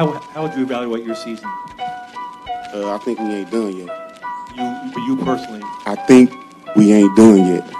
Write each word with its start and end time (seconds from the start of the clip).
how 0.00 0.12
how 0.32 0.42
would 0.44 0.54
you 0.54 0.62
evaluate 0.62 1.04
your 1.04 1.14
season? 1.14 1.46
Uh, 2.72 2.94
I 2.94 2.98
think 3.04 3.18
we 3.18 3.34
ain't 3.34 3.50
done 3.50 3.76
yet. 3.76 4.22
You, 4.54 4.92
for 4.92 5.00
you 5.00 5.16
personally, 5.22 5.60
I 5.84 5.94
think 6.06 6.32
we 6.74 6.92
ain't 6.94 7.14
done 7.16 7.46
yet. 7.46 7.79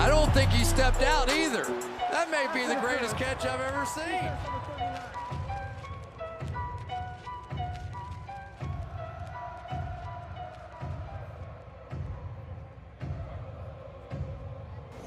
I 0.00 0.08
don't 0.08 0.32
think 0.32 0.50
he 0.50 0.64
stepped 0.64 1.02
out 1.02 1.30
either. 1.30 1.62
That 2.10 2.30
may 2.30 2.46
be 2.54 2.66
the 2.66 2.80
greatest 2.80 3.18
catch 3.18 3.44
I've 3.44 3.60
ever 3.60 3.84
seen. 3.84 4.30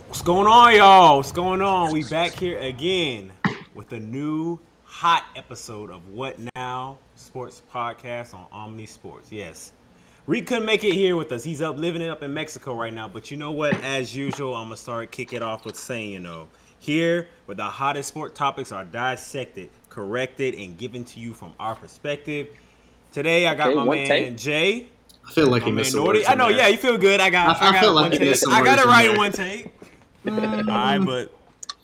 What's 0.06 0.22
going 0.22 0.46
on, 0.46 0.76
y'all? 0.76 1.18
What's 1.18 1.32
going 1.32 1.64
on? 1.64 1.92
We 1.92 2.04
back 2.04 2.34
here 2.34 2.60
again 2.60 3.32
with 3.74 3.94
a 3.94 4.00
new 4.00 4.60
hot 4.84 5.26
episode 5.36 5.90
of 5.90 6.08
What 6.10 6.38
Now 6.54 7.00
Sports 7.16 7.64
Podcast 7.74 8.36
on 8.36 8.46
Omni 8.52 8.86
Sports. 8.86 9.32
Yes. 9.32 9.72
Reed 10.26 10.46
couldn't 10.48 10.66
make 10.66 10.84
it 10.84 10.94
here 10.94 11.16
with 11.18 11.32
us. 11.34 11.44
He's 11.44 11.62
up 11.62 11.78
living 11.78 12.02
it 12.02 12.10
up 12.10 12.24
in 12.24 12.34
Mexico 12.34 12.76
right 12.76 12.94
now. 12.94 13.08
But 13.10 13.30
you 13.30 13.36
know 13.38 13.52
what? 13.52 13.74
As 13.84 14.16
usual, 14.16 14.56
I'm 14.56 14.66
gonna 14.68 14.78
start 14.78 15.12
kick 15.12 15.34
it 15.34 15.42
off 15.44 15.66
with 15.66 15.76
saying, 15.76 16.12
you 16.12 16.20
know, 16.20 16.48
here 16.80 17.28
where 17.46 17.56
the 17.56 17.64
hottest 17.66 18.10
sport 18.10 18.34
topics 18.34 18.72
are 18.72 18.86
dissected, 18.86 19.70
corrected, 19.90 20.56
and 20.56 20.78
given 20.78 21.04
to 21.06 21.20
you 21.20 21.34
from 21.34 21.54
our 21.60 21.76
perspective. 21.76 22.48
Today 23.12 23.48
I 23.48 23.56
got 23.56 23.68
Okay, 23.68 23.76
my 23.76 23.84
one 23.84 23.98
man 23.98 24.08
take. 24.08 24.38
Jay. 24.38 24.88
I 25.28 25.32
feel 25.32 25.48
like 25.48 25.64
My 25.64 25.70
you 25.70 25.74
missed 25.74 25.94
a 25.94 25.98
Nordy. 25.98 26.06
word 26.06 26.16
I 26.28 26.36
know, 26.36 26.46
somewhere. 26.46 26.52
yeah, 26.52 26.68
you 26.68 26.78
feel 26.78 26.98
good. 26.98 27.20
I 27.22 27.30
got 27.30 27.62
I- 27.62 27.66
I 27.66 27.70
I, 27.70 27.72
got 27.74 27.82
feel 27.82 27.94
like 27.94 28.04
one 28.04 28.12
you 28.14 28.20
take. 28.20 28.30
missed 28.30 28.48
I 28.48 28.64
got 28.64 28.80
it 28.80 28.86
right 28.86 29.10
in 29.10 29.18
one 29.18 29.32
take. 29.34 29.74
All 30.26 30.32
right, 30.34 30.98
but 31.00 31.34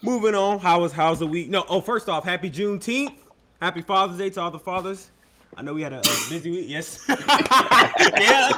moving 0.02 0.34
on. 0.36 0.60
How 0.60 0.80
was 0.80 0.94
how's 0.94 1.20
the 1.20 1.28
week? 1.28 1.50
No, 1.50 1.66
oh, 1.68 1.82
first 1.82 2.08
off, 2.08 2.24
happy 2.24 2.50
Juneteenth. 2.50 3.16
Happy 3.62 3.82
Father's 3.82 4.18
Day 4.18 4.30
to 4.30 4.42
all 4.42 4.52
the 4.52 4.60
fathers. 4.60 5.10
I 5.60 5.62
know 5.62 5.74
we 5.74 5.82
had 5.82 5.92
a, 5.92 6.00
a 6.00 6.30
busy 6.30 6.52
week. 6.52 6.66
Yes. 6.70 7.04
yeah, 7.10 7.16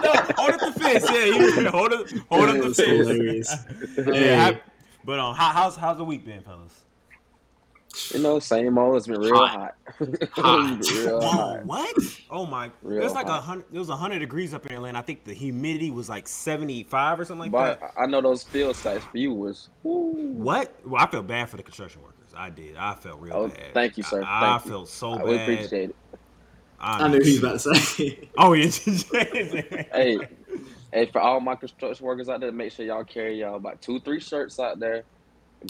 no, 0.04 0.14
hold 0.38 0.52
up 0.52 0.60
the 0.60 0.80
fist. 0.80 1.08
Yeah, 1.12 1.26
you 1.26 1.70
hold 1.72 1.94
up, 1.94 2.08
hold 2.30 2.50
up 2.50 2.58
the 2.58 2.62
was 2.68 2.78
fist. 2.78 2.90
hilarious. 2.90 3.56
Yeah, 3.98 4.14
Hey. 4.14 4.28
hap- 4.36 4.62
but 5.04 5.18
um, 5.18 5.34
how, 5.34 5.50
how's 5.50 5.76
how's 5.76 5.98
the 5.98 6.04
week 6.04 6.24
been, 6.26 6.42
fellas? 6.42 6.74
You 8.14 8.20
know, 8.20 8.38
same 8.38 8.78
old. 8.78 8.98
It's 8.98 9.08
been 9.08 9.20
real 9.20 9.36
hot. 9.36 9.74
Hot. 10.34 10.80
real 10.92 11.20
Whoa, 11.20 11.28
hot. 11.28 11.66
what? 11.66 11.96
Oh 12.30 12.46
my! 12.46 12.68
it 12.68 12.72
Real 12.84 13.04
was 13.04 13.14
like 13.14 13.26
a 13.26 13.42
hundred. 13.42 13.66
It 13.74 13.80
was 13.80 13.90
a 13.90 13.96
hundred 13.96 14.20
degrees 14.20 14.54
up 14.54 14.68
in 14.68 14.74
Atlanta. 14.76 15.00
I 15.00 15.02
think 15.02 15.24
the 15.24 15.34
humidity 15.34 15.90
was 15.90 16.08
like 16.08 16.28
seventy-five 16.28 17.20
or 17.20 17.26
something 17.26 17.52
like 17.52 17.52
But 17.52 17.80
that. 17.80 17.94
I 17.98 18.06
know 18.06 18.22
those 18.22 18.44
field 18.44 18.76
sites 18.76 19.04
for 19.06 19.18
you 19.18 19.34
was. 19.34 19.70
woo. 19.82 20.12
What? 20.34 20.72
Well, 20.86 21.02
I 21.02 21.08
felt 21.08 21.26
bad 21.26 21.50
for 21.50 21.58
the 21.58 21.64
construction 21.64 22.02
workers. 22.04 22.18
I 22.38 22.50
did. 22.52 22.78
I 22.78 22.94
felt 22.94 23.20
real 23.20 23.34
Oh, 23.34 23.48
bad. 23.48 23.74
thank 23.74 23.98
you, 23.98 24.04
sir. 24.04 24.24
I, 24.24 24.56
I 24.56 24.60
felt 24.60 24.88
so 24.88 25.14
I 25.14 25.18
bad. 25.18 25.26
would 25.26 25.42
appreciate 25.42 25.90
it. 25.90 25.96
I 26.84 27.08
knew 27.08 27.22
he 27.22 27.40
was 27.40 27.44
about 27.44 27.60
to 27.60 27.76
say. 27.76 28.30
Oh 28.38 28.54
yeah. 28.54 28.66
Hey, 29.94 30.18
hey, 30.92 31.06
for 31.06 31.22
all 31.22 31.40
my 31.40 31.56
construction 31.56 32.06
workers 32.06 32.28
out 32.28 32.42
there, 32.42 32.52
make 32.52 32.72
sure 32.72 32.86
y'all 32.86 33.04
carry 33.04 33.40
y'all 33.40 33.56
about 33.56 33.82
two, 33.82 34.00
three 34.02 34.20
shirts 34.20 34.60
out 34.60 34.80
there. 34.80 35.04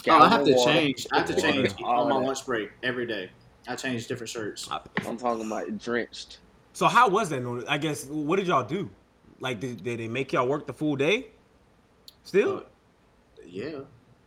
Oh, 0.08 0.18
I 0.20 0.28
have 0.28 0.44
to 0.46 0.52
water. 0.54 0.72
change. 0.72 1.06
I 1.12 1.18
have 1.18 1.26
to 1.28 1.40
change 1.40 1.74
All 1.84 2.04
on 2.04 2.08
my 2.08 2.18
that. 2.18 2.26
lunch 2.26 2.46
break 2.46 2.70
every 2.82 3.06
day. 3.06 3.30
I 3.68 3.76
change 3.76 4.06
different 4.08 4.30
shirts. 4.30 4.68
I'm 5.06 5.16
talking 5.18 5.46
about 5.46 5.78
drenched. 5.78 6.38
so 6.72 6.86
how 6.86 7.08
was 7.08 7.28
that? 7.28 7.64
I 7.68 7.78
guess 7.78 8.06
what 8.06 8.36
did 8.36 8.46
y'all 8.48 8.64
do? 8.64 8.90
Like, 9.38 9.60
did, 9.60 9.84
did 9.84 10.00
they 10.00 10.08
make 10.08 10.32
y'all 10.32 10.48
work 10.48 10.66
the 10.66 10.72
full 10.72 10.96
day? 10.96 11.28
Still? 12.24 12.58
Uh, 12.58 12.62
yeah. 13.46 13.80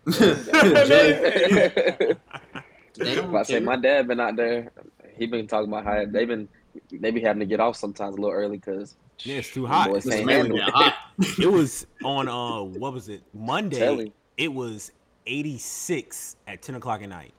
if 0.07 2.17
They 2.97 3.15
don't 3.15 3.35
I 3.35 3.43
say 3.43 3.59
my 3.59 3.75
dad 3.75 4.07
been 4.07 4.19
out 4.19 4.35
there, 4.35 4.71
he 5.17 5.25
been 5.25 5.47
talking 5.47 5.69
about 5.69 5.83
how 5.83 6.05
they've 6.05 6.27
been 6.27 6.47
they 6.91 7.11
be 7.11 7.21
having 7.21 7.39
to 7.39 7.45
get 7.45 7.59
off 7.59 7.75
sometimes 7.75 8.15
a 8.15 8.21
little 8.21 8.35
early 8.35 8.57
because 8.57 8.95
yeah, 9.19 9.35
it's 9.37 9.51
too 9.53 9.65
hot. 9.65 9.89
boys 9.89 10.03
This 10.03 10.13
is 10.13 10.19
can't 10.19 10.25
mainly 10.27 10.59
handle 10.59 10.81
that 10.81 10.93
it. 11.19 11.25
hot. 11.25 11.39
it 11.39 11.51
was 11.51 11.87
on 12.03 12.27
uh 12.27 12.61
what 12.63 12.93
was 12.93 13.09
it 13.09 13.21
monday 13.33 14.11
it 14.37 14.53
was 14.53 14.91
86 15.27 16.35
at 16.47 16.61
10 16.61 16.75
o'clock 16.75 17.01
at 17.01 17.09
night 17.09 17.33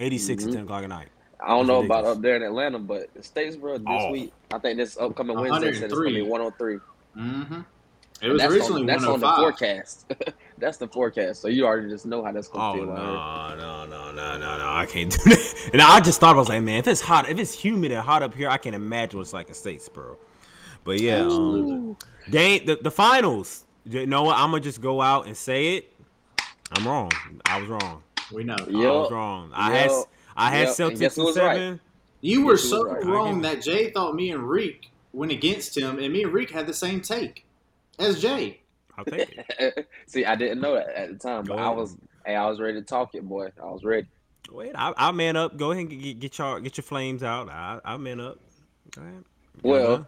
86 0.00 0.44
Mhm. 0.44 0.46
at 0.48 0.52
10 0.54 0.62
o'clock 0.64 0.82
at 0.82 0.88
night 0.88 1.08
I 1.40 1.48
don't 1.50 1.66
know 1.68 1.82
That's 1.82 1.86
about 1.86 2.04
up 2.04 2.20
there 2.20 2.34
in 2.34 2.42
Atlanta, 2.42 2.80
but 2.80 3.14
Statesboro 3.22 3.74
this 3.78 3.84
Oh. 3.86 4.10
week, 4.10 4.32
I 4.52 4.58
think 4.58 4.76
this 4.76 4.98
upcoming 4.98 5.38
Wednesday 5.38 5.72
said 5.72 5.84
it's 5.84 5.94
gonna 5.94 6.10
be 6.10 6.22
103. 6.22 6.78
103. 7.14 7.22
Mm-hmm. 7.22 7.60
It 8.20 8.28
was 8.28 8.40
that's 8.42 8.52
originally 8.52 8.80
on, 8.80 8.86
that's 8.88 9.04
on 9.04 9.20
the 9.20 9.26
forecast. 9.36 10.12
that's 10.58 10.78
the 10.78 10.88
forecast. 10.88 11.40
So 11.42 11.48
you 11.48 11.66
already 11.66 11.88
just 11.88 12.06
know 12.06 12.24
how 12.24 12.32
that's 12.32 12.50
oh 12.54 12.76
gonna 12.76 12.86
no 12.86 12.86
feel. 12.86 12.92
out 12.92 13.14
here. 13.18 13.56
no 13.56 13.86
no 13.86 14.12
no 14.12 14.38
no 14.38 14.58
no 14.58 14.68
i 14.68 14.86
can't 14.86 15.10
do 15.10 15.18
that 15.30 15.70
and 15.72 15.82
i 15.82 16.00
just 16.00 16.20
thought 16.20 16.34
i 16.34 16.38
was 16.38 16.48
like 16.48 16.62
man 16.62 16.78
if 16.78 16.88
it's 16.88 17.00
hot 17.00 17.28
if 17.28 17.38
it's 17.38 17.52
humid 17.52 17.92
and 17.92 18.00
hot 18.02 18.22
up 18.22 18.34
here 18.34 18.48
i 18.48 18.56
can 18.58 18.74
imagine 18.74 19.18
what's 19.18 19.32
like 19.32 19.48
in 19.48 19.54
statesboro 19.54 20.16
but 20.84 21.00
yeah 21.00 21.20
um 21.20 21.96
game 22.30 22.64
the, 22.66 22.78
the 22.82 22.90
finals 22.90 23.64
you 23.84 24.06
know 24.06 24.22
what 24.24 24.36
i'm 24.36 24.50
gonna 24.50 24.60
just 24.62 24.80
go 24.80 25.00
out 25.00 25.26
and 25.26 25.36
say 25.36 25.76
it 25.76 25.92
i'm 26.72 26.86
wrong 26.86 27.10
i 27.46 27.60
was 27.60 27.68
wrong 27.68 28.02
We 28.32 28.44
know. 28.44 28.56
i 28.58 28.70
was 28.70 29.10
wrong 29.10 29.50
i 29.54 29.70
had 29.76 29.90
i 30.36 30.50
had 30.50 30.68
Yup. 30.68 30.78
And 30.80 30.96
celtics 30.96 30.98
guess 31.00 31.16
who 31.16 31.22
in 31.22 31.26
was 31.26 31.36
right? 31.38 31.56
seven 31.56 31.80
You 32.20 32.44
were 32.44 32.56
so 32.56 32.84
right. 32.84 33.04
wrong 33.04 33.42
that 33.42 33.62
Jay 33.62 33.90
thought 33.90 34.14
me 34.14 34.30
and 34.32 34.42
Reek 34.48 34.90
went 35.12 35.32
against 35.32 35.76
him, 35.76 35.98
and 35.98 36.12
me 36.12 36.24
and 36.24 36.32
Reek 36.32 36.50
had 36.50 36.66
the 36.66 36.74
same 36.74 37.00
take 37.00 37.44
as 37.98 38.20
Jay. 38.20 38.60
I'll 38.98 39.04
take 39.04 39.38
it 39.58 39.88
See, 40.06 40.24
I 40.26 40.34
didn't 40.36 40.60
know 40.60 40.74
that 40.74 40.88
at 40.88 41.08
the 41.12 41.18
time, 41.18 41.44
Go 41.44 41.56
but 41.56 41.62
I 41.62 41.70
was, 41.70 41.96
hey, 42.26 42.34
I 42.36 42.46
was 42.48 42.60
ready 42.60 42.74
to 42.80 42.84
talk 42.84 43.14
it, 43.14 43.26
boy. 43.26 43.50
I 43.62 43.66
was 43.66 43.84
ready. 43.84 44.08
Wait, 44.50 44.72
I, 44.74 44.92
I'll 44.96 45.12
man 45.12 45.36
up. 45.36 45.56
Go 45.56 45.70
ahead 45.72 45.86
and 45.90 46.02
get, 46.02 46.18
get 46.18 46.38
your 46.38 46.58
get 46.60 46.76
your 46.76 46.82
flames 46.82 47.22
out. 47.22 47.48
I, 47.48 47.80
I'll 47.84 47.98
man 47.98 48.20
up. 48.20 48.38
Go 48.90 49.02
ahead. 49.02 49.24
Well, 49.62 49.92
Uh-huh. 49.94 50.04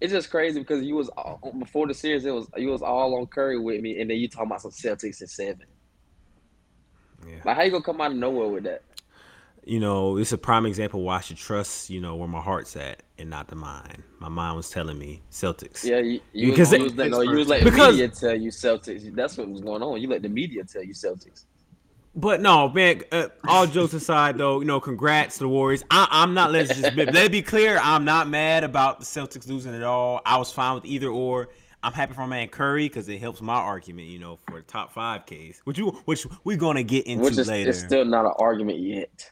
It's 0.00 0.12
just 0.12 0.30
crazy 0.30 0.60
because 0.60 0.84
you 0.84 0.94
was 0.94 1.08
all, 1.10 1.40
before 1.58 1.88
the 1.88 1.94
series, 1.94 2.24
it 2.24 2.30
was 2.30 2.46
you 2.56 2.68
was 2.68 2.82
all 2.82 3.18
on 3.18 3.26
Curry 3.26 3.58
with 3.58 3.80
me, 3.80 4.00
and 4.00 4.08
then 4.08 4.16
you 4.18 4.28
talking 4.28 4.46
about 4.46 4.62
some 4.62 4.70
Celtics 4.70 5.20
and 5.20 5.28
seven. 5.28 5.64
yeah. 7.26 7.36
Like, 7.44 7.56
how 7.56 7.62
you 7.62 7.70
gonna 7.72 7.82
come 7.82 8.00
out 8.00 8.12
of 8.12 8.16
nowhere 8.16 8.48
with 8.48 8.64
that? 8.64 8.82
You 9.64 9.80
know, 9.80 10.16
it's 10.16 10.32
a 10.32 10.38
prime 10.38 10.64
example 10.66 11.02
why 11.02 11.16
I 11.16 11.20
should 11.20 11.36
trust. 11.36 11.90
You 11.90 12.00
know 12.00 12.16
where 12.16 12.28
my 12.28 12.40
heart's 12.40 12.74
at 12.76 13.02
and 13.18 13.28
not 13.28 13.48
the 13.48 13.56
mind. 13.56 14.02
My 14.18 14.28
mind 14.28 14.56
was 14.56 14.70
telling 14.70 14.98
me 14.98 15.22
Celtics. 15.30 15.84
Yeah, 15.84 15.98
you, 15.98 16.20
you, 16.32 16.50
Because 16.50 16.70
was, 16.70 16.72
it- 16.72 16.78
you 16.78 16.84
was 16.84 16.94
letting, 16.94 17.12
no, 17.12 17.20
you 17.22 17.36
was 17.36 17.48
letting 17.48 17.64
Because- 17.64 17.96
the 17.96 18.02
media 18.02 18.08
tell 18.08 18.34
you 18.34 18.50
Celtics. 18.50 19.14
That's 19.14 19.36
what 19.36 19.48
was 19.48 19.60
going 19.60 19.82
on. 19.82 20.00
You 20.00 20.08
let 20.08 20.22
the 20.22 20.28
media 20.28 20.64
tell 20.64 20.82
you 20.82 20.94
Celtics. 20.94 21.44
But 22.14 22.40
no, 22.40 22.68
man. 22.70 23.02
Uh, 23.12 23.28
all 23.46 23.66
jokes 23.66 23.92
aside, 23.92 24.38
though, 24.38 24.60
you 24.60 24.66
know, 24.66 24.80
congrats 24.80 25.34
to 25.38 25.44
the 25.44 25.48
Warriors. 25.48 25.84
I, 25.90 26.08
I'm 26.10 26.34
not. 26.34 26.50
Let's 26.50 26.74
just 26.74 26.96
be, 26.96 27.04
let 27.04 27.16
it 27.26 27.32
be 27.32 27.42
clear. 27.42 27.78
I'm 27.82 28.04
not 28.04 28.28
mad 28.28 28.64
about 28.64 28.98
the 29.00 29.04
Celtics 29.04 29.46
losing 29.46 29.74
at 29.74 29.82
all. 29.84 30.20
I 30.24 30.38
was 30.38 30.50
fine 30.50 30.74
with 30.74 30.84
either 30.86 31.08
or. 31.08 31.50
I'm 31.80 31.92
happy 31.92 32.14
for 32.14 32.22
my 32.22 32.26
man 32.26 32.48
Curry 32.48 32.88
because 32.88 33.08
it 33.08 33.20
helps 33.20 33.40
my 33.40 33.54
argument, 33.54 34.08
you 34.08 34.18
know, 34.18 34.38
for 34.48 34.56
the 34.56 34.62
top 34.66 34.92
five 34.92 35.26
case, 35.26 35.60
which 35.62 35.78
you, 35.78 35.90
which 36.06 36.26
we're 36.42 36.56
gonna 36.56 36.82
get 36.82 37.06
into 37.06 37.22
Which 37.22 37.38
is 37.38 37.46
later. 37.46 37.70
it's 37.70 37.78
still 37.78 38.04
not 38.04 38.24
an 38.24 38.32
argument 38.36 38.80
yet. 38.80 39.30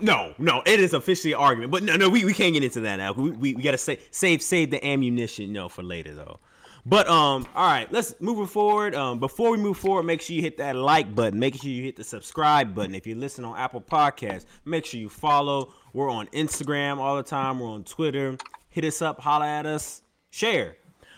No, 0.00 0.34
no, 0.38 0.62
it 0.66 0.80
is 0.80 0.92
officially 0.92 1.32
an 1.32 1.38
argument, 1.38 1.72
but 1.72 1.82
no, 1.82 1.96
no, 1.96 2.08
we, 2.08 2.24
we 2.24 2.34
can't 2.34 2.52
get 2.52 2.62
into 2.62 2.80
that 2.80 2.96
now. 2.96 3.12
We, 3.12 3.30
we, 3.30 3.54
we 3.54 3.62
gotta 3.62 3.78
say, 3.78 3.98
save 4.10 4.42
save 4.42 4.70
the 4.70 4.84
ammunition, 4.86 5.52
know, 5.52 5.68
for 5.68 5.82
later 5.82 6.14
though. 6.14 6.40
But 6.84 7.08
um, 7.08 7.46
all 7.54 7.66
right, 7.66 7.90
let's 7.92 8.14
moving 8.20 8.46
forward. 8.46 8.94
Um, 8.94 9.18
before 9.18 9.50
we 9.50 9.58
move 9.58 9.76
forward, 9.76 10.04
make 10.04 10.20
sure 10.20 10.36
you 10.36 10.42
hit 10.42 10.56
that 10.58 10.76
like 10.76 11.14
button. 11.14 11.38
Make 11.38 11.54
sure 11.60 11.70
you 11.70 11.82
hit 11.82 11.96
the 11.96 12.04
subscribe 12.04 12.74
button. 12.74 12.94
If 12.94 13.06
you 13.06 13.14
listen 13.14 13.44
on 13.44 13.56
Apple 13.58 13.80
Podcasts, 13.80 14.46
make 14.64 14.86
sure 14.86 15.00
you 15.00 15.08
follow. 15.08 15.74
We're 15.92 16.10
on 16.10 16.28
Instagram 16.28 16.98
all 16.98 17.16
the 17.16 17.22
time. 17.22 17.60
We're 17.60 17.68
on 17.68 17.84
Twitter. 17.84 18.36
Hit 18.70 18.84
us 18.84 19.02
up, 19.02 19.20
holla 19.20 19.46
at 19.46 19.66
us, 19.66 20.02
share. 20.30 20.76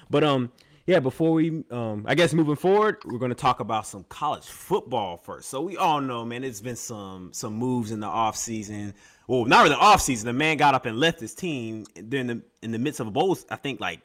But 0.08 0.24
um, 0.24 0.50
Yeah, 0.90 0.98
before 0.98 1.34
we, 1.34 1.62
um, 1.70 2.04
I 2.08 2.16
guess 2.16 2.34
moving 2.34 2.56
forward, 2.56 2.96
we're 3.04 3.20
going 3.20 3.30
to 3.30 3.36
talk 3.36 3.60
about 3.60 3.86
some 3.86 4.02
college 4.08 4.46
football 4.46 5.18
first. 5.18 5.48
So 5.48 5.60
we 5.60 5.76
all 5.76 6.00
know, 6.00 6.24
man, 6.24 6.42
it's 6.42 6.60
been 6.60 6.74
some 6.74 7.32
some 7.32 7.54
moves 7.54 7.92
in 7.92 8.00
the 8.00 8.08
off 8.08 8.36
season. 8.36 8.92
Well, 9.28 9.44
not 9.44 9.62
really 9.62 9.76
off 9.76 10.02
season. 10.02 10.26
The 10.26 10.32
man 10.32 10.56
got 10.56 10.74
up 10.74 10.86
and 10.86 10.98
left 10.98 11.20
his 11.20 11.32
team 11.32 11.86
during 12.08 12.26
the 12.26 12.42
in 12.62 12.72
the 12.72 12.78
midst 12.80 12.98
of 12.98 13.06
a 13.06 13.12
bowl. 13.12 13.38
I 13.50 13.54
think 13.54 13.78
like 13.80 14.00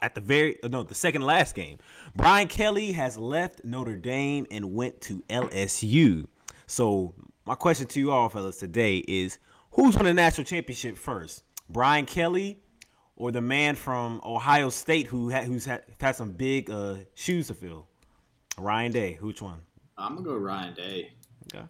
at 0.00 0.14
the 0.14 0.22
very 0.22 0.56
no 0.64 0.82
the 0.82 0.94
second 0.94 1.20
last 1.20 1.54
game. 1.54 1.76
Brian 2.16 2.48
Kelly 2.48 2.92
has 2.92 3.18
left 3.18 3.62
Notre 3.62 3.98
Dame 3.98 4.46
and 4.50 4.72
went 4.72 5.02
to 5.02 5.22
LSU. 5.28 6.26
So 6.66 7.12
my 7.44 7.54
question 7.54 7.86
to 7.88 8.00
you 8.00 8.12
all, 8.12 8.30
fellas, 8.30 8.56
today 8.56 9.04
is 9.06 9.38
who's 9.72 9.94
won 9.94 10.06
the 10.06 10.14
national 10.14 10.46
championship 10.46 10.96
first? 10.96 11.42
Brian 11.68 12.06
Kelly 12.06 12.63
or 13.16 13.30
the 13.32 13.40
man 13.40 13.74
from 13.76 14.20
Ohio 14.24 14.70
State 14.70 15.06
who 15.06 15.30
ha- 15.30 15.42
who's 15.42 15.64
had, 15.64 15.82
had 16.00 16.16
some 16.16 16.32
big 16.32 16.70
uh, 16.70 16.96
shoes 17.14 17.48
to 17.48 17.54
fill? 17.54 17.86
Ryan 18.58 18.92
Day. 18.92 19.18
Which 19.20 19.42
one? 19.42 19.60
I'm 19.98 20.14
gonna 20.16 20.26
go 20.26 20.36
Ryan 20.36 20.74
Day. 20.74 21.12
Okay. 21.52 21.64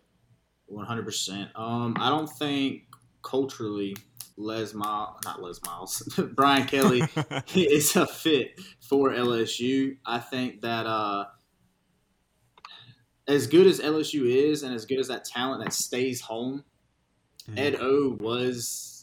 One 0.67 0.87
hundred 0.87 1.05
percent. 1.05 1.51
Um, 1.55 1.97
I 2.01 2.09
don't 2.11 2.29
think 2.31 2.83
culturally 3.23 3.97
Les 4.37 4.75
Miles, 4.75 5.17
not 5.25 5.43
Les 5.43 5.61
Miles, 5.65 6.03
Brian 6.35 6.67
Kelly 6.67 7.03
is 7.55 7.95
a 7.97 8.07
fit 8.07 8.61
for 8.81 9.11
LSU. 9.11 9.97
I 10.05 10.19
think 10.19 10.61
that 10.63 10.87
uh, 10.87 11.27
as 13.29 13.47
good 13.47 13.67
as 13.67 13.81
LSU 13.81 14.27
is, 14.27 14.63
and 14.63 14.75
as 14.75 14.85
good 14.85 14.99
as 14.99 15.09
that 15.09 15.25
talent 15.25 15.63
that 15.65 15.73
stays 15.73 16.21
home, 16.21 16.65
Mhm. 17.51 17.59
Ed 17.59 17.77
O 17.81 18.17
was 18.21 18.94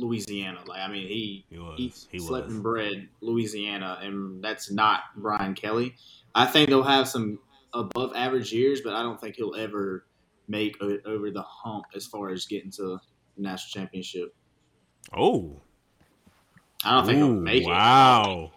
Louisiana. 0.00 0.60
Like 0.66 0.80
I 0.80 0.88
mean, 0.90 1.06
he 1.06 1.44
He 1.50 1.58
was. 1.58 1.74
he, 1.78 1.92
He 2.10 2.18
slept 2.18 2.46
was. 2.46 2.54
and 2.54 2.62
bred 2.62 3.08
Louisiana, 3.20 3.98
and 4.02 4.42
that's 4.42 4.70
not 4.70 5.00
Brian 5.16 5.54
Kelly. 5.54 5.94
I 6.34 6.46
think 6.46 6.68
they'll 6.70 6.82
have 6.82 7.06
some 7.08 7.38
above 7.74 8.12
average 8.16 8.52
years, 8.52 8.80
but 8.80 8.94
I 8.94 9.02
don't 9.02 9.20
think 9.20 9.36
he'll 9.36 9.54
ever 9.56 10.06
make 10.48 10.76
o- 10.80 10.98
over 11.06 11.30
the 11.30 11.42
hump 11.42 11.84
as 11.94 12.06
far 12.06 12.30
as 12.30 12.46
getting 12.46 12.70
to 12.72 12.82
the 12.82 12.98
national 13.36 13.80
championship. 13.82 14.34
Oh. 15.16 15.60
I 16.84 16.92
don't 16.96 17.06
think 17.06 17.18
he'll 17.18 17.26
Ooh, 17.30 17.40
make 17.40 17.62
it. 17.62 17.66
wow. 17.68 18.50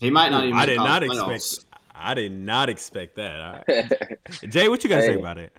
He 0.00 0.10
might 0.10 0.30
not 0.30 0.44
even. 0.44 0.56
I 0.56 0.60
make 0.60 0.68
did 0.68 0.76
not 0.76 1.02
college 1.02 1.10
playoffs. 1.18 1.34
expect. 1.36 1.66
I 1.94 2.14
did 2.14 2.32
not 2.32 2.68
expect 2.68 3.16
that. 3.16 3.40
All 3.40 3.62
right. 3.66 4.20
Jay, 4.50 4.68
what 4.68 4.82
you 4.84 4.90
got 4.90 4.96
to 4.96 5.02
say 5.02 5.14
about 5.14 5.38
it? 5.38 5.52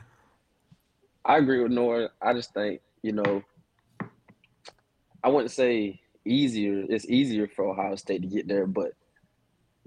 I 1.23 1.37
agree 1.37 1.63
with 1.63 1.71
Nora. 1.71 2.09
I 2.21 2.33
just 2.33 2.53
think, 2.53 2.81
you 3.01 3.13
know, 3.13 3.41
I 5.25 5.29
wouldn't 5.29 5.51
say 5.51 5.99
easier. 6.23 6.83
It's 6.87 7.09
easier 7.09 7.47
for 7.47 7.65
Ohio 7.67 7.95
State 7.95 8.21
to 8.21 8.27
get 8.27 8.47
there, 8.47 8.67
but 8.67 8.91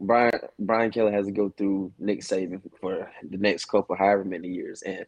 Brian 0.01 0.33
Brian 0.59 0.91
Kelly 0.91 1.13
has 1.13 1.27
to 1.27 1.33
go 1.33 1.49
through 1.57 1.93
Nick 1.99 2.21
Saban 2.23 2.61
for 2.81 3.09
the 3.29 3.37
next 3.39 3.67
couple, 3.67 3.95
however 3.97 4.25
many 4.25 4.49
years, 4.49 4.83
and 4.83 5.07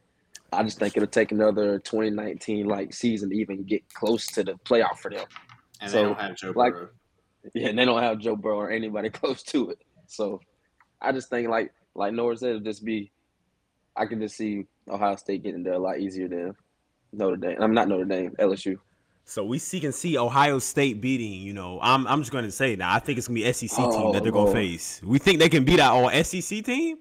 I 0.52 0.62
just 0.62 0.78
think 0.78 0.96
it'll 0.96 1.08
take 1.08 1.32
another 1.32 1.80
2019 1.80 2.66
like 2.66 2.94
season 2.94 3.30
to 3.30 3.36
even 3.36 3.64
get 3.64 3.82
close 3.92 4.26
to 4.28 4.44
the 4.44 4.52
playoff 4.64 4.98
for 4.98 5.10
them. 5.10 5.26
and 5.80 5.90
So, 5.90 5.96
they 5.96 6.02
don't 6.04 6.20
have 6.20 6.36
Joe 6.36 6.52
like- 6.54 6.72
Burrow. 6.74 6.88
Yeah, 7.54 7.68
and 7.68 7.78
they 7.78 7.84
don't 7.86 8.02
have 8.02 8.18
Joe 8.18 8.36
Burrow 8.36 8.58
or 8.58 8.70
anybody 8.70 9.08
close 9.20 9.42
to 9.44 9.70
it. 9.70 9.78
So 10.06 10.40
I 11.00 11.10
just 11.12 11.28
think 11.30 11.48
like 11.48 11.72
like 11.94 12.12
Nora 12.12 12.36
said, 12.36 12.50
it'll 12.50 12.60
just 12.62 12.84
be 12.84 13.10
I 13.96 14.06
can 14.06 14.20
just 14.20 14.36
see 14.36 14.66
Ohio 14.88 15.16
State 15.16 15.42
getting 15.42 15.64
there 15.64 15.72
a 15.74 15.78
lot 15.78 15.98
easier 15.98 16.28
than 16.28 16.54
Notre 17.12 17.36
Dame. 17.36 17.56
I'm 17.60 17.74
not 17.74 17.88
Notre 17.88 18.04
Dame, 18.04 18.32
LSU. 18.38 18.76
So 19.24 19.44
we 19.44 19.58
see 19.58 19.78
can 19.80 19.92
see 19.92 20.18
Ohio 20.18 20.58
State 20.58 21.00
beating. 21.00 21.32
You 21.40 21.52
know, 21.52 21.78
I'm 21.82 22.06
I'm 22.06 22.20
just 22.20 22.32
going 22.32 22.44
to 22.44 22.50
say 22.50 22.74
now. 22.76 22.92
I 22.92 22.98
think 22.98 23.18
it's 23.18 23.28
gonna 23.28 23.40
be 23.40 23.52
SEC 23.52 23.68
team 23.70 23.86
Oh, 23.88 24.12
that 24.12 24.22
they're 24.22 24.32
gonna 24.32 24.52
face. 24.52 25.00
We 25.04 25.18
think 25.18 25.38
they 25.38 25.48
can 25.48 25.64
beat 25.64 25.78
our 25.80 25.92
all 26.10 26.24
SEC 26.24 26.64
team. 26.64 26.98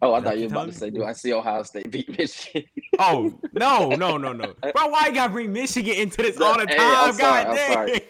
Oh, 0.00 0.14
I 0.14 0.20
thought 0.20 0.38
you 0.38 0.44
were 0.46 0.52
about 0.52 0.66
to 0.66 0.72
say, 0.72 0.90
do 0.90 1.02
I 1.04 1.12
see 1.12 1.32
Ohio 1.32 1.64
State 1.64 1.90
beat 1.90 2.16
Michigan? 2.16 2.64
Oh 3.00 3.36
no 3.52 3.90
no 3.90 4.16
no 4.16 4.32
no, 4.32 4.54
bro! 4.62 4.86
Why 4.86 5.06
you 5.08 5.12
gotta 5.14 5.32
bring 5.32 5.52
Michigan 5.52 5.94
into 5.94 6.18
this 6.22 6.40
all 6.40 6.54
the 6.56 6.66
Hey, 6.68 6.76
time? 6.76 7.08
I'm 7.08 7.12
sorry, 7.12 7.44
God 7.44 7.58
I'm 7.58 7.72
sorry. 7.72 8.00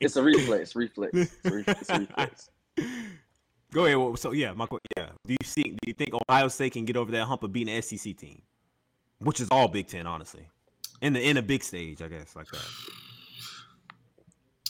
it's 0.00 0.16
a 0.16 0.22
reflex, 0.22 0.74
reflex, 0.76 1.12
it's 1.14 1.36
a 1.44 1.50
re- 1.50 1.64
it's 1.68 1.88
a 1.90 1.98
reflex. 2.00 2.50
Go 3.72 3.86
ahead. 3.86 3.96
well, 3.98 4.16
So 4.16 4.32
yeah, 4.32 4.52
Michael. 4.52 4.80
Yeah. 4.96 5.06
Do 5.26 5.32
you 5.32 5.36
see? 5.46 5.62
Do 5.62 5.78
you 5.86 5.94
think 5.94 6.10
Ohio 6.28 6.48
State 6.48 6.72
can 6.74 6.84
get 6.84 6.96
over 6.96 7.10
that 7.12 7.24
hump 7.24 7.42
of 7.44 7.52
beating 7.52 7.74
an 7.74 7.82
SEC 7.82 8.16
team, 8.16 8.42
which 9.20 9.40
is 9.40 9.48
all 9.50 9.66
Big 9.68 9.86
Ten, 9.86 10.06
honestly, 10.06 10.46
in 11.04 11.12
the 11.12 11.20
in 11.28 11.36
a 11.36 11.42
big 11.42 11.62
stage, 11.62 12.00
I 12.02 12.08
guess, 12.08 12.34
like 12.34 12.46
that, 12.48 12.66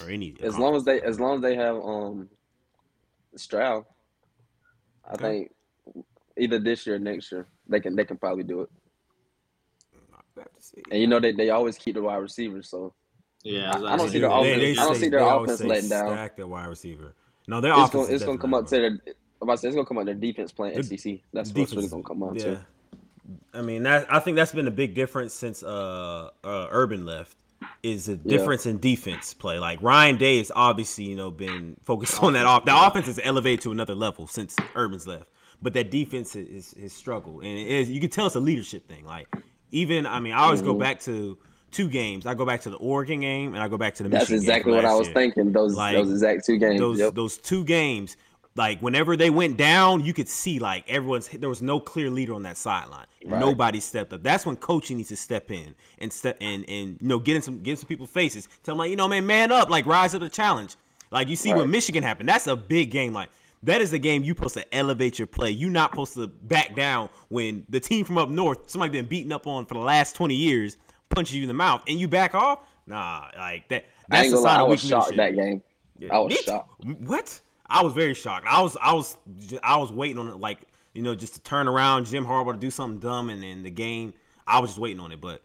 or 0.03 0.11
any. 0.11 0.35
As 0.43 0.59
long 0.59 0.75
as 0.75 0.85
they 0.85 1.01
as 1.01 1.21
long 1.21 1.37
as 1.37 1.43
they 1.43 1.55
have 1.55 1.77
um 1.77 2.29
Stroud, 3.37 3.85
I 5.09 5.15
Okay. 5.15 5.23
think 5.23 6.05
either 6.39 6.59
this 6.59 6.87
year 6.87 6.97
or 6.97 6.99
next 6.99 7.31
year 7.33 7.47
they 7.69 7.81
can 7.81 7.95
they 7.97 8.05
can 8.05 8.17
probably 8.19 8.45
do 8.45 8.63
it. 8.63 8.71
And 10.91 11.01
you 11.01 11.07
know 11.07 11.21
they, 11.21 11.33
they 11.33 11.51
always 11.51 11.79
keep 11.79 11.95
the 11.95 12.03
wide 12.03 12.17
receivers, 12.17 12.69
so 12.69 12.93
Yeah, 13.45 13.71
I- 13.73 13.95
I 13.95 13.97
don't 13.97 14.09
see 14.09 14.15
say, 14.15 14.19
their 14.21 14.29
they- 14.31 14.35
offense- 14.35 14.61
they 14.61 14.71
I 14.73 14.75
don't 14.85 14.95
say- 14.95 15.01
see 15.03 15.09
their 15.11 15.21
offense 15.21 15.61
letting 15.63 15.89
down. 15.91 16.09
Stack 16.09 16.37
their 16.37 16.47
wide 16.49 16.67
receiver. 16.67 17.15
No, 17.47 17.61
their 17.61 17.71
it's 17.73 17.79
offense 17.81 17.93
gonna 17.93 18.05
is 18.07 18.11
it's 18.15 18.25
gonna 18.25 18.39
come 18.39 18.55
up 18.55 18.65
to 18.67 18.71
their 18.71 18.87
I'm 18.87 19.49
about 19.49 19.55
to 19.57 19.59
say 19.59 19.69
it's 19.69 19.75
gonna 19.77 19.87
come 19.87 19.99
out 19.99 20.07
their 20.07 20.15
defense 20.15 20.51
playing 20.53 20.75
The- 20.77 20.83
SEC. 20.97 21.23
That's 21.33 21.51
the 21.53 21.61
what's 21.61 21.75
really 21.75 21.89
gonna 21.89 22.03
come 22.03 22.23
out 22.25 22.35
yeah. 22.37 22.45
to. 22.45 22.67
I 23.53 23.63
mean, 23.63 23.85
that 23.85 24.13
I 24.13 24.19
think 24.21 24.37
that's 24.37 24.53
been 24.53 24.67
a 24.69 24.73
big 24.73 24.95
difference 24.95 25.33
since 25.35 25.63
uh, 25.63 26.31
uh 26.43 26.67
Urban 26.71 27.07
left. 27.07 27.37
Is 27.83 28.07
the 28.07 28.17
difference 28.17 28.67
in 28.67 28.79
defense 28.79 29.33
play? 29.35 29.59
Like 29.59 29.81
Ryan 29.83 30.17
Day 30.17 30.39
has 30.39 30.51
obviously 30.55 31.05
you 31.05 31.17
know 31.17 31.31
been 31.31 31.77
focused 31.85 32.23
on 32.23 32.35
that 32.35 32.47
off. 32.47 32.65
The 32.65 32.87
offense 32.87 33.09
is 33.09 33.21
elevated 33.23 33.63
to 33.63 33.73
another 33.73 33.95
level 33.95 34.27
since 34.27 34.57
Urban's 34.77 35.07
left, 35.07 35.31
but 35.63 35.73
that 35.75 35.91
defense 35.91 36.37
is 36.37 36.75
is 36.75 36.93
struggle, 36.93 37.41
and 37.41 37.49
it 37.49 37.67
is 37.67 37.91
you 37.91 38.01
can 38.01 38.11
tell 38.11 38.27
it's 38.27 38.37
a 38.37 38.41
leadership 38.41 38.87
thing. 38.89 39.05
Like 39.05 39.29
even 39.71 40.07
I 40.07 40.21
mean, 40.21 40.33
I 40.33 40.45
always 40.45 40.63
go 40.63 40.75
Mhm. 40.75 40.81
back 40.81 41.01
to 41.01 41.39
two 41.71 41.89
games. 41.89 42.27
I 42.27 42.35
go 42.35 42.45
back 42.47 42.61
to 42.63 42.71
the 42.71 42.77
Oregon 42.77 43.21
game, 43.21 43.55
and 43.55 43.63
I 43.63 43.69
go 43.69 43.77
back 43.77 43.95
to 43.97 44.03
the 44.03 44.09
That's 44.09 44.31
Michigan 44.31 44.41
game 44.41 44.51
exactly 44.51 44.73
what 44.73 44.85
I 44.85 44.95
was 44.95 45.09
year 45.09 45.15
thinking. 45.15 45.53
Those 45.53 45.75
Like, 45.75 45.97
those 45.97 46.11
exact 46.11 46.47
two 46.47 46.59
games. 46.59 46.81
those 46.81 46.99
Yep. 46.99 47.15
those 47.15 47.39
two 47.39 47.65
games, 47.65 48.17
like 48.57 48.81
whenever 48.81 49.17
they 49.17 49.31
went 49.31 49.57
down, 49.57 50.05
you 50.05 50.13
could 50.15 50.29
see 50.29 50.59
like 50.59 50.89
everyone's 50.89 51.29
there 51.29 51.49
was 51.49 51.63
no 51.63 51.81
clear 51.81 52.11
leader 52.11 52.35
on 52.35 52.43
that 52.45 52.57
sideline. 52.57 53.07
Right. 53.25 53.41
Nobody 53.41 53.81
stepped 53.81 54.13
up. 54.13 54.23
That's 54.23 54.47
when 54.47 54.57
coaching 54.57 54.97
needs 54.99 55.09
to 55.09 55.17
step 55.17 55.51
in 55.51 55.75
and 55.99 56.13
step 56.13 56.37
and 56.41 56.65
and 56.69 56.99
you 57.01 57.09
know 57.09 57.19
getting 57.19 57.43
some 57.43 57.59
getting 57.61 57.77
some 57.77 57.89
people 57.89 58.07
faces. 58.07 58.49
Tell 58.63 58.75
them 58.75 58.79
like 58.79 58.91
you 58.91 58.97
know 58.97 59.09
man, 59.09 59.27
man 59.27 59.51
up, 59.51 59.71
like 59.71 59.87
rise 59.87 60.13
to 60.13 60.19
the 60.19 60.29
challenge. 60.29 60.77
Like 61.11 61.29
you 61.29 61.37
see 61.37 61.51
Right. 61.53 61.59
what 61.61 61.69
Michigan 61.69 62.03
happened. 62.03 62.29
That's 62.29 62.47
a 62.47 62.55
big 62.57 62.91
game. 62.91 63.13
Like 63.13 63.29
that 63.65 63.81
is 63.81 63.91
the 63.91 63.99
game 63.99 64.23
you 64.25 64.35
supposed 64.35 64.55
to 64.55 64.75
elevate 64.75 65.19
your 65.19 65.27
play. 65.27 65.51
You're 65.51 65.71
not 65.71 65.91
supposed 65.91 66.15
to 66.15 66.27
back 66.29 66.77
down 66.77 67.09
when 67.29 67.65
the 67.71 67.81
team 67.81 68.05
from 68.05 68.19
up 68.19 68.29
north, 68.29 68.71
somebody 68.71 68.93
been 68.93 69.07
beaten 69.07 69.33
up 69.33 69.47
on 69.47 69.67
for 69.67 69.75
the 69.75 69.81
last 69.81 70.15
twenty 70.15 70.35
years, 70.37 70.77
punches 71.09 71.35
you 71.35 71.43
in 71.43 71.49
the 71.49 71.55
mouth 71.55 71.83
and 71.89 71.99
you 71.99 72.07
back 72.07 72.35
off. 72.35 72.61
Nah, 72.87 73.29
like 73.37 73.69
that. 73.69 73.87
I 74.11 74.17
That's 74.17 74.25
ain't 74.27 74.35
a 74.35 74.37
gonna 74.37 74.45
lie, 74.45 74.51
sign 74.51 74.61
I 74.61 74.63
of 74.63 74.69
was 74.69 74.81
shocked 74.87 75.17
that 75.17 75.35
game. 75.35 75.63
Yeah. 75.99 76.15
I 76.15 76.19
was 76.19 76.35
shocked. 76.41 76.85
What? 77.01 77.41
I 77.67 77.83
was 77.83 77.93
very 77.93 78.15
shocked. 78.15 78.47
I 78.49 78.61
was 78.63 78.77
I 78.81 78.93
was 78.93 79.17
I 79.63 79.77
was 79.77 79.91
waiting 79.93 80.19
on 80.19 80.29
it 80.29 80.37
like 80.37 80.61
you 80.93 81.03
know 81.03 81.15
just 81.15 81.35
to 81.35 81.41
turn 81.41 81.69
around 81.69 82.07
Jim 82.07 82.25
Harbaugh 82.25 82.53
to 82.53 82.59
do 82.59 82.71
something 82.71 83.01
dumb 83.01 83.31
and 83.31 83.43
then 83.43 83.63
the 83.63 83.71
game 83.71 84.15
I 84.47 84.61
was 84.61 84.71
just 84.71 84.81
waiting 84.81 85.01
on 85.01 85.13
it. 85.13 85.21
But 85.21 85.43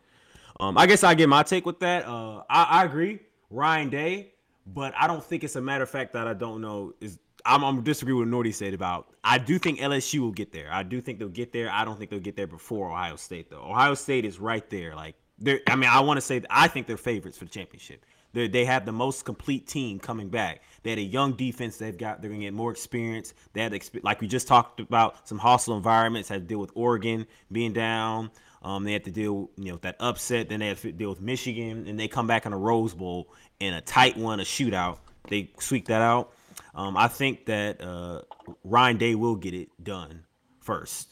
um, 0.59 0.77
I 0.77 0.85
guess 0.85 1.03
I 1.03 1.13
get 1.13 1.29
my 1.29 1.43
take 1.43 1.65
with 1.65 1.79
that. 1.79 2.05
Uh, 2.05 2.43
I, 2.49 2.63
I 2.63 2.85
agree, 2.85 3.19
Ryan 3.49 3.89
Day, 3.89 4.33
but 4.67 4.93
I 4.97 5.07
don't 5.07 5.23
think 5.23 5.43
it's 5.43 5.55
a 5.55 5.61
matter 5.61 5.83
of 5.83 5.89
fact 5.89 6.13
that 6.13 6.27
I 6.27 6.33
don't 6.33 6.61
know 6.61 6.93
is. 6.99 7.19
I'm, 7.45 7.63
I'm 7.63 7.81
disagree 7.83 8.13
with 8.13 8.27
Nordy 8.27 8.53
said 8.53 8.73
about. 8.73 9.07
I 9.23 9.37
do 9.37 9.57
think 9.57 9.79
LSU 9.79 10.19
will 10.19 10.33
get 10.33 10.51
there. 10.51 10.67
I 10.69 10.83
do 10.83 10.99
think 10.99 11.19
they'll 11.19 11.29
get 11.29 11.53
there. 11.53 11.71
I 11.71 11.85
don't 11.85 11.97
think 11.97 12.09
they'll 12.09 12.19
get 12.19 12.35
there 12.35 12.47
before 12.47 12.91
Ohio 12.91 13.15
State 13.15 13.49
though. 13.49 13.63
Ohio 13.63 13.93
State 13.93 14.25
is 14.25 14.39
right 14.39 14.69
there. 14.69 14.93
Like 14.93 15.15
they're. 15.37 15.61
I 15.67 15.77
mean, 15.77 15.89
I 15.89 16.01
want 16.01 16.17
to 16.17 16.21
say 16.21 16.41
I 16.49 16.67
think 16.67 16.85
they're 16.85 16.97
favorites 16.97 17.37
for 17.37 17.45
the 17.45 17.51
championship. 17.51 18.05
They 18.33 18.49
they 18.49 18.65
have 18.65 18.85
the 18.85 18.91
most 18.91 19.23
complete 19.23 19.67
team 19.67 19.99
coming 19.99 20.27
back. 20.27 20.61
They 20.83 20.91
had 20.91 20.99
a 20.99 21.03
young 21.03 21.33
defense. 21.33 21.77
They've 21.77 21.97
got 21.97 22.21
they're 22.21 22.29
gonna 22.29 22.43
get 22.43 22.53
more 22.53 22.71
experience. 22.71 23.33
They 23.53 23.61
had 23.61 23.71
exp- 23.73 24.03
like 24.03 24.21
we 24.21 24.27
just 24.27 24.47
talked 24.47 24.79
about 24.79 25.27
some 25.27 25.37
hostile 25.37 25.77
environments. 25.77 26.29
Had 26.29 26.41
to 26.41 26.47
deal 26.47 26.59
with 26.59 26.71
Oregon 26.75 27.27
being 27.51 27.73
down. 27.73 28.31
Um, 28.61 28.83
they 28.83 28.93
had 28.93 29.05
to 29.05 29.11
deal 29.11 29.49
you 29.57 29.65
know 29.65 29.73
with 29.73 29.83
that 29.83 29.97
upset. 29.99 30.49
Then 30.49 30.59
they 30.59 30.67
had 30.67 30.77
to 30.77 30.91
deal 30.91 31.09
with 31.09 31.21
Michigan, 31.21 31.85
and 31.87 31.99
they 31.99 32.07
come 32.07 32.27
back 32.27 32.45
in 32.45 32.53
a 32.53 32.57
Rose 32.57 32.93
Bowl 32.93 33.33
in 33.59 33.73
a 33.73 33.81
tight 33.81 34.17
one, 34.17 34.39
a 34.39 34.43
shootout. 34.43 34.97
They 35.27 35.51
squeak 35.59 35.85
that 35.85 36.01
out. 36.01 36.33
Um, 36.75 36.97
I 36.97 37.07
think 37.07 37.45
that 37.45 37.81
uh, 37.81 38.21
Ryan 38.63 38.97
Day 38.97 39.15
will 39.15 39.35
get 39.35 39.53
it 39.53 39.69
done 39.83 40.23
first, 40.61 41.09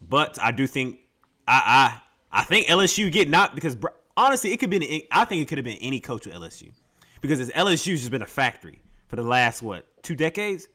but 0.00 0.38
I 0.40 0.52
do 0.52 0.66
think 0.66 0.98
I 1.46 2.00
I, 2.32 2.40
I 2.40 2.44
think 2.44 2.66
LSU 2.66 3.10
get 3.10 3.28
not 3.28 3.54
because 3.54 3.76
honestly 4.16 4.52
it 4.52 4.58
could 4.58 4.70
be 4.70 5.06
I 5.10 5.24
think 5.24 5.42
it 5.42 5.48
could 5.48 5.58
have 5.58 5.64
been 5.64 5.78
any 5.78 6.00
coach 6.00 6.26
with 6.26 6.34
LSU 6.34 6.72
because 7.20 7.40
it's 7.40 7.50
LSU's 7.52 8.00
just 8.00 8.10
been 8.10 8.22
a 8.22 8.26
factory 8.26 8.81
for 9.12 9.16
the 9.16 9.22
last 9.22 9.60
what 9.60 9.86
two 10.02 10.16
decades. 10.16 10.68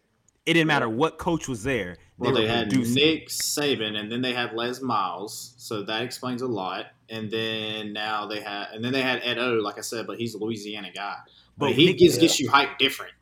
It 0.46 0.53
didn't 0.53 0.67
matter 0.67 0.88
what 0.88 1.17
coach 1.17 1.48
was 1.48 1.63
there. 1.63 1.98
Well, 2.20 2.34
they 2.34 2.46
had 2.48 2.70
producing. 2.70 2.96
Nick 2.96 3.29
Saban, 3.29 3.98
and 4.00 4.12
then 4.12 4.22
they 4.22 4.32
had 4.32 4.53
Les 4.53 4.79
Miles, 4.79 5.56
so 5.58 5.82
that 5.82 6.03
explains 6.03 6.44
a 6.44 6.48
lot. 6.48 6.86
And 7.10 7.32
then 7.32 7.94
now 7.94 8.27
they 8.27 8.39
had, 8.39 8.67
and 8.74 8.86
then 8.86 8.94
they 8.94 9.01
had 9.01 9.22
Ed 9.24 9.39
O, 9.39 9.53
like 9.56 9.79
I 9.79 9.82
said, 9.82 10.06
but 10.06 10.17
he's 10.20 10.36
a 10.36 10.38
Louisiana 10.38 10.91
guy. 10.94 11.15
But, 11.58 11.65
But 11.70 11.72
he 11.74 11.88
Nick- 11.88 11.98
gets, 11.98 12.17
gets 12.20 12.39
you 12.39 12.48
hyped 12.50 12.77
different. 12.77 13.13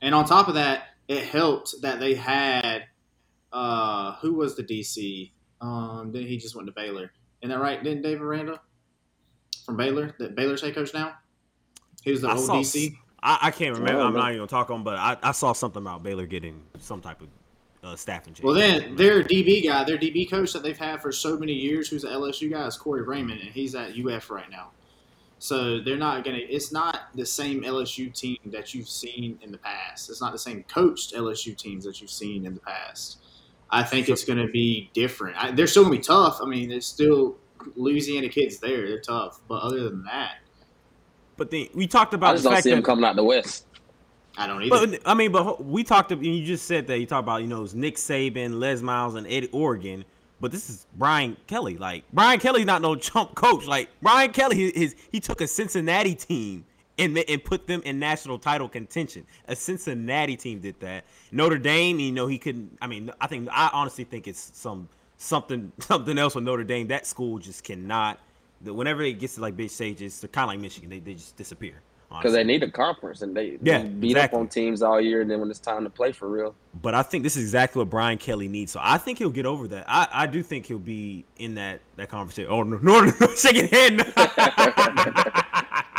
And 0.00 0.14
on 0.14 0.24
top 0.24 0.48
of 0.48 0.54
that, 0.54 0.84
it 1.08 1.24
helped 1.24 1.74
that 1.82 2.00
they 2.00 2.14
had 2.14 2.84
uh 3.52 4.14
who 4.16 4.32
was 4.32 4.56
the 4.56 4.64
DC? 4.64 5.30
Um, 5.60 6.10
then 6.10 6.22
he 6.22 6.38
just 6.38 6.56
went 6.56 6.66
to 6.68 6.72
Baylor. 6.72 7.12
Isn't 7.42 7.50
that 7.50 7.62
right? 7.62 7.82
Didn't 7.84 8.02
Dave 8.02 8.22
Aranda 8.22 8.60
from 9.66 9.76
Baylor, 9.76 10.14
that 10.18 10.34
Baylor's 10.34 10.62
head 10.62 10.74
coach 10.74 10.94
now? 10.94 11.16
He 12.02 12.10
was 12.12 12.22
the 12.22 12.28
I 12.28 12.34
old 12.34 12.46
saw, 12.46 12.54
DC. 12.56 12.96
I, 13.22 13.38
I 13.42 13.50
can't 13.50 13.76
remember. 13.76 14.00
Oh, 14.00 14.06
I'm 14.06 14.14
not 14.14 14.28
even 14.30 14.38
gonna 14.38 14.48
talk 14.48 14.70
on, 14.70 14.82
but 14.82 14.96
I, 14.96 15.16
I 15.22 15.32
saw 15.32 15.52
something 15.52 15.82
about 15.82 16.02
Baylor 16.02 16.26
getting 16.26 16.62
some 16.78 17.00
type 17.00 17.20
of 17.20 17.28
uh, 17.82 17.96
staffing 17.96 18.34
change. 18.34 18.44
Well, 18.44 18.54
then 18.54 18.96
their 18.96 19.22
DB 19.22 19.64
guy, 19.64 19.84
their 19.84 19.98
DB 19.98 20.30
coach 20.30 20.52
that 20.52 20.62
they've 20.62 20.78
had 20.78 21.02
for 21.02 21.12
so 21.12 21.38
many 21.38 21.52
years, 21.52 21.88
who's 21.88 22.04
an 22.04 22.10
LSU 22.10 22.50
guy, 22.50 22.66
is 22.66 22.76
Corey 22.76 23.02
Raymond, 23.02 23.40
and 23.40 23.50
he's 23.50 23.74
at 23.74 23.98
UF 23.98 24.30
right 24.30 24.50
now. 24.50 24.70
So 25.40 25.80
they're 25.80 25.96
not 25.96 26.24
gonna. 26.24 26.38
It's 26.38 26.72
not 26.72 27.08
the 27.14 27.26
same 27.26 27.62
LSU 27.62 28.12
team 28.12 28.38
that 28.46 28.74
you've 28.74 28.88
seen 28.88 29.38
in 29.42 29.52
the 29.52 29.58
past. 29.58 30.10
It's 30.10 30.20
not 30.20 30.32
the 30.32 30.38
same 30.38 30.64
coached 30.64 31.14
LSU 31.14 31.56
teams 31.56 31.84
that 31.84 32.00
you've 32.00 32.10
seen 32.10 32.46
in 32.46 32.54
the 32.54 32.60
past. 32.60 33.18
I 33.70 33.82
think 33.82 34.08
it's 34.08 34.24
going 34.24 34.38
to 34.38 34.50
be 34.50 34.90
different. 34.94 35.36
I, 35.36 35.50
they're 35.50 35.66
still 35.66 35.84
going 35.84 35.94
to 35.94 35.98
be 35.98 36.04
tough. 36.04 36.38
I 36.42 36.46
mean, 36.46 36.70
there's 36.70 36.86
still 36.86 37.36
Louisiana 37.76 38.28
kids 38.28 38.58
there. 38.58 38.88
They're 38.88 39.00
tough, 39.00 39.40
but 39.46 39.62
other 39.62 39.84
than 39.84 40.04
that, 40.04 40.36
but 41.38 41.50
then 41.50 41.68
we 41.72 41.86
talked 41.86 42.12
I 42.12 42.16
about 42.16 42.32
just 42.32 42.42
the 42.42 42.50
don't 42.50 42.56
fact 42.56 42.64
see 42.64 42.70
him 42.70 42.80
that 42.80 42.84
coming 42.84 43.04
out 43.04 43.16
the 43.16 43.24
West. 43.24 43.64
I 44.36 44.46
don't 44.46 44.62
either. 44.62 44.86
But 44.86 45.00
I 45.06 45.14
mean, 45.14 45.32
but 45.32 45.64
we 45.64 45.82
talked. 45.82 46.12
about 46.12 46.24
You 46.24 46.44
just 46.44 46.66
said 46.66 46.86
that 46.88 46.98
you 46.98 47.06
talked 47.06 47.24
about 47.24 47.40
you 47.40 47.48
know 47.48 47.64
it's 47.64 47.74
Nick 47.74 47.96
Saban, 47.96 48.58
Les 48.58 48.82
Miles, 48.82 49.14
and 49.14 49.26
Ed 49.26 49.44
Orgeron. 49.52 50.04
But 50.40 50.52
this 50.52 50.68
is 50.68 50.86
Brian 50.96 51.36
Kelly. 51.46 51.76
Like 51.76 52.04
Brian 52.12 52.38
Kelly's 52.38 52.66
not 52.66 52.82
no 52.82 52.94
chump 52.94 53.34
coach. 53.34 53.66
Like 53.66 53.88
Brian 54.02 54.32
Kelly, 54.32 54.56
his, 54.56 54.72
his 54.74 54.96
he 55.10 55.20
took 55.20 55.40
a 55.40 55.46
Cincinnati 55.48 56.14
team 56.14 56.64
and 56.98 57.16
and 57.18 57.42
put 57.42 57.66
them 57.66 57.82
in 57.84 57.98
national 57.98 58.38
title 58.38 58.68
contention. 58.68 59.26
A 59.46 59.56
Cincinnati 59.56 60.36
team 60.36 60.60
did 60.60 60.78
that. 60.80 61.04
Notre 61.32 61.58
Dame, 61.58 61.98
you 61.98 62.12
know, 62.12 62.26
he 62.26 62.38
couldn't. 62.38 62.76
I 62.80 62.86
mean, 62.86 63.10
I 63.20 63.26
think 63.26 63.48
I 63.50 63.70
honestly 63.72 64.04
think 64.04 64.28
it's 64.28 64.52
some 64.54 64.88
something 65.16 65.72
something 65.80 66.18
else 66.18 66.34
with 66.34 66.44
Notre 66.44 66.64
Dame. 66.64 66.88
That 66.88 67.06
school 67.06 67.38
just 67.38 67.64
cannot. 67.64 68.20
The- 68.62 68.74
Whenever 68.74 69.02
it 69.02 69.18
gets 69.18 69.34
to 69.36 69.40
like 69.40 69.56
big 69.56 69.70
stages, 69.70 70.20
they're 70.20 70.28
kind 70.28 70.44
of 70.44 70.48
like 70.48 70.60
Michigan. 70.60 70.90
They, 70.90 71.00
they 71.00 71.14
just 71.14 71.36
disappear. 71.36 71.80
Because 72.10 72.32
they 72.32 72.42
need 72.42 72.62
a 72.62 72.70
conference 72.70 73.20
and 73.20 73.36
they, 73.36 73.58
Yeah, 73.62 73.82
they 73.82 73.88
beat 73.88 74.10
exactly. 74.12 74.36
up 74.38 74.40
on 74.40 74.48
teams 74.48 74.80
all 74.80 74.98
year, 74.98 75.20
and 75.20 75.30
then 75.30 75.40
when 75.40 75.50
it's 75.50 75.58
time 75.58 75.84
to 75.84 75.90
play 75.90 76.10
for 76.10 76.26
real, 76.30 76.54
But 76.80 76.94
I 76.94 77.02
think 77.02 77.22
this 77.22 77.36
is 77.36 77.42
exactly 77.42 77.80
what 77.80 77.90
Brian 77.90 78.16
Kelly 78.16 78.48
needs. 78.48 78.72
So 78.72 78.80
I 78.82 78.96
think 78.96 79.18
he'll 79.18 79.28
get 79.28 79.44
over 79.44 79.68
that. 79.68 79.84
I, 79.86 80.08
I 80.10 80.26
do 80.26 80.42
think 80.42 80.64
he'll 80.64 80.78
be 80.78 81.26
in 81.36 81.56
that 81.56 81.80
that 81.96 82.08
conversation. 82.08 82.50
Oh 82.50 82.62
no, 82.62 82.78
no, 82.82 83.12
no 83.20 83.26
shaking 83.34 83.68
head. 83.68 83.98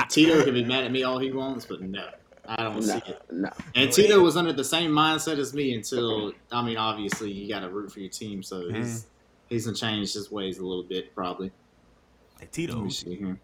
Tito 0.10 0.44
can 0.44 0.54
be 0.56 0.64
mad 0.64 0.84
at 0.86 0.92
me 0.92 1.04
all 1.04 1.20
he 1.20 1.32
wants, 1.32 1.66
but 1.66 1.82
no, 1.82 2.08
I 2.48 2.64
don't 2.64 2.76
no, 2.78 2.82
see 2.82 2.98
it. 3.12 3.22
no. 3.32 3.50
And 3.76 3.92
Tito 3.92 4.20
was 4.20 4.36
under 4.36 4.52
the 4.54 4.64
same 4.64 4.90
mindset 4.92 5.38
as 5.38 5.54
me 5.54 5.76
until 5.76 6.34
I 6.52 6.64
mean, 6.64 6.78
obviously 6.78 7.32
you 7.32 7.48
got 7.48 7.60
to 7.60 7.70
root 7.70 7.92
for 7.92 8.00
your 8.00 8.10
team, 8.10 8.42
so 8.42 8.62
Mm-hmm. 8.62 8.76
he's 8.78 9.06
he's 9.48 9.66
gonna 9.66 9.78
change 9.78 10.14
his 10.14 10.32
ways 10.32 10.58
a 10.58 10.66
little 10.66 10.84
bit 10.84 11.14
probably. 11.14 11.52
Hey, 12.40 12.46
Let 12.46 12.52
Tito. 12.54 12.82
me 12.82 12.90
see 12.90 13.16
here. 13.16 13.40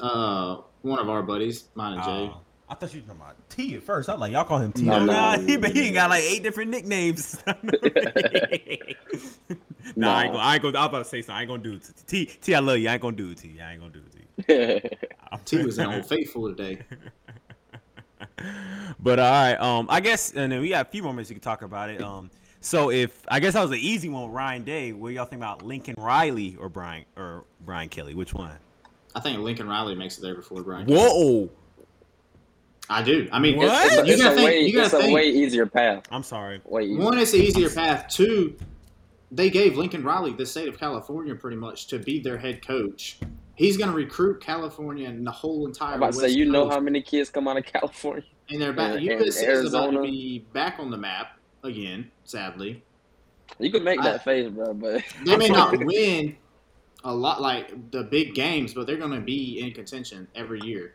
Uh, 0.00 0.58
one 0.82 0.98
of 0.98 1.08
our 1.08 1.22
buddies, 1.22 1.68
mine 1.74 1.94
and 1.94 2.02
Jay. 2.02 2.30
Uh, 2.32 2.38
I 2.70 2.74
thought 2.74 2.92
you 2.92 3.00
were 3.00 3.06
talking 3.06 3.22
about 3.22 3.36
T 3.48 3.74
at 3.76 3.82
first. 3.82 4.08
I 4.08 4.12
was 4.12 4.20
like, 4.20 4.32
y'all 4.32 4.44
call 4.44 4.58
him 4.58 4.72
T. 4.72 4.82
No, 4.82 4.98
no. 4.98 5.06
nah, 5.12 5.38
he, 5.38 5.56
but 5.56 5.74
he 5.74 5.90
got 5.90 6.10
like 6.10 6.22
eight 6.22 6.42
different 6.42 6.70
nicknames. 6.70 7.42
nah, 7.46 7.54
I 10.16 10.24
ain't 10.24 10.32
gonna. 10.32 10.38
I 10.38 10.54
ain't 10.54 10.62
gonna. 10.62 10.78
I 10.78 10.82
was 10.82 10.88
about 10.88 10.98
to 10.98 11.04
say 11.04 11.22
something. 11.22 11.36
I 11.36 11.40
ain't 11.42 11.48
gonna 11.48 11.62
do 11.62 11.74
it. 11.74 11.82
to 11.84 12.06
T. 12.06 12.26
T. 12.26 12.54
I 12.54 12.58
love 12.58 12.78
you. 12.78 12.88
I 12.88 12.94
ain't 12.94 13.02
gonna 13.02 13.16
do 13.16 13.30
it 13.30 13.38
to 13.38 13.48
you. 13.48 13.60
I 13.62 13.72
ain't 13.72 13.80
gonna 13.80 13.92
do 13.92 14.00
it 14.00 14.12
to 14.12 14.18
you. 14.74 14.80
T 15.44 15.64
was 15.64 15.78
in 15.78 15.86
Old 15.86 16.06
Faithful 16.06 16.54
today. 16.54 16.80
But 19.00 19.18
all 19.18 19.30
right, 19.30 19.54
um, 19.54 19.86
I 19.88 20.00
guess, 20.00 20.32
and 20.32 20.52
then 20.52 20.60
we 20.60 20.70
got 20.70 20.86
a 20.86 20.90
few 20.90 21.02
more 21.02 21.12
minutes 21.12 21.30
we 21.30 21.34
can 21.34 21.42
talk 21.42 21.62
about 21.62 21.90
it. 21.90 22.02
Um, 22.02 22.30
so 22.60 22.90
if 22.90 23.22
I 23.28 23.40
guess 23.40 23.54
that 23.54 23.62
was 23.62 23.70
an 23.70 23.78
easy 23.78 24.08
one, 24.08 24.24
with 24.24 24.32
Ryan 24.32 24.64
Day. 24.64 24.92
What 24.92 25.12
y'all 25.12 25.24
think 25.26 25.40
about 25.40 25.62
Lincoln 25.62 25.94
Riley 25.98 26.56
or 26.58 26.68
Brian 26.68 27.04
or 27.16 27.44
Brian 27.64 27.88
Kelly? 27.88 28.14
Which 28.14 28.34
one? 28.34 28.52
I 29.14 29.20
think 29.20 29.38
Lincoln 29.40 29.68
Riley 29.68 29.94
makes 29.94 30.18
it 30.18 30.22
there 30.22 30.34
before 30.34 30.62
Brian. 30.62 30.86
Whoa! 30.86 31.50
I 32.90 33.02
do. 33.02 33.28
I 33.32 33.38
mean, 33.38 33.56
What? 33.56 33.66
it's- 33.66 33.86
It's, 33.92 34.02
a, 34.02 34.06
you 34.06 34.12
it's, 34.14 34.22
gotta 34.22 34.34
a 34.34 34.36
think. 34.36 34.46
way, 34.46 34.60
you 34.60 34.72
gotta 34.72 34.84
it's 34.86 34.94
a 34.94 34.98
think. 34.98 35.14
way 35.14 35.28
easier 35.28 35.66
path. 35.66 36.04
I'm 36.10 36.22
sorry. 36.22 36.60
Way. 36.64 36.94
One, 36.94 37.18
it's 37.18 37.34
an 37.34 37.40
easier 37.40 37.68
path. 37.68 38.06
Two, 38.08 38.56
they 39.30 39.50
gave 39.50 39.76
Lincoln 39.76 40.02
Riley 40.04 40.32
the 40.32 40.46
state 40.46 40.68
of 40.68 40.78
California 40.78 41.34
pretty 41.34 41.56
much 41.58 41.86
to 41.88 41.98
be 41.98 42.18
their 42.18 42.38
head 42.38 42.66
coach. 42.66 43.18
He's 43.56 43.76
going 43.76 43.90
to 43.90 43.96
recruit 43.96 44.40
California 44.40 45.08
and 45.08 45.26
the 45.26 45.30
whole 45.32 45.66
entire. 45.66 45.94
I'm 45.94 45.98
about 45.98 46.12
to 46.12 46.18
say, 46.18 46.22
West 46.26 46.36
you 46.36 46.44
know 46.50 46.68
how 46.70 46.80
many 46.80 47.02
kids 47.02 47.28
come 47.28 47.46
out 47.48 47.56
of 47.58 47.64
California? 47.66 48.24
and 48.50 48.62
they're 48.62 48.72
back. 48.72 48.92
and- 48.96 49.02
USC 49.06 49.42
and 49.42 49.66
is 49.66 49.74
about 49.74 49.90
to 49.90 50.00
be 50.02 50.46
back 50.54 50.76
on 50.78 50.90
the 50.90 50.96
map 50.96 51.38
again. 51.64 52.10
Sadly, 52.28 52.82
You 53.58 53.70
could 53.72 53.82
make 53.82 54.00
I- 54.00 54.04
that 54.04 54.22
face, 54.24 54.50
bro, 54.50 54.74
but 54.74 55.02
they 55.24 55.36
may 55.38 55.48
not 55.48 55.74
win 55.84 56.36
a 57.04 57.14
lot 57.14 57.40
like 57.40 57.90
the 57.90 58.02
big 58.02 58.34
games, 58.34 58.74
but 58.74 58.86
they're 58.86 58.98
going 58.98 59.12
to 59.12 59.20
be 59.20 59.60
in 59.60 59.72
contention 59.72 60.28
every 60.34 60.60
year. 60.60 60.92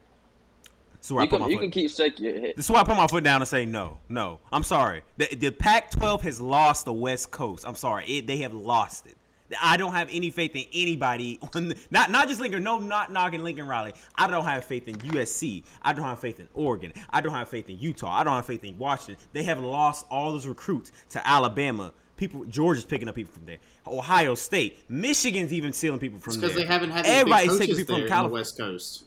This 0.99 1.07
is 1.07 1.11
where 1.11 1.21
I 1.21 1.23
you 1.25 1.29
put 1.31 1.37
can, 1.37 1.41
my 1.41 1.47
you 1.49 1.55
foot. 1.55 1.61
can 1.63 1.71
keep 1.71 1.89
shaking 1.91 2.25
your 2.25 2.39
head. 2.39 2.53
This 2.55 2.65
is 2.65 2.71
why 2.71 2.81
I 2.81 2.83
put 2.83 2.95
my 2.95 3.07
foot 3.07 3.23
down 3.23 3.41
and 3.41 3.47
say 3.47 3.65
no, 3.65 3.97
no. 4.09 4.39
I'm 4.51 4.61
sorry. 4.63 5.01
The, 5.17 5.25
the 5.35 5.49
Pac-12 5.51 6.21
has 6.21 6.39
lost 6.39 6.85
the 6.85 6.93
West 6.93 7.31
Coast. 7.31 7.65
I'm 7.67 7.75
sorry. 7.75 8.05
It, 8.05 8.27
they 8.27 8.37
have 8.37 8.53
lost 8.53 9.07
it. 9.07 9.17
I 9.61 9.77
don't 9.77 9.93
have 9.93 10.09
any 10.11 10.29
faith 10.29 10.55
in 10.55 10.65
anybody. 10.73 11.39
On 11.55 11.69
the, 11.69 11.77
not 11.91 12.11
not 12.11 12.27
just 12.27 12.39
Lincoln. 12.39 12.63
No, 12.63 12.79
not 12.79 13.11
knocking 13.11 13.43
Lincoln 13.43 13.67
Riley. 13.67 13.93
I 14.15 14.27
don't 14.27 14.45
have 14.45 14.65
faith 14.65 14.87
in 14.87 14.95
USC. 14.97 15.63
I 15.81 15.93
don't 15.93 16.05
have 16.05 16.19
faith 16.19 16.39
in 16.39 16.47
Oregon. 16.53 16.93
I 17.09 17.21
don't 17.21 17.33
have 17.33 17.49
faith 17.49 17.69
in 17.69 17.79
Utah. 17.79 18.11
I 18.11 18.23
don't 18.23 18.33
have 18.33 18.45
faith 18.45 18.63
in 18.63 18.77
Washington. 18.77 19.17
They 19.33 19.43
have 19.43 19.59
lost 19.59 20.05
all 20.09 20.31
those 20.31 20.47
recruits 20.47 20.91
to 21.11 21.27
Alabama. 21.27 21.93
People, 22.15 22.45
Georgia's 22.45 22.85
picking 22.85 23.09
up 23.09 23.15
people 23.15 23.33
from 23.33 23.45
there. 23.45 23.57
Ohio 23.87 24.35
State, 24.35 24.83
Michigan's 24.87 25.51
even 25.51 25.73
stealing 25.73 25.99
people 25.99 26.19
from 26.19 26.33
there. 26.33 26.41
because 26.41 26.55
they 26.55 26.65
haven't 26.65 26.91
had 26.91 27.05
Everybody's 27.05 27.57
taking 27.57 27.75
people 27.75 27.97
from 27.97 28.07
California. 28.07 28.33
West 28.33 28.57
Coast. 28.57 29.03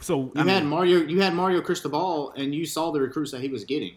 So 0.00 0.32
You 0.34 0.42
I 0.42 0.44
had 0.44 0.64
Mario. 0.64 0.98
You 0.98 1.20
had 1.20 1.34
Mario 1.34 1.60
Cristobal, 1.60 2.32
and 2.32 2.52
you 2.54 2.66
saw 2.66 2.90
the 2.90 3.00
recruits 3.00 3.30
that 3.30 3.40
he 3.40 3.48
was 3.48 3.64
getting, 3.64 3.94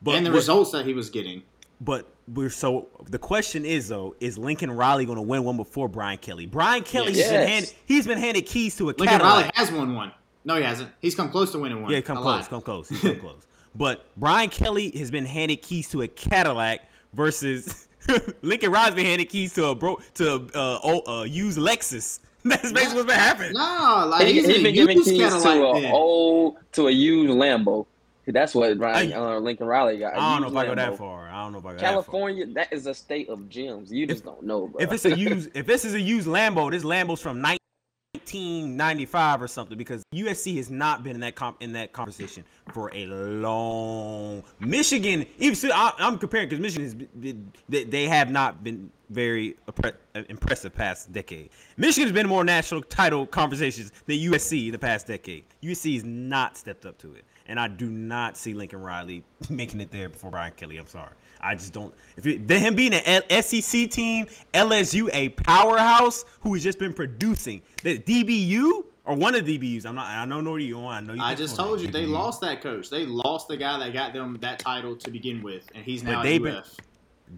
but 0.00 0.14
and 0.14 0.24
the 0.24 0.30
results 0.30 0.70
that 0.70 0.86
he 0.86 0.94
was 0.94 1.10
getting. 1.10 1.42
But 1.84 2.06
we're 2.28 2.50
so 2.50 2.88
the 3.10 3.18
question 3.18 3.64
is 3.64 3.88
though, 3.88 4.14
is 4.20 4.38
Lincoln 4.38 4.70
Riley 4.70 5.04
going 5.04 5.16
to 5.16 5.22
win 5.22 5.42
one 5.42 5.56
before 5.56 5.88
Brian 5.88 6.18
Kelly? 6.18 6.46
Brian 6.46 6.82
Kelly's 6.84 7.16
Yes. 7.16 7.30
been 7.30 7.48
handed 7.48 7.72
he's 7.86 8.06
been 8.06 8.18
handed 8.18 8.46
keys 8.46 8.76
to 8.76 8.84
a 8.84 8.86
Lincoln 8.86 9.06
Cadillac. 9.08 9.32
Riley 9.34 9.50
has 9.54 9.72
won 9.72 9.94
one. 9.94 10.12
No, 10.44 10.56
he 10.56 10.62
hasn't. 10.62 10.90
He's 11.00 11.14
come 11.14 11.30
close 11.30 11.50
to 11.52 11.58
winning 11.58 11.82
one. 11.82 11.90
yeah, 11.90 12.00
come 12.00 12.18
I 12.18 12.22
close, 12.22 12.40
lied. 12.42 12.50
come 12.50 12.60
close, 12.62 12.88
he's 12.88 13.00
come 13.00 13.16
close. 13.20 13.42
But 13.74 14.04
Brian 14.16 14.50
Kelly 14.50 14.90
has 14.98 15.10
been 15.10 15.24
handed 15.24 15.62
keys 15.62 15.88
to 15.90 16.02
a 16.02 16.08
Cadillac 16.08 16.82
versus 17.14 17.88
Lincoln 18.42 18.70
Riley's 18.70 18.94
been 18.94 19.06
handed 19.06 19.28
keys 19.28 19.54
to 19.54 19.66
a 19.66 19.74
bro 19.74 19.98
to 20.14 20.32
a 20.34 20.36
uh, 20.36 20.78
oh, 20.84 21.20
uh, 21.20 21.22
used 21.24 21.58
Lexus. 21.58 22.20
That's 22.44 22.72
basically 22.72 22.96
what's 23.02 23.06
been 23.06 23.18
happening. 23.20 23.52
No, 23.54 24.04
like 24.08 24.26
He, 24.26 24.34
he's 24.34 24.46
he 24.46 24.56
a 24.56 24.62
been 24.62 24.74
giving 24.74 25.02
keys 25.02 25.18
Cadillac 25.18 25.42
to 25.74 25.80
then. 25.80 25.90
a 25.90 25.94
old 25.94 26.56
to 26.72 26.88
a 26.88 26.90
used 26.90 27.30
Lambo. 27.32 27.86
That's 28.26 28.54
what 28.54 28.78
Ryan 28.78 29.12
uh, 29.12 29.38
Lincoln 29.38 29.66
Riley 29.66 29.98
got. 29.98 30.14
I 30.14 30.38
don't 30.38 30.42
know 30.42 30.48
if 30.48 30.64
I 30.64 30.66
go 30.66 30.74
that 30.76 30.96
far. 30.96 31.28
I 31.28 31.42
don't 31.42 31.52
know 31.52 31.58
if 31.58 31.66
I 31.66 31.72
go 31.72 31.78
California, 31.78 32.46
that 32.54 32.72
is 32.72 32.86
a 32.86 32.94
state 32.94 33.28
of 33.28 33.48
gems. 33.48 33.90
You 33.90 34.06
just 34.06 34.24
don't 34.24 34.44
know, 34.44 34.68
bro. 34.68 34.78
that. 34.78 34.84
If 34.84 34.92
it's 34.92 35.04
a 35.04 35.18
used, 35.18 35.50
if 35.54 35.66
this 35.66 35.84
is 35.84 35.94
a 35.94 36.00
used 36.00 36.28
Lambo, 36.28 36.70
this 36.70 36.84
Lambo's 36.84 37.20
from 37.20 37.42
1995 37.42 39.42
or 39.42 39.48
something 39.48 39.76
because 39.76 40.04
USC 40.14 40.56
has 40.56 40.70
not 40.70 41.02
been 41.02 41.16
in 41.16 41.20
that 41.20 41.34
comp 41.34 41.60
in 41.60 41.72
that 41.72 41.92
conversation 41.92 42.44
for 42.72 42.92
a 42.94 43.06
long. 43.06 44.44
Michigan, 44.60 45.26
even 45.38 45.56
still, 45.56 45.72
I, 45.74 45.92
I'm 45.98 46.18
comparing 46.18 46.48
because 46.48 46.62
Michigan 46.62 46.84
has 46.84 46.94
been, 46.94 47.52
they, 47.68 47.82
they 47.82 48.06
have 48.06 48.30
not 48.30 48.62
been 48.62 48.88
very 49.10 49.56
uh, 49.68 49.90
impressive 50.28 50.74
past 50.74 51.12
decade. 51.12 51.50
Michigan 51.76 52.08
has 52.08 52.12
been 52.12 52.28
more 52.28 52.44
national 52.44 52.82
title 52.82 53.26
conversations 53.26 53.92
than 54.06 54.16
USC 54.16 54.66
in 54.66 54.72
the 54.72 54.78
past 54.78 55.06
decade. 55.06 55.44
USC 55.62 55.94
has 55.94 56.04
not 56.04 56.56
stepped 56.56 56.86
up 56.86 56.98
to 56.98 57.14
it, 57.14 57.24
and 57.52 57.60
I 57.60 57.68
do 57.68 57.90
not 57.90 58.38
see 58.38 58.54
Lincoln 58.54 58.80
Riley 58.80 59.22
making 59.50 59.82
it 59.82 59.90
there 59.90 60.08
before 60.08 60.30
Brian 60.30 60.54
Kelly. 60.56 60.78
I'm 60.78 60.86
sorry. 60.86 61.12
I 61.38 61.54
just 61.54 61.74
don't. 61.74 61.92
If 62.16 62.26
it, 62.26 62.48
then 62.48 62.62
him 62.62 62.74
being 62.74 62.94
an 62.94 63.42
SEC 63.42 63.90
team, 63.90 64.26
LSU 64.54 65.10
a 65.12 65.28
powerhouse 65.28 66.24
who 66.40 66.54
has 66.54 66.62
just 66.62 66.78
been 66.78 66.94
producing 66.94 67.60
the 67.82 67.98
DBU 67.98 68.84
or 69.04 69.16
one 69.16 69.34
of 69.34 69.44
the 69.44 69.58
DBUs. 69.58 69.84
I'm 69.84 69.96
not. 69.96 70.06
I 70.06 70.24
don't 70.24 70.44
know 70.44 70.52
where 70.52 70.60
you 70.60 70.78
want. 70.78 71.04
I 71.04 71.06
know 71.06 71.12
you. 71.12 71.22
I 71.22 71.34
just 71.34 71.54
told 71.54 71.80
it. 71.80 71.82
you 71.82 71.90
they 71.90 72.06
lost 72.06 72.40
that 72.40 72.62
coach. 72.62 72.88
They 72.88 73.04
lost 73.04 73.48
the 73.48 73.58
guy 73.58 73.78
that 73.80 73.92
got 73.92 74.14
them 74.14 74.38
that 74.40 74.58
title 74.58 74.96
to 74.96 75.10
begin 75.10 75.42
with, 75.42 75.68
and 75.74 75.84
he's 75.84 76.02
But 76.02 76.10
now 76.10 76.22
they've 76.22 76.42
been- 76.42 76.56
UF. 76.56 76.74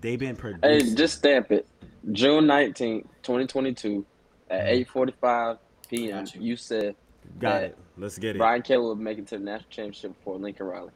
They've 0.00 0.18
been 0.18 0.36
producing. 0.36 0.86
hey, 0.86 0.94
just 0.94 1.18
stamp 1.18 1.50
it. 1.50 1.66
June 2.12 2.46
nineteenth, 2.46 3.08
twenty 3.24 3.48
twenty 3.48 3.74
two, 3.74 4.06
at 4.48 4.60
mm-hmm. 4.60 4.68
eight 4.68 4.88
forty 4.88 5.14
five 5.20 5.58
p.m. 5.88 6.24
You. 6.34 6.40
You 6.40 6.56
said 6.56 6.94
Got 7.40 7.52
that 7.52 7.64
it. 7.64 7.78
Let's 7.96 8.18
get 8.18 8.36
it. 8.36 8.38
Brian 8.38 8.62
Kelly 8.62 8.82
will 8.82 8.96
make 8.96 9.18
it 9.18 9.26
to 9.28 9.38
the 9.38 9.44
national 9.44 9.70
championship 9.70 10.16
before 10.18 10.38
Lincoln 10.38 10.66
Riley. 10.66 10.90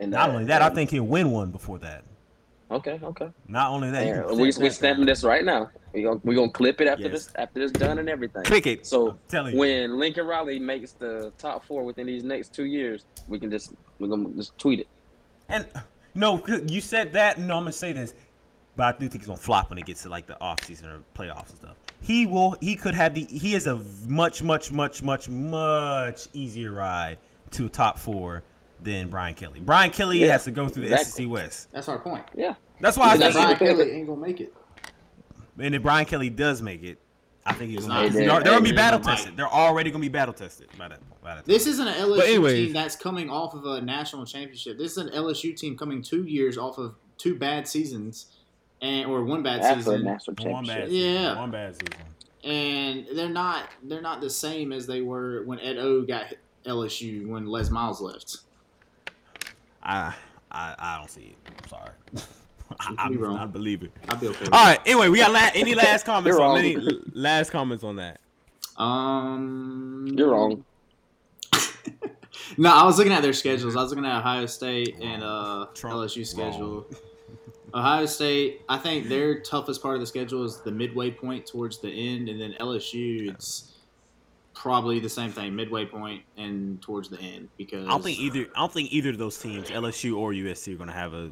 And 0.00 0.10
Not 0.10 0.30
uh, 0.30 0.32
only 0.34 0.44
that, 0.44 0.62
I 0.62 0.68
think 0.70 0.90
he'll 0.90 1.04
win 1.04 1.30
one 1.30 1.50
before 1.50 1.78
that. 1.78 2.04
Okay, 2.70 2.98
okay. 3.02 3.30
Not 3.46 3.70
only 3.70 3.90
that, 3.92 4.04
Yeah, 4.04 4.26
we 4.32 4.50
stamp 4.50 4.62
we 4.64 4.70
stamping 4.70 5.06
this 5.06 5.22
right 5.22 5.44
now. 5.44 5.70
We 5.92 6.02
gonna 6.02 6.20
we 6.24 6.34
gonna 6.34 6.50
clip 6.50 6.80
it 6.80 6.88
after 6.88 7.04
Yes. 7.04 7.26
this 7.26 7.30
after 7.36 7.60
this 7.60 7.70
done 7.70 7.98
and 7.98 8.08
everything. 8.08 8.42
Click 8.42 8.66
it. 8.66 8.86
So 8.86 9.16
I'm 9.32 9.48
you. 9.50 9.56
when 9.56 9.98
Lincoln 9.98 10.26
Riley 10.26 10.58
makes 10.58 10.92
the 10.92 11.32
top 11.38 11.64
four 11.64 11.84
within 11.84 12.06
these 12.06 12.24
next 12.24 12.52
two 12.52 12.64
years, 12.64 13.04
we 13.28 13.38
can 13.38 13.50
just 13.50 13.72
we're 14.00 14.08
gonna 14.08 14.30
just 14.30 14.58
tweet 14.58 14.80
it. 14.80 14.88
And 15.48 15.64
No, 16.14 16.42
you 16.66 16.80
said 16.80 17.12
that. 17.12 17.38
No, 17.38 17.56
I'm 17.56 17.62
gonna 17.62 17.72
say 17.72 17.92
this, 17.92 18.14
but 18.74 18.94
I 18.94 18.98
do 18.98 19.08
think 19.08 19.22
he's 19.22 19.28
gonna 19.28 19.36
flop 19.36 19.70
when 19.70 19.78
it 19.78 19.86
gets 19.86 20.02
to 20.02 20.08
like 20.08 20.26
the 20.26 20.40
off 20.40 20.64
season 20.64 20.88
or 20.88 21.00
playoffs 21.14 21.50
and 21.50 21.58
stuff. 21.58 21.76
He 22.06 22.24
will. 22.24 22.56
He 22.60 22.76
could 22.76 22.94
have 22.94 23.14
the. 23.14 23.24
He 23.24 23.54
is 23.56 23.66
a 23.66 23.80
much, 24.06 24.40
much, 24.40 24.70
much, 24.70 25.02
much, 25.02 25.28
much 25.28 26.28
easier 26.32 26.70
ride 26.70 27.18
to 27.50 27.68
top 27.68 27.98
four 27.98 28.44
than 28.80 29.08
Brian 29.08 29.34
Kelly. 29.34 29.58
Brian 29.58 29.90
Kelly 29.90 30.18
Yeah, 30.20 30.28
has 30.32 30.44
to 30.44 30.52
go 30.52 30.68
through 30.68 30.88
the 30.88 30.92
exactly. 30.94 31.24
SEC 31.24 31.32
West. 31.32 31.68
That's 31.72 31.88
our 31.88 31.98
point. 31.98 32.24
Yeah. 32.36 32.54
That's 32.80 32.96
why 32.96 33.06
I 33.10 33.16
That's 33.16 33.34
think. 33.34 33.58
Brian 33.58 33.76
Kelly 33.76 33.90
ain't 33.90 34.06
gonna 34.06 34.20
make 34.20 34.40
it. 34.40 34.54
And 35.58 35.74
if 35.74 35.82
Brian 35.82 36.06
Kelly 36.06 36.30
does 36.30 36.62
make 36.62 36.84
it, 36.84 36.98
I 37.44 37.54
think 37.54 37.70
he's 37.72 37.86
gonna. 37.86 38.04
not- 38.04 38.12
They're, 38.12 38.26
they're 38.28 38.40
gonna 38.42 38.60
be 38.60 38.70
battle 38.72 39.00
tested. 39.00 39.36
They're 39.36 39.48
already 39.48 39.90
gonna 39.90 40.02
be 40.02 40.08
battle 40.08 40.34
tested 40.34 40.68
by 40.78 40.86
that. 40.88 41.00
By 41.24 41.34
that. 41.36 41.44
This 41.44 41.66
isn't 41.66 41.88
an 41.88 41.94
LSU 41.94 42.22
anyways. 42.22 42.66
team 42.66 42.72
that's 42.72 42.94
coming 42.94 43.30
off 43.30 43.54
of 43.54 43.64
a 43.64 43.80
national 43.80 44.26
championship. 44.26 44.78
This 44.78 44.92
is 44.92 44.98
an 44.98 45.08
LSU 45.08 45.56
team 45.56 45.76
coming 45.76 46.02
two 46.02 46.22
years 46.24 46.56
off 46.56 46.78
of 46.78 46.94
two 47.18 47.34
bad 47.34 47.66
seasons, 47.66 48.26
and 48.82 49.06
or 49.10 49.24
one 49.24 49.42
bad 49.42 49.60
After 49.60 49.80
a 49.80 49.82
season, 49.82 50.04
national 50.04 50.52
One 50.52 50.66
bad. 50.66 50.88
Season. 50.88 51.12
Yeah. 51.12 51.36
One 51.38 51.50
bad 51.50 51.74
season. 51.76 51.94
and 52.44 53.06
they're 53.14 53.28
not 53.28 53.68
they're 53.84 54.02
not 54.02 54.20
the 54.20 54.30
same 54.30 54.72
as 54.72 54.86
they 54.86 55.00
were 55.00 55.42
when 55.44 55.58
Ed 55.60 55.78
O 55.78 56.02
got 56.02 56.26
LSU 56.64 57.26
when 57.26 57.46
Les 57.46 57.70
Miles 57.70 58.00
left. 58.00 58.38
I 59.82 60.14
I, 60.50 60.74
I 60.78 60.98
don't 60.98 61.10
see 61.10 61.34
it. 61.46 61.52
I'm 61.62 61.68
sorry. 61.68 61.90
I, 62.80 62.90
You 62.90 62.96
could 62.96 63.08
be 63.10 63.24
I, 63.24 63.28
wrong. 63.28 63.38
I 63.38 63.46
believe 63.46 63.82
it. 63.84 63.92
I'd 64.08 64.20
be 64.20 64.26
okay. 64.28 64.40
With 64.40 64.52
All 64.52 64.64
right. 64.66 64.80
Anyway, 64.84 65.08
we 65.08 65.18
got 65.18 65.32
la- 65.32 65.50
any 65.54 65.74
last 65.84 66.04
comments 66.04 66.36
You're 66.36 66.42
on 66.44 66.56
wrong. 66.56 66.58
any 66.64 66.76
last 67.12 67.50
comments 67.50 67.84
on 67.84 67.96
that? 67.96 68.20
that. 68.76 68.82
Um, 68.82 70.08
You're 70.16 70.30
wrong. 70.30 70.64
No, 72.58 72.72
I 72.72 72.84
was 72.84 72.96
looking 72.96 73.12
at 73.12 73.22
their 73.22 73.32
schedules. 73.32 73.76
I 73.76 73.82
was 73.82 73.90
looking 73.90 74.04
at 74.06 74.18
Ohio 74.18 74.46
State 74.46 74.96
and 75.00 75.22
uh, 75.22 75.66
Trump 75.74 75.96
LSU 75.96 76.24
schedule. 76.26 76.86
Ohio 77.74 78.06
State, 78.06 78.62
I 78.68 78.78
think 78.78 79.08
their 79.08 79.40
toughest 79.40 79.82
part 79.82 79.94
of 79.94 80.00
the 80.00 80.06
schedule 80.06 80.44
is 80.44 80.60
the 80.60 80.70
midway 80.70 81.10
point 81.10 81.46
towards 81.46 81.78
the 81.78 81.90
end, 81.90 82.28
and 82.28 82.40
then 82.40 82.54
LSU, 82.60 83.30
it's 83.30 83.74
probably 84.54 84.98
the 84.98 85.08
same 85.08 85.30
thing, 85.30 85.54
midway 85.54 85.84
point 85.84 86.22
and 86.36 86.80
towards 86.80 87.08
the 87.08 87.20
end. 87.20 87.48
Because 87.56 87.86
I 87.86 87.90
don't 87.90 88.02
think 88.02 88.18
either. 88.18 88.46
I 88.54 88.60
don't 88.60 88.72
think 88.72 88.92
either 88.92 89.10
of 89.10 89.18
those 89.18 89.38
teams, 89.38 89.68
LSU 89.68 90.16
or 90.16 90.32
USC, 90.32 90.74
are 90.74 90.76
going 90.76 90.88
to 90.88 90.94
have 90.94 91.14
a, 91.14 91.30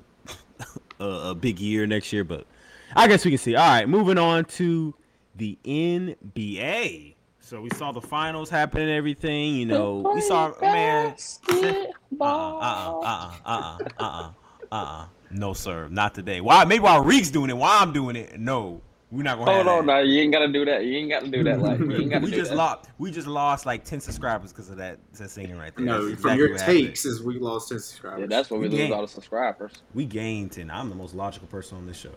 a 1.00 1.30
a 1.30 1.34
big 1.34 1.58
year 1.58 1.86
next 1.86 2.12
year. 2.12 2.24
But 2.24 2.46
I 2.94 3.08
guess 3.08 3.24
we 3.24 3.30
can 3.30 3.38
see. 3.38 3.56
All 3.56 3.66
right, 3.66 3.88
moving 3.88 4.18
on 4.18 4.44
to 4.44 4.94
the 5.36 5.58
NBA. 5.64 7.14
So 7.40 7.60
we 7.60 7.70
saw 7.70 7.92
the 7.92 8.00
finals 8.00 8.48
happen 8.48 8.80
and 8.80 8.90
everything. 8.90 9.56
You 9.56 9.66
know, 9.66 10.12
we 10.14 10.20
saw 10.20 10.52
man. 10.60 11.14
Uh 12.20 12.24
uh 12.24 13.00
uh 13.00 13.02
uh 13.04 13.32
uh 13.44 13.78
uh 13.98 13.98
uh 13.98 14.30
uh 14.70 14.76
uh. 14.76 15.06
No 15.34 15.52
sir, 15.52 15.88
not 15.88 16.14
today. 16.14 16.40
Why? 16.40 16.64
Maybe 16.64 16.78
while 16.80 17.02
Reek's 17.02 17.30
doing 17.30 17.50
it, 17.50 17.56
while 17.56 17.82
I'm 17.82 17.92
doing 17.92 18.14
it. 18.14 18.38
No, 18.38 18.80
we're 19.10 19.24
not 19.24 19.36
gonna. 19.36 19.50
Hold 19.50 19.66
have 19.66 19.78
on 19.78 19.86
that. 19.86 19.92
now. 19.94 19.98
You 19.98 20.20
ain't 20.22 20.32
gotta 20.32 20.46
do 20.46 20.64
that. 20.64 20.84
You 20.84 20.96
ain't 20.96 21.10
gotta 21.10 21.26
do 21.28 21.42
that. 21.42 21.58
Like 21.60 21.80
you 21.80 21.92
ain't 21.92 22.10
gotta 22.12 22.24
we 22.24 22.30
do 22.30 22.36
just 22.36 22.50
that. 22.50 22.56
lost. 22.56 22.88
We 22.98 23.10
just 23.10 23.26
lost 23.26 23.66
like 23.66 23.84
ten 23.84 23.98
subscribers 23.98 24.52
because 24.52 24.70
of 24.70 24.76
that, 24.76 24.98
that 25.14 25.30
singing 25.30 25.56
right 25.58 25.74
there. 25.74 25.84
no, 25.84 26.08
That's 26.08 26.20
from 26.22 26.32
exactly 26.40 26.78
your 26.80 26.86
takes 26.86 27.04
is 27.04 27.20
we 27.20 27.40
lost 27.40 27.68
10 27.70 27.80
subscribers. 27.80 28.20
Yeah, 28.20 28.26
that's 28.26 28.48
what 28.48 28.60
we 28.60 28.68
We 28.68 28.78
lose 28.78 28.92
all 28.92 29.02
the 29.02 29.08
subscribers. 29.08 29.72
We 29.92 30.04
gained 30.04 30.52
ten. 30.52 30.70
I'm 30.70 30.88
the 30.88 30.94
most 30.94 31.16
logical 31.16 31.48
person 31.48 31.78
on 31.78 31.86
this 31.86 31.96
show. 31.96 32.10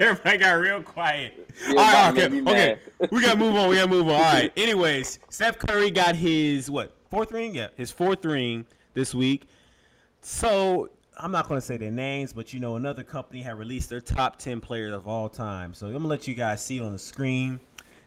Everybody 0.00 0.38
got 0.38 0.52
real 0.52 0.82
quiet. 0.82 1.48
You're 1.68 1.78
All 1.78 1.84
right, 1.84 2.10
okay, 2.24 2.40
okay. 2.40 2.78
We 3.12 3.20
gotta 3.22 3.38
move 3.38 3.54
on. 3.54 3.68
We 3.68 3.76
gotta 3.76 3.88
move 3.88 4.08
on. 4.08 4.14
All 4.14 4.20
right. 4.20 4.52
Anyways, 4.56 5.20
Steph 5.28 5.58
Curry 5.58 5.90
got 5.92 6.16
his 6.16 6.70
what 6.70 6.92
fourth 7.10 7.32
ring? 7.32 7.54
Yeah, 7.54 7.68
his 7.76 7.90
fourth 7.90 8.24
ring 8.24 8.64
this 8.94 9.14
week. 9.14 9.46
So 10.20 10.90
I'm 11.16 11.32
not 11.32 11.48
gonna 11.48 11.60
say 11.60 11.76
their 11.76 11.90
names, 11.90 12.32
but 12.32 12.54
you 12.54 12.60
know, 12.60 12.76
another 12.76 13.02
company 13.02 13.42
had 13.42 13.58
released 13.58 13.90
their 13.90 14.00
top 14.00 14.38
ten 14.38 14.60
players 14.60 14.92
of 14.92 15.08
all 15.08 15.28
time. 15.28 15.74
So 15.74 15.86
I'm 15.86 15.92
gonna 15.92 16.06
let 16.06 16.28
you 16.28 16.34
guys 16.34 16.64
see 16.64 16.80
on 16.80 16.92
the 16.92 16.98
screen. 16.98 17.58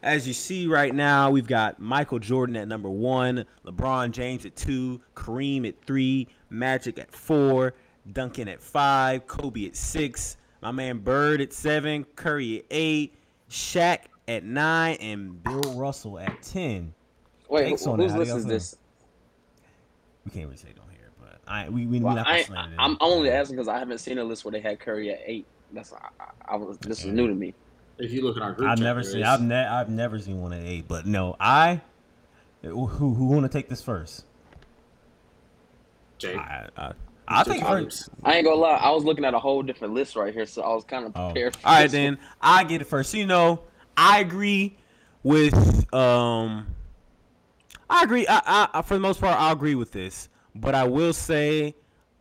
As 0.02 0.28
you 0.28 0.34
see 0.34 0.68
right 0.68 0.94
now, 0.94 1.32
we've 1.32 1.48
got 1.48 1.80
Michael 1.80 2.20
Jordan 2.20 2.58
at 2.58 2.68
number 2.68 2.90
one, 2.90 3.46
LeBron 3.66 4.12
James 4.12 4.46
at 4.46 4.56
two, 4.56 5.00
Kareem 5.16 5.68
at 5.68 5.76
three, 5.86 6.28
Magic 6.50 7.00
at 7.00 7.12
four, 7.12 7.74
Duncan 8.12 8.50
at 8.50 8.62
five, 8.62 9.28
Kobe 9.28 9.66
at 9.66 9.76
six, 9.76 10.38
my 10.62 10.72
man 10.72 10.98
Bird 11.00 11.40
at 11.40 11.54
seven, 11.54 12.06
Curry 12.16 12.60
at 12.60 12.66
eight, 12.72 13.16
Shaq 13.50 14.00
at 14.28 14.44
nine, 14.44 14.98
and 15.00 15.42
Bill 15.44 15.74
Russell 15.74 16.20
at 16.20 16.42
ten. 16.42 16.94
Wait, 17.50 17.70
Takes 17.70 17.86
who, 17.86 17.92
on 17.92 18.00
whose 18.00 18.12
that. 18.12 18.18
How 18.18 18.24
do 18.24 18.32
list 18.32 18.38
is 18.40 18.46
this? 18.46 18.78
We 20.26 20.32
can't 20.32 20.46
really 20.46 20.58
say 20.58 20.70
it 20.70 20.78
on 20.80 20.90
here, 20.92 21.12
but 21.20 21.40
I 21.48 21.70
we 21.70 21.86
we, 21.86 21.98
we 21.98 22.00
Well, 22.00 22.16
not 22.16 22.28
I, 22.28 22.32
gonna 22.34 22.44
slam 22.46 22.70
it 22.70 22.74
in. 22.74 22.80
I'm 22.80 22.98
only 23.02 23.30
asking 23.30 23.58
because 23.58 23.68
I 23.68 23.78
haven't 23.80 23.98
seen 24.00 24.18
a 24.18 24.24
list 24.24 24.46
where 24.46 24.52
they 24.52 24.62
had 24.62 24.80
Curry 24.80 25.12
at 25.12 25.22
eight. 25.26 25.46
That's 25.72 25.92
I, 25.94 26.08
I, 26.20 26.54
I 26.54 26.56
was. 26.56 26.78
This 26.78 27.00
is 27.00 27.12
new 27.12 27.28
to 27.28 27.34
me. 27.36 27.54
If 27.98 28.12
you 28.12 28.24
look 28.24 28.38
at 28.38 28.44
our 28.44 28.54
group 28.54 28.70
I've 28.70 28.78
chat, 28.78 28.84
never 28.84 29.04
seen. 29.04 29.24
I've 29.24 29.42
ne- 29.42 29.56
I've 29.66 29.90
never 29.90 30.20
seen 30.20 30.42
one 30.42 30.54
at 30.54 30.64
eight. 30.66 30.88
But 30.88 31.06
no, 31.06 31.36
I. 31.40 31.82
Who 32.62 32.86
who 32.88 33.28
want 33.28 33.44
to 33.44 33.50
take 33.50 33.68
this 33.70 33.82
first? 33.82 34.26
Jay. 36.18 36.36
I 36.36 36.68
I, 36.78 36.94
I 37.28 37.44
think 37.44 37.66
first. 37.66 38.10
I 38.24 38.36
ain't 38.36 38.46
gonna 38.46 38.56
lie. 38.60 38.76
I 38.76 38.92
was 38.92 39.04
looking 39.04 39.26
at 39.26 39.34
a 39.34 39.40
whole 39.40 39.62
different 39.62 39.94
list 39.94 40.16
right 40.16 40.34
here, 40.34 40.46
so 40.46 40.62
I 40.62 40.70
was 40.74 40.84
kind 40.86 41.06
of 41.06 41.12
Oh. 41.16 41.28
prepared. 41.28 41.56
for 41.56 41.68
All 41.68 41.74
right 41.74 41.92
then, 41.92 42.16
one. 42.16 42.26
I 42.42 42.64
get 42.64 42.82
it 42.82 42.86
first. 42.86 43.12
So, 43.12 43.18
you 43.18 43.26
know, 43.26 43.60
I 43.98 44.20
agree 44.22 44.78
with 45.24 45.94
um. 45.94 46.68
I 47.94 48.04
agree. 48.04 48.26
I, 48.28 48.68
I 48.74 48.82
for 48.82 48.96
the 48.96 49.00
most 49.00 49.22
part, 49.22 49.40
I 49.40 49.52
agree 49.52 49.76
with 49.76 49.92
this. 49.92 50.30
But 50.56 50.74
I 50.74 50.84
will 50.84 51.14
say, 51.14 51.76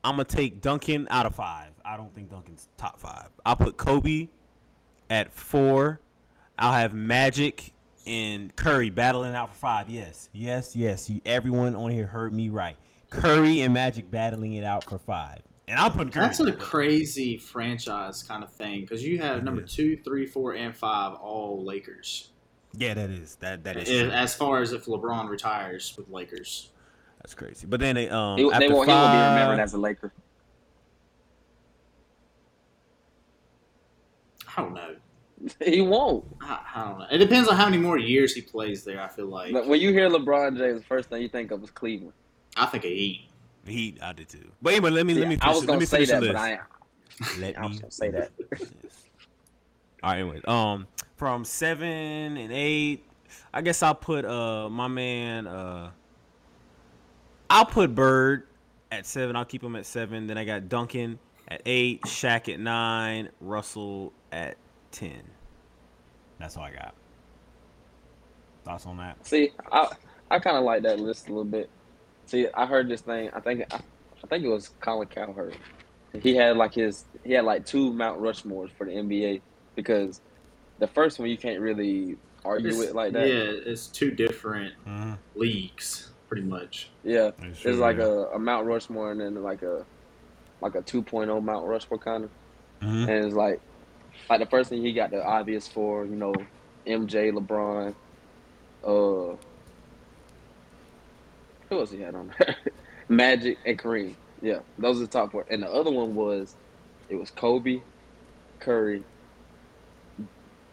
I'm 0.05 0.17
gonna 0.17 0.25
take 0.25 0.61
Duncan 0.61 1.09
out 1.11 1.25
of 1.25 1.35
five. 1.35 1.71
I 1.85 1.97
don't 1.97 2.15
think 2.15 2.31
Duncan's 2.31 2.69
top 2.77 3.01
five. 3.01 3.29
I'll 3.47 3.57
put 3.57 3.79
Kobe 3.79 4.29
at 5.09 5.33
four. 5.33 6.01
I'll 6.59 6.75
have 6.75 6.93
Magic 6.93 7.73
and 8.07 8.55
Curry 8.55 8.91
battling 8.91 9.35
out 9.35 9.49
for 9.51 9.59
five. 9.59 9.89
Yes, 9.89 10.29
yes, 10.33 10.77
yes. 10.77 11.09
You, 11.09 11.21
everyone 11.25 11.75
on 11.75 11.91
here 11.91 12.07
heard 12.07 12.35
me 12.35 12.51
right. 12.51 12.77
Curry 13.09 13.63
and 13.63 13.73
Magic 13.73 14.11
battling 14.11 14.55
it 14.55 14.65
out 14.65 14.85
for 14.85 14.99
five. 14.99 15.41
And 15.69 15.79
I'll 15.79 15.91
put 15.91 16.13
Curry. 16.13 16.27
That's 16.27 16.41
a 16.41 16.53
crazy 16.53 17.39
franchise 17.39 18.23
kind 18.23 18.45
of 18.45 18.53
thing 18.53 18.83
because 18.83 19.03
you 19.03 19.19
have 19.21 19.43
number 19.43 19.63
two, 19.63 19.97
three, 20.05 20.27
four, 20.27 20.55
and 20.55 20.77
five 20.77 21.15
all 21.15 21.65
Lakers. 21.65 22.32
Yeah, 22.75 22.95
that 22.95 23.11
is 23.11 23.35
that 23.37 23.65
that 23.65 23.77
is. 23.77 23.89
If- 23.89 24.03
true. 24.09 24.11
as 24.11 24.35
far 24.35 24.61
as 24.61 24.73
if 24.73 24.87
LeBron 24.87 25.29
retires 25.29 25.95
with 25.97 26.09
Lakers. 26.09 26.71
That's 27.19 27.35
crazy. 27.35 27.67
But 27.67 27.81
then 27.81 27.95
they 27.95 28.09
um 28.09 28.37
He, 28.39 28.45
they 28.45 28.51
after 28.51 28.75
won't, 28.75 28.89
he 28.89 28.95
won't 28.95 29.13
be 29.13 29.19
remembered 29.19 29.61
as 29.61 29.75
a 29.75 29.79
Laker. 29.79 30.13
I 34.57 34.63
don't 34.63 34.75
know. 34.75 34.95
he 35.65 35.81
won't. 35.81 36.25
I, 36.41 36.61
I 36.75 36.85
don't 36.89 36.99
know. 36.99 37.07
It 37.11 37.19
depends 37.19 37.49
on 37.49 37.57
how 37.57 37.65
many 37.67 37.79
more 37.79 37.99
years 37.99 38.35
he 38.35 38.43
plays 38.43 38.85
there. 38.85 39.01
I 39.01 39.09
feel 39.09 39.27
like 39.27 39.53
But 39.53 39.67
when 39.67 39.81
you 39.81 39.93
hear 39.93 40.09
LeBron 40.09 40.57
James, 40.59 40.81
the 40.81 40.87
first 40.87 41.09
thing 41.09 41.23
you 41.23 41.29
think 41.29 41.51
of 41.51 41.63
is 41.63 41.71
Cleveland. 41.71 42.13
I 42.57 42.67
think 42.67 42.85
a 42.85 42.89
Heat. 42.89 43.29
He 43.67 43.97
I 44.03 44.13
did 44.13 44.29
too. 44.29 44.51
But 44.61 44.75
anyway, 44.75 44.91
let 44.91 45.07
me 45.07 45.15
let 45.15 45.29
me 45.29 45.39
I 45.41 45.51
was 45.51 45.61
let 45.61 45.67
gonna 45.69 45.81
me 45.81 45.87
say 45.87 46.05
finish 46.05 46.09
that, 46.11 46.21
but. 46.21 46.37
I, 46.37 46.51
ain't- 46.53 46.61
let 47.41 47.59
I 47.59 47.63
was 47.67 47.73
me 47.77 47.79
gonna 47.81 47.91
say 47.93 48.11
that. 48.11 48.31
Yes. 48.61 48.69
All 50.03 50.11
right, 50.11 50.19
anyways, 50.21 50.43
um, 50.49 50.89
from 51.23 51.45
seven 51.45 52.37
and 52.37 52.53
eight, 52.53 53.05
I 53.55 53.63
guess 53.63 53.81
I'll 53.81 53.95
put 53.95 54.25
uh 54.25 54.69
my 54.69 54.89
man 54.89 55.47
uh 55.47 55.93
I'll 57.49 57.65
put 57.65 57.95
Bird 57.95 58.49
at 58.91 59.07
seven. 59.07 59.37
I'll 59.37 59.45
keep 59.45 59.63
him 59.63 59.77
at 59.77 59.87
seven. 59.87 60.27
Then 60.27 60.37
I 60.37 60.45
got 60.45 60.69
Duncan 60.69 61.21
at 61.47 61.63
eight, 61.65 62.03
Shaq 62.03 62.53
at 62.53 62.59
nine, 62.59 63.29
Russell 63.41 64.13
at 64.33 64.57
ten. 64.91 65.23
That's 66.41 66.57
all 66.57 66.65
I 66.65 66.73
got. 66.73 66.95
Thoughts 68.65 68.85
on 68.87 68.97
that? 68.97 69.25
See, 69.25 69.53
I 69.71 69.93
I 70.29 70.41
kind 70.41 70.57
of 70.57 70.65
like 70.65 70.83
that 70.83 70.99
list 70.99 71.27
a 71.27 71.29
little 71.29 71.45
bit. 71.45 71.71
See, 72.27 72.49
I 72.53 72.67
heard 72.67 72.89
this 72.89 73.03
thing. 73.03 73.31
I 73.33 73.39
think 73.39 73.73
I, 73.73 73.77
I 73.77 74.27
think 74.27 74.45
it 74.45 74.49
was 74.49 74.71
Colin 74.81 75.07
Cowherd. 75.07 75.57
He 76.21 76.35
had 76.35 76.57
like 76.57 76.75
his 76.75 77.05
he 77.23 77.35
had 77.35 77.45
like 77.45 77.65
two 77.65 77.93
Mount 77.93 78.21
Rushmores 78.21 78.71
for 78.73 78.87
the 78.87 78.91
NBA 78.91 79.41
because 79.77 80.21
the 80.83 80.89
first 80.89 81.21
one 81.21 81.29
you 81.31 81.39
can't 81.39 81.61
really 81.61 82.17
argue 82.45 82.71
It's- 82.71 82.81
with 82.87 82.95
like 82.95 83.13
that. 83.13 83.29
Yeah, 83.29 83.71
it's 83.71 83.87
two 83.87 84.11
different 84.11 84.75
Mm-hmm. 84.85 85.13
leagues, 85.37 86.11
pretty 86.27 86.43
much. 86.43 86.91
Yeah, 87.05 87.31
That's 87.39 87.63
there's 87.63 87.79
like 87.79 87.99
a, 87.99 88.25
a 88.35 88.39
Mount 88.39 88.67
Rushmore 88.67 89.13
and 89.13 89.21
then 89.21 89.41
like 89.45 89.63
a 89.63 89.85
like 90.61 90.75
a 90.75 90.83
2.0 90.83 91.43
Mount 91.43 91.67
Rushmore 91.67 91.99
kind 91.99 92.25
of. 92.25 92.31
Mhm. 92.83 93.03
And 93.09 93.25
it's 93.27 93.35
like 93.35 93.61
like 94.29 94.41
the 94.41 94.47
first 94.47 94.71
thing 94.71 94.83
he 94.83 94.93
got 94.93 95.11
the 95.13 95.25
obvious 95.25 95.69
for, 95.69 96.05
you 96.05 96.17
know, 96.17 96.35
MJ, 96.85 97.31
LeBron, 97.33 97.95
uh 98.85 99.37
who 101.69 101.79
else 101.79 101.91
he 101.93 102.01
had 102.01 102.15
on 102.17 102.35
there? 102.39 102.57
Magic 103.09 103.57
and 103.65 103.79
Kareem. 103.79 104.15
Yeah, 104.43 104.59
those 104.79 104.97
are 104.99 105.03
the 105.03 105.07
top 105.07 105.31
four. 105.33 105.47
And 105.49 105.63
the 105.63 105.71
other 105.71 105.91
one 105.93 106.15
was 106.17 106.57
it 107.09 107.15
was 107.15 107.31
Kobe, 107.31 107.83
Curry, 108.59 109.05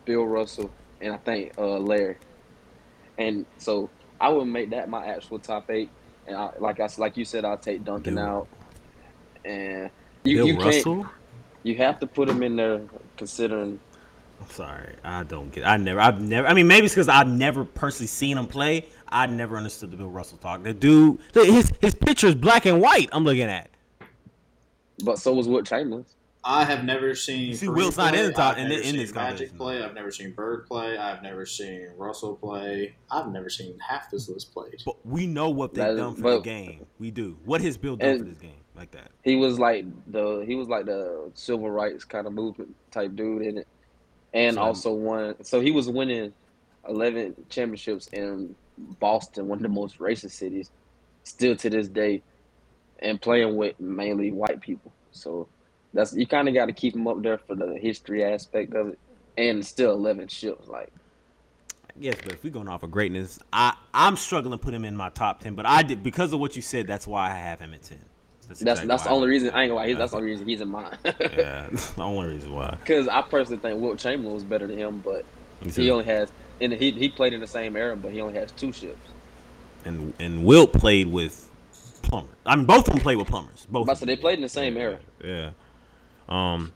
Bill 0.10 0.26
Russell, 0.26 0.72
and 1.02 1.14
I 1.14 1.18
think 1.18 1.54
uh 1.60 1.78
Larry. 1.78 2.18
And 3.20 3.46
so 3.60 3.92
I 4.20 4.30
would 4.30 4.46
make 4.46 4.72
that 4.72 4.90
my 4.90 5.06
actual 5.06 5.38
top 5.38 5.70
eight. 5.70 5.92
And 6.26 6.36
I, 6.36 6.50
like 6.58 6.80
I 6.80 6.90
like 6.98 7.16
you 7.16 7.26
said, 7.26 7.46
I'll 7.46 7.60
take 7.60 7.84
Duncan 7.84 8.16
Bill- 8.16 8.26
out. 8.26 8.48
And 9.46 9.92
you, 10.24 10.38
Bill 10.38 10.48
you 10.48 10.54
can't. 10.56 10.66
Russell. 10.66 11.06
You 11.62 11.76
have 11.76 12.00
to 12.00 12.08
put 12.08 12.28
him 12.28 12.42
in 12.42 12.56
there, 12.56 12.82
considering 13.18 13.80
I'm 14.42 14.50
sorry, 14.50 14.96
I 15.04 15.24
don't 15.24 15.52
get. 15.52 15.68
I 15.68 15.78
never. 15.78 16.00
I've 16.00 16.20
never. 16.22 16.48
I 16.48 16.56
mean, 16.56 16.68
maybe 16.68 16.86
it's 16.86 16.96
because 16.96 17.10
I've 17.10 17.28
never 17.28 17.64
personally 17.64 18.08
seen 18.08 18.36
him 18.36 18.48
play. 18.48 18.88
I 19.10 19.28
never 19.28 19.58
understood 19.58 19.92
the 19.92 19.98
Bill 19.98 20.10
Russell 20.10 20.40
talk. 20.40 20.64
The 20.64 20.74
dude, 20.74 21.20
his 21.36 21.72
his 21.82 21.94
picture 21.94 22.28
is 22.28 22.36
black 22.36 22.66
and 22.66 22.82
white. 22.82 23.10
I'm 23.12 23.26
looking 23.26 23.44
at. 23.44 23.70
But 25.04 25.20
so 25.20 25.34
was 25.34 25.48
Wilt 25.48 25.68
Chamberlain. 25.68 26.06
I 26.44 26.64
have 26.64 26.86
never 26.86 27.16
seen. 27.16 27.54
See, 27.56 27.68
Kareem 27.68 27.76
Wilt's 27.76 27.98
not 27.98 28.16
in 28.16 28.28
the 28.28 28.32
top- 28.34 28.54
I've 28.54 28.60
in 28.64 28.70
never 28.70 28.82
in 28.82 28.88
seen 28.88 28.98
this 28.98 29.14
Magic 29.14 29.58
play. 29.58 29.84
I've 29.84 29.94
never 29.94 30.10
seen 30.10 30.32
Bird 30.32 30.66
play. 30.68 30.98
I've 30.98 31.22
never 31.22 31.46
seen 31.46 31.90
Russell 31.98 32.36
play. 32.38 32.96
I've 33.12 33.28
never 33.30 33.50
seen 33.50 33.78
half 33.80 34.10
this 34.10 34.30
list 34.30 34.54
played. 34.54 34.82
But 34.86 35.06
we 35.06 35.28
know 35.28 35.50
what 35.50 35.74
they've 35.74 35.84
That 35.84 35.92
is- 35.94 35.98
done 36.00 36.16
for 36.16 36.32
the 36.36 36.40
game. 36.40 36.86
We 36.98 37.12
do. 37.12 37.38
What 37.44 37.60
has 37.62 37.78
Bill 37.78 37.98
done 37.98 38.20
for 38.20 38.24
this 38.24 38.38
game 38.38 38.54
like 38.76 38.92
that? 38.92 39.12
He 39.24 39.36
was 39.36 39.60
like 39.60 39.86
the 40.08 40.40
he 40.48 40.56
was 40.56 40.70
like 40.70 40.86
the 40.86 41.30
civil 41.34 41.70
rights 41.70 42.06
kind 42.06 42.26
of 42.26 42.32
movement 42.34 42.74
type 42.92 43.16
dude 43.16 43.42
in 43.42 43.58
it, 43.58 43.68
and 44.34 44.56
So- 44.56 44.62
also 44.62 44.94
won. 44.94 45.44
So 45.44 45.60
he 45.60 45.72
was 45.72 45.90
winning 45.90 46.34
eleven 46.88 47.36
championships 47.50 48.08
in 48.08 48.56
Boston, 49.02 49.50
one 49.50 49.58
of 49.58 49.64
the 49.64 49.68
most 49.70 50.00
racist 50.00 50.32
cities, 50.32 50.72
still 51.26 51.58
to 51.58 51.70
this 51.70 51.90
day, 51.90 52.22
and 53.00 53.22
playing 53.22 53.58
with 53.58 53.78
mainly 53.78 54.32
white 54.32 54.62
people. 54.62 54.94
So 55.12 55.50
that's 55.94 56.14
you 56.14 56.28
kind 56.28 56.48
of 56.48 56.54
got 56.54 56.68
to 56.68 56.74
keep 56.74 56.96
him 56.96 57.08
up 57.08 57.22
there 57.22 57.38
for 57.38 57.56
the 57.56 57.78
history 57.78 58.24
aspect 58.24 58.74
of 58.74 58.90
it, 58.90 59.00
and 59.38 59.66
still 59.66 59.92
eleven 59.92 60.28
ships. 60.28 60.68
Like 60.68 60.92
Yes, 62.00 62.16
but 62.24 62.34
if 62.34 62.44
we're 62.44 62.50
going 62.52 62.70
off 62.70 62.84
of 62.84 62.92
greatness, 62.92 63.40
I 63.52 63.76
I'm 63.94 64.16
struggling 64.16 64.58
to 64.58 64.64
put 64.64 64.74
him 64.74 64.86
in 64.86 64.96
my 64.96 65.10
top 65.10 65.42
ten. 65.42 65.56
But 65.56 65.66
I 65.66 65.84
did 65.84 66.02
because 66.02 66.32
of 66.32 66.40
what 66.40 66.56
you 66.56 66.62
said. 66.62 66.88
That's 66.88 67.06
why 67.06 67.30
I 67.30 67.34
have 67.34 67.60
him 67.60 67.74
at 67.74 67.84
ten. 67.84 68.00
that's 68.48 68.62
exactly 68.62 68.88
that's 68.88 69.04
the 69.04 69.10
why 69.10 69.14
I 69.14 69.16
only 69.16 69.28
reason. 69.28 69.50
I 69.52 69.64
ain't 69.64 69.74
lie. 69.74 69.94
That's 69.94 70.12
the 70.12 70.18
only 70.18 70.30
reason 70.30 70.48
he's 70.48 70.62
in 70.62 70.70
mine. 70.70 70.98
yeah, 71.04 71.12
that's 71.72 71.92
the 71.92 72.02
only 72.02 72.30
reason 72.30 72.54
why. 72.54 72.78
Because 72.80 73.08
I 73.08 73.22
personally 73.22 73.60
think 73.60 73.82
Wilt 73.82 74.00
Chamberlain 74.00 74.34
was 74.34 74.46
better 74.46 74.66
than 74.66 74.78
him, 74.78 75.02
but 75.04 75.26
he 75.62 75.92
only 75.92 76.06
has 76.06 76.32
and 76.62 76.74
he 76.74 76.92
he 76.92 77.10
played 77.10 77.34
in 77.34 77.42
the 77.42 77.48
same 77.48 77.76
era, 77.76 77.96
but 77.96 78.12
he 78.12 78.22
only 78.22 78.36
has 78.36 78.52
two 78.54 78.72
ships. 78.72 79.10
and 79.86 80.14
and 80.20 80.46
Wilt 80.46 80.74
played 80.74 81.08
with 81.08 81.50
Plummer. 82.02 82.30
I 82.46 82.56
mean, 82.56 82.66
both 82.66 82.88
of 82.88 82.94
them 82.94 83.02
played 83.02 83.18
with 83.18 83.28
Plumbers. 83.28 83.68
Both. 83.70 83.88
But 83.88 83.98
so 83.98 84.06
they 84.06 84.16
played 84.16 84.40
in 84.40 84.42
the 84.42 84.50
same 84.50 84.78
era. 84.78 85.00
Yeah. 85.24 85.52
Um, 86.30 86.72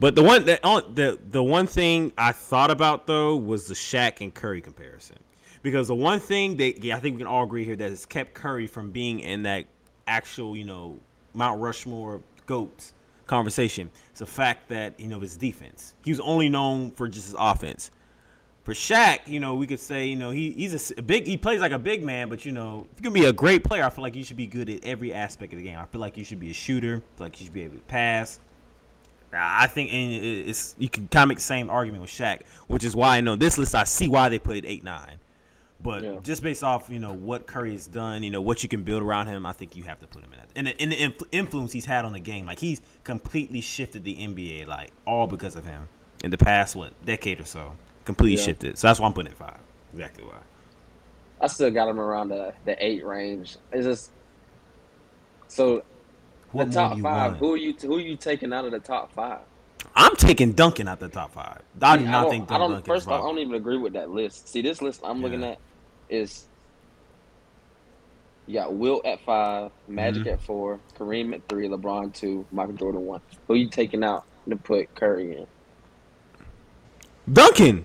but 0.00 0.14
the 0.14 0.22
one 0.22 0.44
that 0.44 0.64
on 0.64 0.94
the 0.94 1.18
the 1.30 1.42
one 1.42 1.66
thing 1.66 2.12
I 2.18 2.32
thought 2.32 2.70
about 2.70 3.06
though 3.06 3.36
was 3.36 3.66
the 3.66 3.74
Shaq 3.74 4.20
and 4.20 4.32
Curry 4.32 4.60
comparison, 4.60 5.16
because 5.62 5.88
the 5.88 5.94
one 5.94 6.20
thing 6.20 6.56
that 6.58 6.84
yeah, 6.84 6.96
I 6.96 7.00
think 7.00 7.14
we 7.14 7.20
can 7.20 7.26
all 7.26 7.44
agree 7.44 7.64
here 7.64 7.76
that 7.76 7.90
has 7.90 8.06
kept 8.06 8.34
Curry 8.34 8.66
from 8.66 8.90
being 8.90 9.20
in 9.20 9.42
that 9.44 9.66
actual 10.06 10.56
you 10.56 10.64
know 10.64 10.98
Mount 11.34 11.60
Rushmore 11.60 12.20
goats 12.46 12.92
conversation 13.26 13.90
is 14.12 14.20
the 14.20 14.26
fact 14.26 14.68
that 14.68 14.98
you 14.98 15.08
know 15.08 15.20
his 15.20 15.36
defense. 15.36 15.94
He 16.04 16.10
was 16.10 16.20
only 16.20 16.48
known 16.48 16.90
for 16.92 17.08
just 17.08 17.26
his 17.26 17.36
offense. 17.38 17.90
For 18.64 18.74
Shaq, 18.74 19.20
you 19.26 19.40
know, 19.40 19.54
we 19.54 19.66
could 19.66 19.80
say, 19.80 20.08
you 20.08 20.16
know, 20.16 20.30
he, 20.30 20.50
he's 20.50 20.92
a, 20.98 21.00
big, 21.00 21.26
he 21.26 21.38
plays 21.38 21.58
like 21.58 21.72
a 21.72 21.78
big 21.78 22.04
man, 22.04 22.28
but 22.28 22.44
you 22.44 22.52
know, 22.52 22.86
if 22.92 22.98
you 22.98 23.02
can 23.02 23.14
be 23.14 23.24
a 23.24 23.32
great 23.32 23.64
player, 23.64 23.82
I 23.82 23.88
feel 23.88 24.02
like 24.02 24.14
you 24.14 24.22
should 24.22 24.36
be 24.36 24.46
good 24.46 24.68
at 24.68 24.84
every 24.84 25.14
aspect 25.14 25.54
of 25.54 25.58
the 25.58 25.64
game. 25.64 25.78
I 25.78 25.86
feel 25.86 26.02
like 26.02 26.18
you 26.18 26.24
should 26.24 26.38
be 26.38 26.50
a 26.50 26.54
shooter. 26.54 26.96
I 26.96 27.16
feel 27.16 27.26
like 27.26 27.40
you 27.40 27.46
should 27.46 27.54
be 27.54 27.62
able 27.62 27.76
to 27.76 27.82
pass. 27.84 28.40
I 29.32 29.66
think 29.66 29.92
and 29.92 30.12
it's 30.12 30.74
you 30.78 30.88
can 30.88 31.08
kind 31.08 31.24
of 31.24 31.28
make 31.28 31.38
the 31.38 31.44
same 31.44 31.68
argument 31.70 32.02
with 32.02 32.10
Shaq, 32.10 32.40
which 32.66 32.84
is 32.84 32.96
why 32.96 33.16
I 33.18 33.20
know 33.20 33.36
this 33.36 33.58
list 33.58 33.74
I 33.74 33.84
see 33.84 34.08
why 34.08 34.28
they 34.28 34.38
put 34.38 34.56
it 34.56 34.64
eight 34.66 34.84
nine. 34.84 35.18
But 35.80 36.02
Yeah. 36.02 36.16
just 36.22 36.42
based 36.42 36.64
off 36.64 36.88
you 36.88 36.98
know 36.98 37.12
what 37.12 37.46
Curry 37.46 37.72
has 37.72 37.86
done, 37.86 38.22
you 38.22 38.30
know 38.30 38.40
what 38.40 38.62
you 38.62 38.68
can 38.68 38.82
build 38.82 39.02
around 39.02 39.26
him, 39.28 39.44
I 39.46 39.52
think 39.52 39.76
you 39.76 39.84
have 39.84 40.00
to 40.00 40.06
put 40.06 40.24
him 40.24 40.32
in 40.32 40.38
that. 40.38 40.48
And 40.56 40.66
the, 40.66 40.80
and 40.80 40.92
the 40.92 40.96
influ- 40.96 41.28
influence 41.30 41.72
he's 41.72 41.84
had 41.84 42.04
on 42.04 42.12
the 42.12 42.20
game, 42.20 42.46
like 42.46 42.58
he's 42.58 42.80
completely 43.04 43.60
shifted 43.60 44.02
the 44.02 44.14
NBA, 44.16 44.66
like 44.66 44.90
all 45.06 45.26
because 45.26 45.54
of 45.56 45.64
him 45.64 45.88
in 46.24 46.30
the 46.30 46.38
past 46.38 46.74
what 46.74 46.92
decade 47.04 47.40
or 47.40 47.44
so, 47.44 47.76
completely 48.04 48.38
Yeah. 48.40 48.46
shifted. 48.46 48.78
So 48.78 48.88
that's 48.88 48.98
why 48.98 49.06
I'm 49.06 49.12
putting 49.12 49.30
it 49.32 49.38
five. 49.38 49.58
Exactly 49.92 50.24
why. 50.24 50.38
I 51.40 51.46
still 51.46 51.70
got 51.70 51.88
him 51.88 52.00
around 52.00 52.30
the 52.30 52.52
the 52.64 52.82
eight 52.84 53.04
range. 53.06 53.56
It's 53.72 53.84
just 53.86 54.10
so 55.46 55.82
What 56.52 56.68
the 56.68 56.74
top 56.74 56.96
do 56.96 57.02
five. 57.02 57.30
want? 57.32 57.38
Who 57.40 57.52
are 57.54 57.56
you? 57.56 57.74
Who 57.80 57.96
are 57.96 58.00
you 58.00 58.16
taking 58.16 58.52
out 58.52 58.64
of 58.64 58.72
the 58.72 58.78
top 58.80 59.12
five? 59.12 59.40
I'm 59.94 60.16
taking 60.16 60.52
Duncan 60.52 60.88
out 60.88 60.98
the 61.00 61.08
top 61.08 61.32
five. 61.34 61.60
I 61.80 61.96
do 61.96 62.04
See, 62.04 62.10
not 62.10 62.22
don't- 62.22 62.30
think 62.30 62.50
I 62.52 62.58
don't. 62.58 62.84
First 62.84 63.08
I 63.08 63.16
don't 63.18 63.38
even 63.38 63.54
agree 63.54 63.76
with 63.76 63.92
that 63.94 64.10
list. 64.10 64.48
See, 64.48 64.62
this 64.62 64.80
list 64.82 65.00
I'm 65.04 65.20
looking 65.22 65.44
at 65.44 65.58
is 66.08 66.46
you 68.46 68.54
got 68.54 68.72
Wilt 68.74 69.04
at 69.06 69.20
five, 69.20 69.70
Magic 69.88 70.22
Mm-hmm. 70.22 70.32
at 70.32 70.40
four, 70.42 70.80
Kareem 70.98 71.34
at 71.34 71.46
three, 71.48 71.68
LeBron 71.68 72.14
two, 72.14 72.46
Michael 72.50 72.74
Jordan 72.74 73.04
one. 73.06 73.20
Who 73.46 73.54
you 73.54 73.68
taking 73.68 74.02
out 74.02 74.24
to 74.48 74.56
put 74.56 74.94
Curry 74.94 75.36
in? 75.38 75.46
Duncan. 77.32 77.84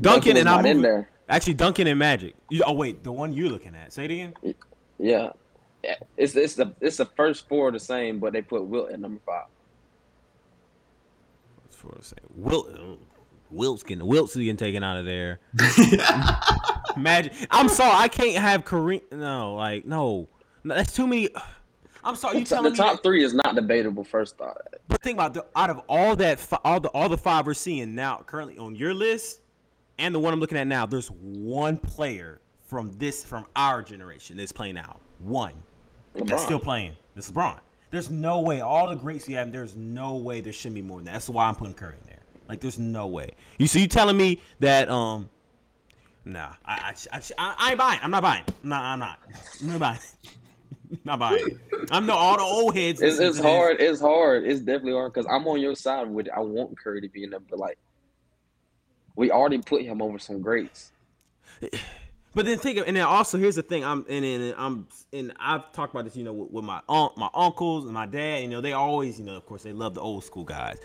Duncan 0.00 0.32
was 0.32 0.40
and 0.40 0.48
I'm 0.48 0.66
in 0.66 0.82
there. 0.82 1.08
Actually, 1.28 1.54
Duncan 1.54 1.86
and 1.86 1.98
Magic. 1.98 2.34
You, 2.50 2.62
oh 2.66 2.72
wait, 2.72 3.04
the 3.04 3.12
one 3.12 3.32
you're 3.32 3.48
looking 3.48 3.74
at. 3.76 3.92
Say 3.92 4.04
it 4.06 4.10
again. 4.10 4.34
Yeah. 4.98 5.30
Yeah. 5.82 5.96
It's 6.16 6.36
it's 6.36 6.54
the 6.54 6.72
it's 6.80 6.96
the 6.98 7.06
first 7.06 7.48
four 7.48 7.70
the 7.72 7.80
same, 7.80 8.18
but 8.20 8.32
they 8.32 8.42
put 8.42 8.64
Wilt 8.64 8.90
at 8.92 9.00
number 9.00 9.20
five. 9.26 9.46
What's 11.62 11.76
for 11.76 11.94
the 11.98 12.04
same? 12.04 12.18
Wilt, 12.36 12.68
Wilt's 13.50 13.82
getting 13.82 14.06
Wilt's 14.06 14.36
getting 14.36 14.56
taken 14.56 14.82
out 14.84 14.98
of 14.98 15.04
there. 15.04 15.40
Magic. 16.96 17.32
I'm 17.50 17.68
sorry, 17.68 17.94
I 17.96 18.08
can't 18.08 18.36
have 18.36 18.64
Kareem. 18.64 19.00
No, 19.12 19.54
like 19.54 19.84
no, 19.86 20.28
no 20.64 20.74
that's 20.74 20.92
too 20.92 21.06
many. 21.06 21.28
I'm 22.04 22.16
sorry, 22.16 22.38
you 22.40 22.44
So 22.44 22.56
telling 22.56 22.64
the 22.64 22.70
me? 22.72 22.76
top 22.76 22.96
that- 22.96 23.02
three 23.02 23.24
is 23.24 23.32
not 23.34 23.54
debatable. 23.54 24.04
First 24.04 24.36
thought. 24.36 24.58
but 24.88 25.00
think 25.02 25.16
about 25.16 25.34
the, 25.34 25.46
out 25.56 25.70
of 25.70 25.80
all 25.88 26.14
that, 26.16 26.46
all 26.64 26.80
the 26.80 26.88
all 26.90 27.08
the 27.08 27.16
five 27.18 27.46
we're 27.46 27.54
seeing 27.54 27.94
now 27.94 28.22
currently 28.26 28.58
on 28.58 28.74
your 28.76 28.92
list, 28.94 29.40
and 29.98 30.14
the 30.14 30.18
one 30.18 30.32
I'm 30.32 30.40
looking 30.40 30.58
at 30.58 30.66
now. 30.66 30.84
There's 30.86 31.08
one 31.10 31.76
player 31.76 32.40
from 32.68 32.90
this 32.98 33.24
from 33.24 33.46
our 33.56 33.82
generation 33.82 34.36
that's 34.36 34.52
playing 34.52 34.74
now. 34.74 34.96
One. 35.20 35.52
That's 36.14 36.42
still 36.42 36.60
playing. 36.60 36.96
This 37.14 37.26
is 37.26 37.32
LeBron. 37.32 37.58
There's 37.90 38.10
no 38.10 38.40
way. 38.40 38.60
All 38.60 38.88
the 38.88 38.94
greats 38.94 39.28
you 39.28 39.36
have, 39.36 39.52
there's 39.52 39.76
no 39.76 40.16
way 40.16 40.40
there 40.40 40.52
shouldn't 40.52 40.76
be 40.76 40.82
more 40.82 40.98
than 40.98 41.06
that. 41.06 41.12
That's 41.12 41.28
why 41.28 41.46
I'm 41.46 41.54
putting 41.54 41.74
Curry 41.74 41.94
in 42.00 42.06
there. 42.06 42.20
Like, 42.48 42.60
there's 42.60 42.78
no 42.78 43.06
way. 43.06 43.30
You 43.58 43.66
so 43.66 43.78
you 43.78 43.86
telling 43.86 44.16
me 44.16 44.40
that 44.60 44.88
um, 44.88 45.28
nah, 46.24 46.54
I 46.64 46.94
I, 47.12 47.16
I, 47.16 47.20
I, 47.38 47.54
I 47.58 47.68
ain't 47.70 47.78
buying. 47.78 48.00
I'm 48.02 48.10
not 48.10 48.22
buying. 48.22 48.44
Nah, 48.62 48.92
I'm 48.92 48.98
not. 48.98 49.18
I'm 49.60 49.68
not 49.68 49.78
buying. 49.78 49.98
not 51.04 51.18
buying. 51.18 51.60
I'm 51.90 52.06
the 52.06 52.14
all 52.14 52.36
the 52.36 52.42
old 52.42 52.74
heads. 52.74 53.00
It's, 53.02 53.18
it's 53.18 53.38
hard. 53.38 53.80
It's 53.80 54.00
hard. 54.00 54.44
It's 54.44 54.60
definitely 54.60 54.92
hard 54.92 55.12
because 55.12 55.26
I'm 55.30 55.46
on 55.46 55.60
your 55.60 55.74
side 55.74 56.08
with 56.08 56.26
it. 56.26 56.32
I 56.34 56.40
want 56.40 56.78
Curry 56.78 57.02
to 57.02 57.08
be 57.08 57.24
in 57.24 57.30
there, 57.30 57.40
but 57.40 57.58
like, 57.58 57.78
we 59.16 59.30
already 59.30 59.58
put 59.58 59.82
him 59.82 60.00
over 60.00 60.18
some 60.18 60.40
greats. 60.40 60.92
But 62.34 62.46
then 62.46 62.58
think 62.58 62.78
of, 62.78 62.86
and 62.86 62.96
then 62.96 63.04
also 63.04 63.38
here's 63.38 63.56
the 63.56 63.62
thing. 63.62 63.84
I'm 63.84 64.06
and, 64.08 64.24
and 64.24 64.54
I'm 64.56 64.86
and 65.12 65.32
I've 65.38 65.70
talked 65.72 65.92
about 65.92 66.04
this, 66.04 66.16
you 66.16 66.24
know, 66.24 66.32
with, 66.32 66.50
with 66.50 66.64
my 66.64 66.80
aunt, 66.88 67.16
my 67.16 67.28
uncles 67.34 67.84
and 67.84 67.92
my 67.92 68.06
dad. 68.06 68.42
You 68.42 68.48
know, 68.48 68.60
they 68.60 68.72
always, 68.72 69.18
you 69.18 69.24
know, 69.24 69.36
of 69.36 69.44
course, 69.46 69.62
they 69.62 69.72
love 69.72 69.94
the 69.94 70.00
old 70.00 70.24
school 70.24 70.44
guys. 70.44 70.78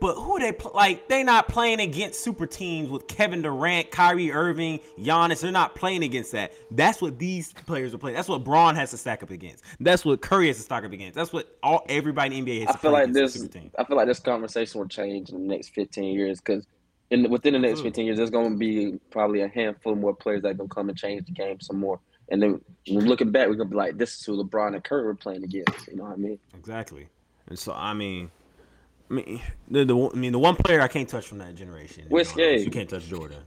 But 0.00 0.14
who 0.14 0.38
they 0.38 0.52
pl- 0.52 0.72
like? 0.74 1.08
They 1.08 1.24
not 1.24 1.48
playing 1.48 1.80
against 1.80 2.20
super 2.20 2.46
teams 2.46 2.88
with 2.88 3.08
Kevin 3.08 3.42
Durant, 3.42 3.90
Kyrie 3.90 4.30
Irving, 4.30 4.80
Giannis. 4.98 5.40
They're 5.40 5.50
not 5.50 5.74
playing 5.74 6.04
against 6.04 6.32
that. 6.32 6.52
That's 6.70 7.02
what 7.02 7.18
these 7.18 7.52
players 7.52 7.92
are 7.94 7.98
playing. 7.98 8.14
That's 8.16 8.28
what 8.28 8.44
Bron 8.44 8.76
has 8.76 8.92
to 8.92 8.96
stack 8.96 9.22
up 9.22 9.30
against. 9.30 9.64
That's 9.80 10.04
what 10.04 10.20
Curry 10.20 10.46
has 10.46 10.56
to 10.56 10.62
stack 10.62 10.84
up 10.84 10.92
against. 10.92 11.16
That's 11.16 11.32
what 11.32 11.56
all 11.62 11.84
everybody 11.88 12.38
in 12.38 12.44
the 12.44 12.52
NBA 12.52 12.60
has 12.60 12.68
I 12.68 12.72
to 12.72 12.78
feel 12.78 12.90
play 12.92 13.00
like 13.00 13.10
against 13.10 13.52
this. 13.52 13.62
I 13.76 13.84
feel 13.84 13.96
like 13.96 14.06
this 14.06 14.20
conversation 14.20 14.80
will 14.80 14.88
change 14.88 15.30
in 15.30 15.34
the 15.34 15.54
next 15.54 15.70
15 15.70 16.04
years 16.04 16.40
because 16.40 16.64
in 17.10 17.28
within 17.30 17.54
the 17.54 17.58
next 17.58 17.80
15 17.80 18.04
years, 18.06 18.16
there's 18.18 18.30
going 18.30 18.50
to 18.52 18.56
be 18.58 18.98
probably 19.10 19.40
a 19.42 19.48
handful 19.48 19.94
more 19.94 20.14
players 20.14 20.42
that 20.42 20.48
are 20.50 20.54
going 20.54 20.68
to 20.68 20.74
come 20.74 20.88
and 20.88 20.98
change 20.98 21.26
the 21.26 21.32
game 21.32 21.60
some 21.60 21.78
more. 21.78 22.00
And 22.30 22.42
then 22.42 22.60
looking 22.86 23.30
back, 23.30 23.48
we're 23.48 23.54
gonna 23.54 23.70
be 23.70 23.76
like, 23.76 23.96
this 23.96 24.14
is 24.18 24.24
who 24.26 24.44
LeBron 24.44 24.74
and 24.74 24.84
Curry 24.84 25.04
were 25.04 25.14
playing 25.14 25.44
against. 25.44 25.88
You 25.88 25.96
know 25.96 26.02
what 26.04 26.12
I 26.12 26.16
mean? 26.16 26.38
Exactly. 26.54 27.08
And 27.48 27.58
so 27.58 27.72
I 27.72 27.94
mean, 27.94 28.30
I 29.10 29.14
mean 29.14 29.40
the, 29.70 29.86
the 29.86 29.96
one- 29.96 30.10
I 30.12 30.16
mean 30.18 30.32
the 30.32 30.38
one 30.38 30.54
player 30.54 30.82
I 30.82 30.88
can't 30.88 31.08
touch 31.08 31.26
from 31.26 31.38
that 31.38 31.54
generation. 31.54 32.04
is 32.04 32.10
Whiskey. 32.10 32.42
Jordan. 32.42 32.64
You 32.64 32.70
can't 32.70 32.90
touch 32.90 33.06
Jordan. 33.06 33.38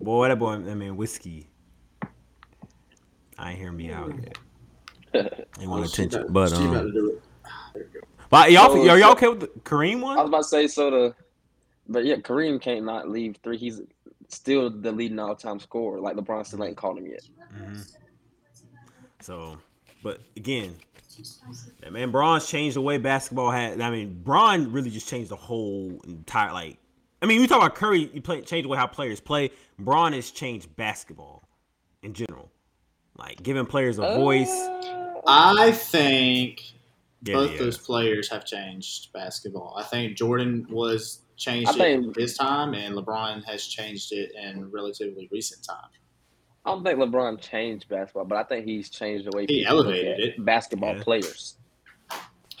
Boy, 0.00 0.28
that 0.28 0.38
boy. 0.38 0.52
I 0.52 0.58
mean, 0.58 0.96
whiskey. 0.96 1.48
I 3.36 3.50
ain't 3.50 3.58
hear 3.58 3.72
me 3.72 3.90
out 3.90 4.12
yet. 4.22 4.38
They 5.58 5.66
want 5.66 5.86
attention, 5.86 6.26
but 6.30 6.50
She 6.50 6.54
about 6.54 6.70
to 6.72 6.78
um, 6.78 6.92
do 6.92 7.20
it. 7.76 7.86
but 8.30 8.52
y'all, 8.52 8.72
So- 8.72 8.88
are 8.88 8.98
y'all 8.98 9.12
okay 9.12 9.28
with 9.28 9.40
the 9.40 9.48
Kareem 9.64 10.00
one? 10.00 10.16
I 10.16 10.22
was 10.22 10.28
about 10.28 10.38
to 10.42 10.48
say 10.48 10.66
so 10.68 10.90
the, 10.90 11.14
but 11.88 12.04
yeah, 12.04 12.16
Kareem 12.16 12.60
can't 12.60 12.84
not 12.84 13.08
leave 13.08 13.36
three. 13.42 13.56
He's 13.58 13.80
still 14.28 14.70
the 14.70 14.92
leading 14.92 15.18
all-time 15.18 15.60
scorer. 15.60 16.00
Like 16.00 16.16
LeBron 16.16 16.46
still 16.46 16.64
ain't 16.64 16.76
called 16.76 16.98
him 16.98 17.06
yet. 17.06 17.22
So, 19.20 19.58
but 20.02 20.20
again, 20.36 20.74
man, 21.90 22.10
Bron's 22.10 22.46
changed 22.48 22.76
the 22.76 22.80
way 22.80 22.98
basketball 22.98 23.50
had. 23.50 23.80
I 23.80 23.90
mean, 23.90 24.20
Bron 24.22 24.72
really 24.72 24.90
just 24.90 25.08
changed 25.08 25.30
the 25.30 25.36
whole 25.36 26.00
entire 26.06 26.52
like. 26.52 26.78
I 27.20 27.26
mean, 27.26 27.40
we 27.40 27.46
talk 27.46 27.58
about 27.58 27.76
Curry, 27.76 28.10
you 28.12 28.20
play 28.20 28.40
change 28.40 28.64
the 28.64 28.68
way 28.68 28.76
how 28.76 28.88
players 28.88 29.20
play. 29.20 29.50
Bron 29.78 30.12
has 30.12 30.30
changed 30.32 30.74
basketball 30.76 31.48
in 32.02 32.14
general. 32.14 32.50
like 33.16 33.40
giving 33.42 33.64
players 33.66 33.98
a 33.98 34.14
voice. 34.16 34.50
Uh, 34.50 35.54
I 35.58 35.70
think 35.70 36.62
Yeah, 37.22 37.34
both 37.34 37.52
yeah. 37.52 37.58
those 37.58 37.78
players 37.78 38.28
have 38.30 38.44
changed 38.44 39.12
basketball. 39.12 39.76
I 39.78 39.84
think 39.84 40.16
Jordan 40.16 40.66
was 40.68 41.20
changed 41.42 41.68
I 41.70 41.72
it 41.74 41.76
think- 41.78 42.16
in 42.16 42.22
his 42.22 42.36
time, 42.36 42.74
and 42.74 42.94
LeBron 42.94 43.44
has 43.44 43.66
changed 43.66 44.12
it 44.12 44.32
in 44.34 44.70
relatively 44.70 45.28
recent 45.32 45.64
time. 45.64 45.90
I 46.64 46.70
don't 46.70 46.84
think 46.84 46.98
LeBron 46.98 47.40
changed 47.40 47.88
basketball, 47.88 48.24
but 48.24 48.38
I 48.38 48.44
think 48.44 48.64
he's 48.66 48.88
changed 48.88 49.26
the 49.26 49.36
way 49.36 49.46
He 49.48 49.64
elevated 49.66 50.20
it. 50.20 50.44
basketball 50.44 50.94
Yeah. 50.96 51.02
players. 51.02 51.56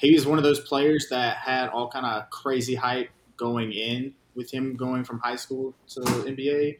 was 0.02 0.26
one 0.26 0.36
of 0.38 0.42
those 0.44 0.58
players 0.60 1.06
that 1.10 1.36
had 1.36 1.68
all 1.68 1.88
kind 1.88 2.04
of 2.04 2.28
crazy 2.30 2.74
hype 2.74 3.10
going 3.36 3.72
in 3.72 4.12
with 4.34 4.50
him 4.50 4.74
going 4.74 5.04
from 5.04 5.20
high 5.20 5.36
school 5.36 5.72
to 5.86 6.00
NBA, 6.26 6.78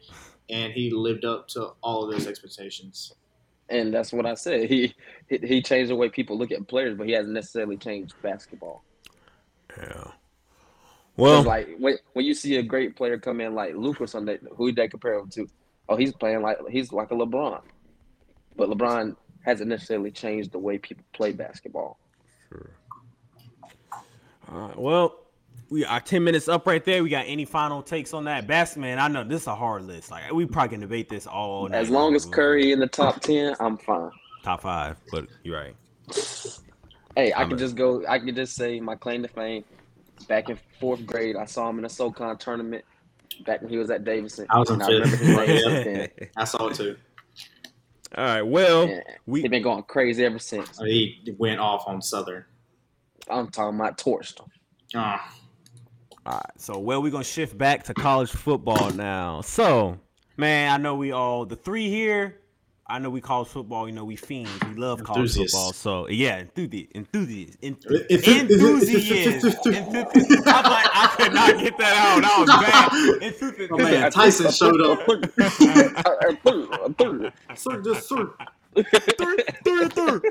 and 0.49 0.73
he 0.73 0.89
lived 0.89 1.23
up 1.23 1.47
to 1.49 1.71
all 1.81 2.03
of 2.03 2.11
those 2.11 2.27
expectations. 2.27 3.13
And 3.69 3.93
that's 3.93 4.11
what 4.11 4.25
I 4.25 4.33
said. 4.33 4.69
He 4.69 4.93
he, 5.29 5.37
he 5.37 5.61
changed 5.61 5.89
the 5.91 5.95
way 5.95 6.09
people 6.09 6.37
look 6.37 6.51
at 6.51 6.67
players, 6.67 6.97
but 6.97 7.07
he 7.07 7.13
hasn't 7.13 7.33
necessarily 7.33 7.77
changed 7.77 8.13
basketball. 8.21 8.83
Yeah. 9.77 10.11
Well, 11.15 11.43
like 11.43 11.69
when 11.77 11.97
when 12.13 12.25
you 12.25 12.33
see 12.33 12.55
a 12.57 12.63
great 12.63 12.95
player 12.95 13.17
come 13.19 13.39
in 13.41 13.53
like 13.53 13.75
Luke 13.75 14.01
or 14.01 14.07
something, 14.07 14.37
who 14.55 14.71
they 14.71 14.87
compare 14.87 15.15
him 15.15 15.29
to? 15.31 15.47
Oh, 15.89 15.95
he's 15.95 16.13
playing 16.13 16.41
like 16.41 16.57
he's 16.69 16.91
like 16.91 17.11
a 17.11 17.13
LeBron, 17.13 17.61
but 18.55 18.69
LeBron 18.69 19.15
hasn't 19.45 19.69
necessarily 19.69 20.09
changed 20.11 20.51
the 20.51 20.59
way 20.59 20.77
people 20.77 21.03
play 21.13 21.31
basketball. 21.31 21.99
all 24.51 24.67
right, 24.67 24.77
well, 24.79 25.19
we 25.69 25.85
are 25.85 25.99
ten 25.99 26.23
minutes 26.23 26.47
up 26.47 26.65
right 26.67 26.83
there. 26.83 27.03
We 27.03 27.09
got 27.09 27.25
any 27.27 27.45
final 27.45 27.81
takes 27.83 28.13
on 28.13 28.23
that? 28.25 28.47
Bass 28.47 28.75
man, 28.77 28.99
I 28.99 29.07
know 29.07 29.23
this 29.23 29.41
is 29.43 29.47
a 29.47 29.55
hard 29.55 29.83
list. 29.83 30.11
Like 30.11 30.31
we 30.31 30.45
probably 30.45 30.69
can 30.69 30.79
debate 30.81 31.09
this 31.09 31.27
all 31.27 31.67
night. 31.69 31.77
As 31.77 31.89
long 31.89 32.15
as 32.15 32.25
Curry 32.25 32.71
in 32.71 32.79
the 32.79 32.87
top 32.87 33.21
ten, 33.21 33.55
I'm 33.59 33.77
fine. 33.77 34.11
top 34.43 34.61
five, 34.61 34.97
but 35.11 35.27
you're 35.43 35.57
right. 35.59 35.75
Hey, 37.15 37.31
I 37.31 37.41
I'm 37.41 37.49
can 37.49 37.57
a- 37.57 37.59
just 37.59 37.75
go. 37.75 38.03
I 38.07 38.19
can 38.19 38.33
just 38.35 38.55
say 38.55 38.79
my 38.79 38.95
claim 38.95 39.21
to 39.21 39.27
fame. 39.27 39.63
Back 40.27 40.49
in 40.49 40.57
fourth 40.79 41.05
grade, 41.05 41.35
I 41.35 41.45
saw 41.45 41.69
him 41.69 41.79
in 41.79 41.85
a 41.85 41.89
SoCon 41.89 42.37
tournament. 42.37 42.83
Back 43.45 43.61
when 43.61 43.69
he 43.71 43.77
was 43.77 43.89
at 43.89 44.03
Davidson, 44.03 44.45
I 44.49 44.59
was 44.59 44.69
in 44.69 44.75
and 44.75 44.83
I 44.83 44.87
remember 44.87 45.17
fifth. 45.17 45.19
his 45.19 45.37
name 45.37 45.47
since 45.59 45.83
then. 45.85 46.29
I 46.37 46.43
saw 46.45 46.67
it 46.67 46.75
too. 46.75 46.97
all 48.15 48.23
right, 48.25 48.41
well, 48.43 48.83
And 48.83 49.03
we 49.25 49.41
He's 49.41 49.49
been 49.49 49.63
going 49.63 49.83
crazy 49.83 50.23
ever 50.23 50.39
since. 50.39 50.77
He 50.79 51.19
went 51.37 51.59
off 51.59 51.83
on 51.87 52.01
Southern. 52.01 52.45
I'm 53.29 53.49
talking 53.49 53.79
about 53.79 53.97
torched 53.97 54.39
him. 54.39 54.47
Ah, 54.95 55.33
All 56.25 56.33
right, 56.33 56.45
so 56.57 56.77
well, 56.77 57.01
we're 57.01 57.11
gonna 57.11 57.23
shift 57.23 57.57
back 57.57 57.83
to 57.85 57.93
college 57.93 58.29
football 58.29 58.91
now. 58.91 59.41
So, 59.41 59.99
man, 60.37 60.71
I 60.71 60.77
know 60.77 60.95
we 60.95 61.11
all 61.11 61.45
the 61.45 61.55
three 61.55 61.89
here. 61.89 62.39
I 62.85 62.99
know 62.99 63.09
we 63.09 63.21
college 63.21 63.47
football. 63.47 63.87
You 63.87 63.93
know, 63.93 64.03
we 64.03 64.15
fiends. 64.17 64.51
We 64.67 64.75
love 64.75 65.03
college 65.03 65.21
Enthusiasts. 65.37 65.55
football. 65.55 65.73
So 65.73 66.09
yeah, 66.09 66.39
enthusiast, 66.39 66.91
enthusiast, 66.93 67.61
Enthu- 67.61 68.09
enthusiast, 68.09 69.65
enthusiast. 69.65 70.47
I'm 70.47 70.63
like, 70.63 70.89
I 70.93 71.13
could 71.17 71.33
not 71.33 71.57
get 71.59 71.77
that 71.77 71.93
out. 71.95 72.21
That 72.21 72.39
was 72.39 72.49
bad. 72.49 73.23
Enthusiast. 73.23 73.71
Oh, 73.71 73.77
man, 73.77 74.11
Tyson 74.11 74.51
showed 74.51 74.81
up. 74.81 75.07
up. 75.07 75.23
Sir, 77.57 77.81
just 77.81 78.09
sir. 78.09 78.33
Third, 78.75 79.93
third. 79.93 80.23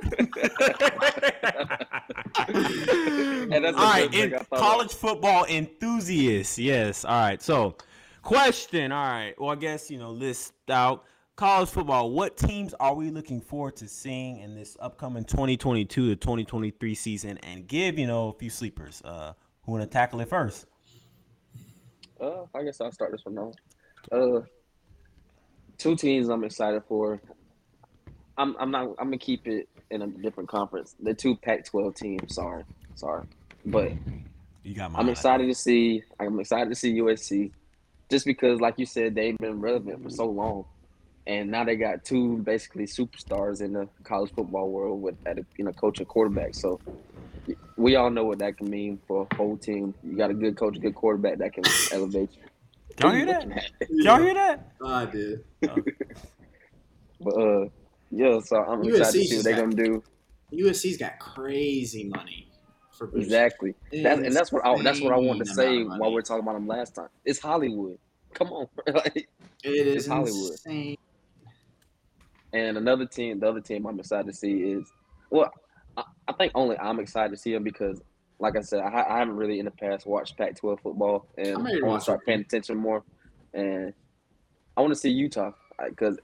And 3.53 3.65
that's 3.65 3.77
all 3.77 3.85
right, 3.93 4.13
in 4.13 4.35
college 4.55 4.93
football 4.93 5.45
enthusiasts. 5.47 6.59
Yes. 6.59 7.05
All 7.05 7.13
right. 7.21 7.41
So, 7.41 7.77
question. 8.23 8.93
All 8.93 9.07
right. 9.07 9.35
Well, 9.41 9.51
I 9.51 9.55
guess 9.57 9.91
you 9.91 9.99
know 9.99 10.11
list 10.11 10.53
out 10.69 11.05
college 11.37 11.69
football. 11.69 12.11
What 12.11 12.37
teams 12.37 12.75
are 12.75 12.95
we 12.95 13.11
looking 13.11 13.41
forward 13.41 13.77
to 13.77 13.89
seeing 13.89 14.39
in 14.39 14.55
this 14.55 14.77
upcoming 14.81 15.25
2022 15.25 16.11
to 16.11 16.17
2023 16.17 16.95
season? 16.95 17.39
And 17.39 17.67
give 17.67 17.99
you 17.99 18.07
know 18.07 18.29
a 18.29 18.33
few 18.33 18.51
sleepers. 18.51 19.03
Uh, 19.05 19.33
who 19.65 19.73
want 19.73 19.83
to 19.83 19.89
tackle 19.89 20.21
it 20.21 20.29
first? 20.29 20.67
Uh, 22.21 22.45
I 22.55 22.63
guess 22.63 22.81
I'll 22.81 22.93
start 22.93 23.13
this 23.13 23.25
one 23.25 23.35
now. 23.35 23.53
Uh, 24.11 24.41
two 25.79 25.97
teams 25.97 26.29
I'm 26.29 26.45
excited 26.45 26.83
for. 26.89 27.21
I'm 28.39 28.57
I'm 28.59 28.71
not 28.71 28.89
I'm 28.99 29.07
gonna 29.07 29.19
keep 29.19 29.47
it 29.47 29.69
in 29.91 30.03
a 30.03 30.07
different 30.07 30.49
conference. 30.49 30.95
The 31.01 31.15
two 31.15 31.37
Pac-12 31.37 31.95
teams. 31.95 32.35
Sorry, 32.35 32.65
sorry, 32.95 33.27
but 33.67 33.93
You 34.63 34.75
got 34.75 34.93
my. 34.93 35.01
I'm 35.01 35.09
excited 35.09 35.47
to 35.47 35.55
see. 35.55 36.03
I'm 36.19 36.39
excited 36.41 36.69
to 36.71 36.75
see 36.75 36.95
USC, 36.95 37.51
just 38.11 38.25
because, 38.25 38.61
like 38.61 38.79
you 38.79 38.87
said, 38.87 39.15
they've 39.15 39.37
been 39.39 39.61
relevant 39.61 40.03
for 40.03 40.11
so 40.11 40.27
long, 40.27 40.65
and 41.27 41.51
now 41.51 41.65
they 41.65 41.77
got 41.77 42.05
two 42.05 42.39
basically 42.39 42.85
superstars 42.85 43.61
in 43.63 43.73
the 43.73 43.89
college 44.05 44.33
football 44.35 44.71
world 44.71 45.01
with 45.03 45.15
at 45.27 45.39
a, 45.39 45.47
you 45.57 45.65
know 45.65 45.73
coach 45.73 45.99
and 45.99 46.09
quarterback. 46.09 46.55
So 46.55 46.81
we 47.77 47.97
all 47.97 48.11
know 48.11 48.25
what 48.25 48.39
that 48.39 48.57
can 48.57 48.71
mean 48.71 48.99
for 49.07 49.27
a 49.31 49.35
whole 49.37 49.57
team. 49.57 49.95
You 50.03 50.17
got 50.17 50.31
a 50.31 50.35
good 50.35 50.57
coach, 50.57 50.77
a 50.77 50.81
good 50.81 50.95
quarterback 50.95 51.39
that 51.39 51.53
can 51.53 51.65
elevate 51.93 52.31
you. 52.37 52.43
Y'all 53.01 53.13
hear 53.13 53.27
that? 53.27 53.71
Y'all 53.91 54.21
hear 54.21 54.35
that? 54.35 54.73
I 54.85 55.07
did. 55.07 55.45
But 57.21 57.35
uh, 57.37 57.69
yeah, 58.11 58.41
so 58.41 58.57
I'm 58.57 58.83
excited 58.85 59.13
to 59.13 59.19
USC 59.19 59.25
see 59.27 59.37
what 59.37 59.45
they're 59.45 59.57
gonna 59.57 59.75
do. 59.75 60.03
USC's 60.53 60.97
got 60.99 61.19
crazy 61.19 62.09
money 62.09 62.49
for 62.91 63.07
boosters. 63.07 63.25
Exactly. 63.25 63.75
That, 64.03 64.19
and 64.19 64.35
that's 64.37 64.53
what 64.53 64.67
I, 64.67 64.83
that's 64.83 65.01
what 65.01 65.13
I 65.13 65.17
wanted 65.17 65.47
to 65.47 65.55
say 65.55 65.77
amount 65.83 65.95
of 65.95 66.01
while 66.01 66.13
we 66.13 66.19
are 66.19 66.23
talking 66.23 66.43
about 66.43 66.55
them 66.55 66.67
last 66.67 66.95
time. 66.95 67.09
It's 67.25 67.39
Hollywood. 67.39 67.99
Come 68.35 68.49
on. 68.53 68.67
Like, 68.93 69.29
It 69.65 69.87
is 69.87 69.97
It's 69.97 70.07
Hollywood. 70.07 70.53
insane. 70.53 70.97
And 72.53 72.77
another 72.77 73.07
team, 73.07 73.41
the 73.41 73.49
other 73.49 73.61
team 73.61 73.87
I'm 73.87 73.99
excited 73.99 74.27
to 74.27 74.33
see 74.33 74.63
is, 74.63 74.91
well, 75.31 75.51
I, 75.97 76.05
I 76.29 76.33
think 76.33 76.53
only 76.55 76.79
I'm 76.79 77.01
excited 77.01 77.31
to 77.31 77.37
see 77.37 77.53
them 77.53 77.63
because, 77.63 78.03
like 78.39 78.57
I 78.57 78.61
said, 78.61 78.81
I, 78.81 79.05
I 79.09 79.19
haven't 79.19 79.37
really 79.37 79.59
in 79.59 79.65
the 79.65 79.71
past 79.71 80.07
watched 80.07 80.37
Pac-12 80.37 80.81
football, 80.81 81.27
and 81.39 81.57
I 81.57 81.87
want 81.87 82.01
to 82.01 82.03
start 82.03 82.27
paying 82.27 82.41
attention 82.41 82.77
more. 82.77 83.03
And 83.55 83.95
I 84.77 84.81
want 84.81 84.93
to 84.93 84.99
see 84.99 85.11
Utah 85.11 85.53
because 85.89 86.19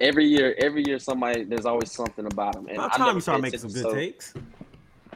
every 0.00 0.26
year, 0.26 0.54
every 0.58 0.84
year, 0.86 0.98
somebody 0.98 1.44
there's 1.44 1.66
always 1.66 1.92
something 1.92 2.26
about 2.26 2.54
them. 2.54 2.66
And 2.68 2.78
time 2.92 3.14
you 3.14 3.20
start 3.20 3.40
making 3.40 3.60
some 3.60 3.70
good 3.70 3.82
so 3.82 3.94
takes. 3.94 4.34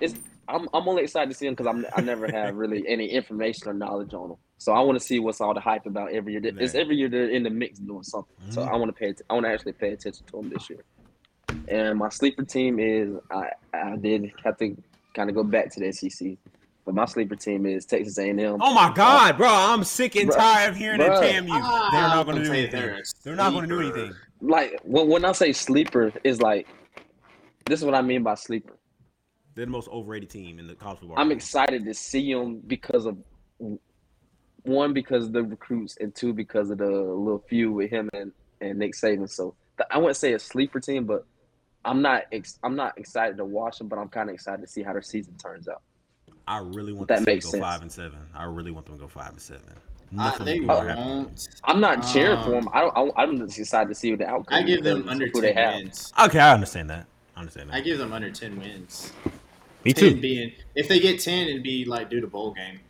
It's, 0.00 0.14
I'm, 0.46 0.68
I'm 0.72 0.88
only 0.88 1.02
excited 1.02 1.30
to 1.30 1.36
see 1.36 1.46
them 1.46 1.54
because 1.54 1.66
I'm 1.66 1.86
I 1.96 2.00
never 2.00 2.30
have 2.30 2.54
really 2.56 2.86
any 2.88 3.06
information 3.06 3.68
or 3.68 3.74
knowledge 3.74 4.14
on 4.14 4.30
them. 4.30 4.38
So 4.58 4.72
I 4.72 4.80
want 4.80 4.98
to 4.98 5.04
see 5.04 5.20
what's 5.20 5.40
all 5.40 5.54
the 5.54 5.60
hype 5.60 5.86
about 5.86 6.12
every 6.12 6.32
year. 6.32 6.42
It's 6.44 6.74
every 6.74 6.96
year 6.96 7.08
they're 7.08 7.30
in 7.30 7.44
the 7.44 7.50
mix 7.50 7.78
doing 7.78 8.02
something. 8.02 8.34
So 8.50 8.62
Mhm. 8.62 8.68
I 8.72 8.76
want 8.76 8.88
to 8.88 8.92
pay. 8.92 9.14
I 9.30 9.34
want 9.34 9.46
to 9.46 9.50
actually 9.50 9.72
pay 9.72 9.92
attention 9.92 10.26
to 10.26 10.36
them 10.36 10.48
this 10.50 10.68
year. 10.68 10.84
And 11.68 11.98
my 11.98 12.08
sleeper 12.08 12.44
team 12.44 12.78
is 12.80 13.14
I 13.30 13.50
I 13.72 13.96
did 13.96 14.32
have 14.44 14.56
to 14.58 14.76
kind 15.14 15.30
of 15.30 15.36
go 15.36 15.44
back 15.44 15.72
to 15.74 15.80
the 15.80 15.92
SEC, 15.92 16.36
but 16.84 16.94
my 16.94 17.04
sleeper 17.04 17.36
team 17.36 17.66
is 17.66 17.86
Texas 17.86 18.18
A&M. 18.18 18.58
Oh 18.60 18.74
my 18.74 18.92
God, 18.92 19.36
bro! 19.36 19.48
I'm 19.48 19.84
sick 19.84 20.16
and 20.16 20.28
Bruh. 20.30 20.36
tired 20.36 20.70
of 20.70 20.76
hearing 20.76 20.98
that 20.98 21.12
Bruh. 21.12 21.22
TAMU. 21.22 21.50
Ah, 21.52 21.88
They're 21.92 22.08
not 22.08 22.24
going 22.26 22.38
to 22.38 22.44
do 22.44 22.52
anything. 22.52 22.80
they're 22.80 23.02
They're 23.24 23.36
not 23.36 23.50
going 23.52 23.68
to 23.68 23.74
do 23.74 23.80
anything. 23.80 24.12
Like 24.40 24.80
when 24.82 25.08
when 25.08 25.24
I 25.24 25.32
say 25.32 25.52
sleeper 25.52 26.12
is 26.24 26.40
like 26.40 26.66
this 27.66 27.78
is 27.78 27.84
what 27.84 27.94
I 27.94 28.02
mean 28.02 28.22
by 28.24 28.34
sleeper. 28.34 28.76
They're 29.54 29.66
the 29.66 29.70
most 29.72 29.88
overrated 29.88 30.30
team 30.30 30.58
in 30.58 30.66
the 30.66 30.74
college 30.74 31.00
football. 31.00 31.18
I'm 31.18 31.32
excited 31.32 31.84
to 31.84 31.94
see 31.94 32.32
them 32.32 32.60
because 32.66 33.06
of 33.06 33.18
one 34.64 34.92
because 34.92 35.24
of 35.26 35.32
the 35.32 35.42
recruits 35.42 35.96
and 36.00 36.14
two 36.14 36.32
because 36.32 36.70
of 36.70 36.78
the 36.78 36.86
little 36.90 37.44
feud 37.48 37.72
with 37.74 37.90
him 37.90 38.08
and, 38.12 38.32
and 38.60 38.78
Nick 38.78 38.94
Saban. 38.94 39.30
So 39.30 39.54
th- 39.76 39.86
I 39.90 39.98
wouldn't 39.98 40.16
say 40.16 40.32
a 40.34 40.38
sleeper 40.38 40.80
team, 40.80 41.04
but 41.04 41.24
I'm 41.84 42.02
not 42.02 42.24
ex- 42.32 42.58
I'm 42.62 42.76
not 42.76 42.98
excited 42.98 43.36
to 43.38 43.44
watch 43.44 43.78
them, 43.78 43.88
but 43.88 43.98
I'm 43.98 44.08
kind 44.08 44.28
of 44.28 44.34
excited 44.34 44.60
to 44.62 44.66
see 44.68 44.82
how 44.82 44.92
their 44.92 45.02
season 45.02 45.34
turns 45.36 45.68
out. 45.68 45.82
I 46.46 46.58
really 46.58 46.92
want 46.92 47.08
That 47.08 47.16
them 47.16 47.24
to 47.26 47.30
makes 47.32 47.44
go 47.46 47.50
sense. 47.52 47.62
five 47.62 47.82
and 47.82 47.92
seven. 47.92 48.18
I 48.34 48.44
really 48.44 48.70
want 48.70 48.86
them 48.86 48.96
to 48.96 49.00
go 49.00 49.08
five 49.08 49.30
and 49.30 49.40
seven. 49.40 49.62
I, 50.18 50.30
Nothing 50.30 50.46
they 50.46 50.60
will 50.60 50.80
happen. 50.80 51.04
won't. 51.04 51.48
I'm 51.64 51.80
not 51.80 51.96
cheering 52.12 52.42
for 52.42 52.56
Um, 52.56 52.64
them. 52.64 52.68
I 52.72 52.80
don't. 52.80 52.96
I, 53.16 53.22
I'm 53.22 53.38
just 53.46 53.58
excited 53.58 53.88
to 53.90 53.94
see 53.94 54.10
what 54.10 54.20
the 54.20 54.26
outcome. 54.26 54.58
I 54.58 54.62
give 54.62 54.82
them 54.82 54.98
because 55.02 55.10
under 55.12 55.26
of 55.26 55.30
who 55.32 55.40
they 55.42 55.52
ten 55.52 55.64
have. 55.64 55.74
wins. 55.82 56.12
Okay, 56.24 56.38
I 56.38 56.54
understand 56.54 56.88
that. 56.90 57.06
I 57.36 57.40
understand 57.40 57.68
that. 57.70 57.76
I 57.76 57.80
give 57.82 57.98
them 57.98 58.12
under 58.14 58.30
ten 58.30 58.58
wins. 58.58 59.12
Me 59.84 59.92
10 59.92 60.14
too. 60.14 60.20
being 60.20 60.52
if 60.74 60.88
they 60.88 60.98
get 60.98 61.20
ten, 61.20 61.46
it'd 61.48 61.62
be 61.62 61.84
like 61.84 62.08
due 62.10 62.20
to 62.22 62.26
bowl 62.26 62.52
game. 62.52 62.80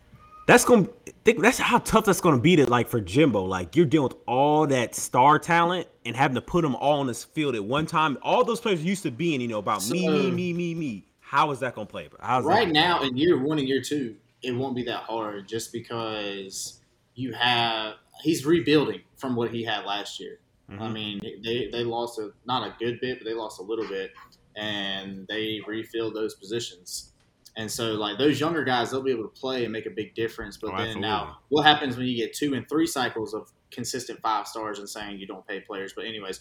That's 0.48 0.64
gonna 0.64 0.88
think 1.26 1.42
that's 1.42 1.58
how 1.58 1.76
tough 1.80 2.06
that's 2.06 2.22
gonna 2.22 2.40
be 2.40 2.56
to 2.56 2.64
like 2.70 2.88
for 2.88 3.02
Jimbo. 3.02 3.44
Like 3.44 3.76
you're 3.76 3.84
dealing 3.84 4.08
with 4.08 4.16
all 4.26 4.66
that 4.68 4.94
star 4.94 5.38
talent 5.38 5.88
and 6.06 6.16
having 6.16 6.36
to 6.36 6.40
put 6.40 6.62
them 6.62 6.74
all 6.74 7.00
on 7.00 7.06
this 7.06 7.22
field 7.22 7.54
at 7.54 7.62
one 7.62 7.84
time. 7.84 8.16
All 8.22 8.42
those 8.44 8.58
players 8.58 8.82
used 8.82 9.02
to 9.02 9.10
being, 9.10 9.42
you 9.42 9.48
know, 9.48 9.58
about 9.58 9.86
me, 9.90 10.06
So- 10.06 10.10
me, 10.10 10.30
me, 10.30 10.54
me, 10.54 10.74
me. 10.74 11.04
How 11.20 11.50
is 11.50 11.60
that 11.60 11.74
gonna 11.74 11.84
play? 11.84 12.08
How's 12.18 12.46
Right 12.46 12.70
now, 12.70 13.00
play? 13.00 13.08
in 13.08 13.18
year 13.18 13.36
one 13.36 13.58
and 13.58 13.68
year 13.68 13.82
two, 13.82 14.16
it 14.40 14.52
won't 14.52 14.74
be 14.74 14.82
that 14.84 15.02
hard 15.02 15.46
just 15.46 15.70
because 15.70 16.80
you 17.14 17.34
have 17.34 17.96
he's 18.22 18.46
rebuilding 18.46 19.02
from 19.18 19.36
what 19.36 19.50
he 19.50 19.62
had 19.62 19.84
last 19.84 20.18
year. 20.18 20.38
I 20.70 20.72
Mhm. 20.72 20.92
mean, 20.94 21.20
they 21.44 21.68
they 21.70 21.84
lost 21.84 22.18
a 22.18 22.32
not 22.46 22.66
a 22.66 22.74
good 22.82 23.00
bit, 23.00 23.18
but 23.18 23.26
they 23.26 23.34
lost 23.34 23.60
a 23.60 23.62
little 23.62 23.86
bit, 23.86 24.12
and 24.56 25.26
they 25.28 25.60
refilled 25.66 26.14
those 26.14 26.34
positions. 26.36 27.12
And 27.56 27.70
so, 27.70 27.92
like 27.94 28.18
those 28.18 28.38
younger 28.38 28.62
guys, 28.64 28.90
they'll 28.90 29.02
be 29.02 29.10
able 29.10 29.24
to 29.24 29.40
play 29.40 29.64
and 29.64 29.72
make 29.72 29.86
a 29.86 29.90
big 29.90 30.14
difference. 30.14 30.56
But 30.56 30.68
Oh, 30.68 30.70
then 30.76 30.80
absolutely. 30.86 31.00
now, 31.02 31.38
what 31.48 31.64
happens 31.66 31.96
when 31.96 32.06
you 32.06 32.16
get 32.16 32.32
two 32.32 32.54
and 32.54 32.68
three 32.68 32.86
cycles 32.86 33.34
of 33.34 33.50
consistent 33.70 34.20
five 34.20 34.46
stars 34.46 34.78
and 34.78 34.88
saying 34.88 35.18
you 35.18 35.26
don't 35.26 35.46
pay 35.46 35.60
players? 35.60 35.92
But 35.94 36.04
anyways, 36.06 36.40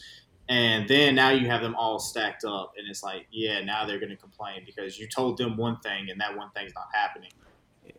And 0.49 0.87
then 0.87 1.15
now 1.15 1.31
you 1.31 1.47
have 1.49 1.61
them 1.61 1.75
all 1.75 1.99
stacked 1.99 2.45
up, 2.45 2.71
and 2.77 2.87
it's 2.89 3.03
like, 3.03 3.27
yeah, 3.31 3.59
now 3.63 3.85
they're 3.85 3.99
going 3.99 4.11
to 4.11 4.15
complain 4.15 4.61
because 4.65 4.97
you 4.97 5.05
told 5.07 5.37
them 5.37 5.57
one 5.57 5.77
thing 5.81 6.09
and 6.09 6.19
that 6.21 6.37
one 6.37 6.49
thing's 6.55 6.73
not 6.73 6.87
happening. 6.93 7.31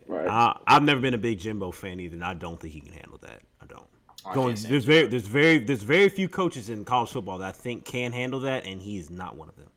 Right. 0.07 0.27
I, 0.27 0.57
I've 0.65 0.81
never 0.83 0.99
been 0.99 1.13
a 1.13 1.17
big 1.19 1.39
Jimbo 1.39 1.71
fan 1.71 1.99
either, 1.99 2.15
and 2.15 2.23
I 2.25 2.33
don't 2.33 2.59
think 2.59 2.73
he 2.73 2.81
can 2.81 2.93
handle 2.93 3.19
that. 3.21 3.41
I 3.61 3.65
don't. 3.67 3.85
Oh, 4.25 4.31
I 4.31 4.33
Going, 4.33 4.55
can't 4.55 4.67
there's 4.69 4.85
very 4.85 5.07
there's 5.07 5.27
very 5.27 5.59
there's 5.59 5.83
very 5.83 6.09
few 6.09 6.27
coaches 6.27 6.69
in 6.69 6.83
college 6.85 7.11
football 7.11 7.37
that 7.37 7.47
I 7.47 7.51
think 7.51 7.85
can 7.85 8.11
handle 8.11 8.39
that, 8.41 8.65
and 8.65 8.81
he's 8.81 9.11
not 9.11 9.35
one 9.37 9.49
of 9.49 9.55
them. 9.55 9.69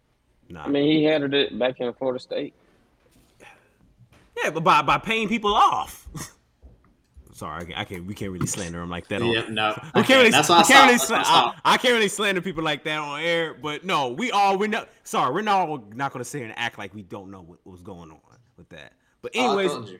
Nah. 0.48 0.64
I 0.64 0.68
mean, 0.68 0.84
he 0.90 1.04
handled 1.04 1.34
it 1.34 1.58
back 1.58 1.78
in 1.80 1.92
Florida 1.94 2.18
State. 2.20 2.54
Yeah, 4.42 4.50
but 4.50 4.62
by 4.64 4.82
by 4.82 4.98
paying 4.98 5.28
people 5.28 5.54
off. 5.54 6.08
Sorry, 7.34 7.62
I 7.62 7.64
can't, 7.64 7.78
I 7.78 7.84
can't. 7.84 8.04
We 8.06 8.14
can't 8.14 8.30
really 8.30 8.46
slander 8.46 8.78
them 8.80 8.90
like 8.90 9.08
that. 9.08 9.22
On, 9.22 9.28
Yeah, 9.28 9.46
no, 9.48 9.72
we 9.94 10.00
I 10.00 10.04
can't 10.04 10.18
really. 10.18 10.30
That's 10.30 10.48
why 10.48 10.60
I 10.60 10.62
can't 10.64 11.00
stopped. 11.00 11.10
really 11.10 11.22
That's 11.24 11.30
I 11.30 11.54
I, 11.64 11.76
can't 11.78 11.94
really 11.94 12.08
slander 12.08 12.40
people 12.42 12.62
like 12.62 12.84
that 12.84 12.98
on 12.98 13.20
air. 13.20 13.54
But 13.54 13.84
no, 13.84 14.08
we 14.10 14.30
all 14.30 14.58
we're 14.58 14.68
not. 14.68 14.88
Sorry, 15.02 15.32
we're 15.32 15.40
not 15.42 15.68
all 15.68 15.84
not 15.94 16.12
going 16.12 16.22
to 16.22 16.28
sit 16.28 16.38
here 16.38 16.48
and 16.48 16.58
act 16.58 16.78
like 16.78 16.94
we 16.94 17.02
don't 17.02 17.30
know 17.30 17.40
what, 17.40 17.58
what 17.64 17.72
was 17.72 17.80
going 17.82 18.10
on 18.10 18.20
with 18.56 18.68
that. 18.68 18.92
But 19.22 19.32
Oh, 19.34 19.40
I 19.40 19.44
anyways, 19.48 19.70
told 19.72 19.88
you. 19.88 19.98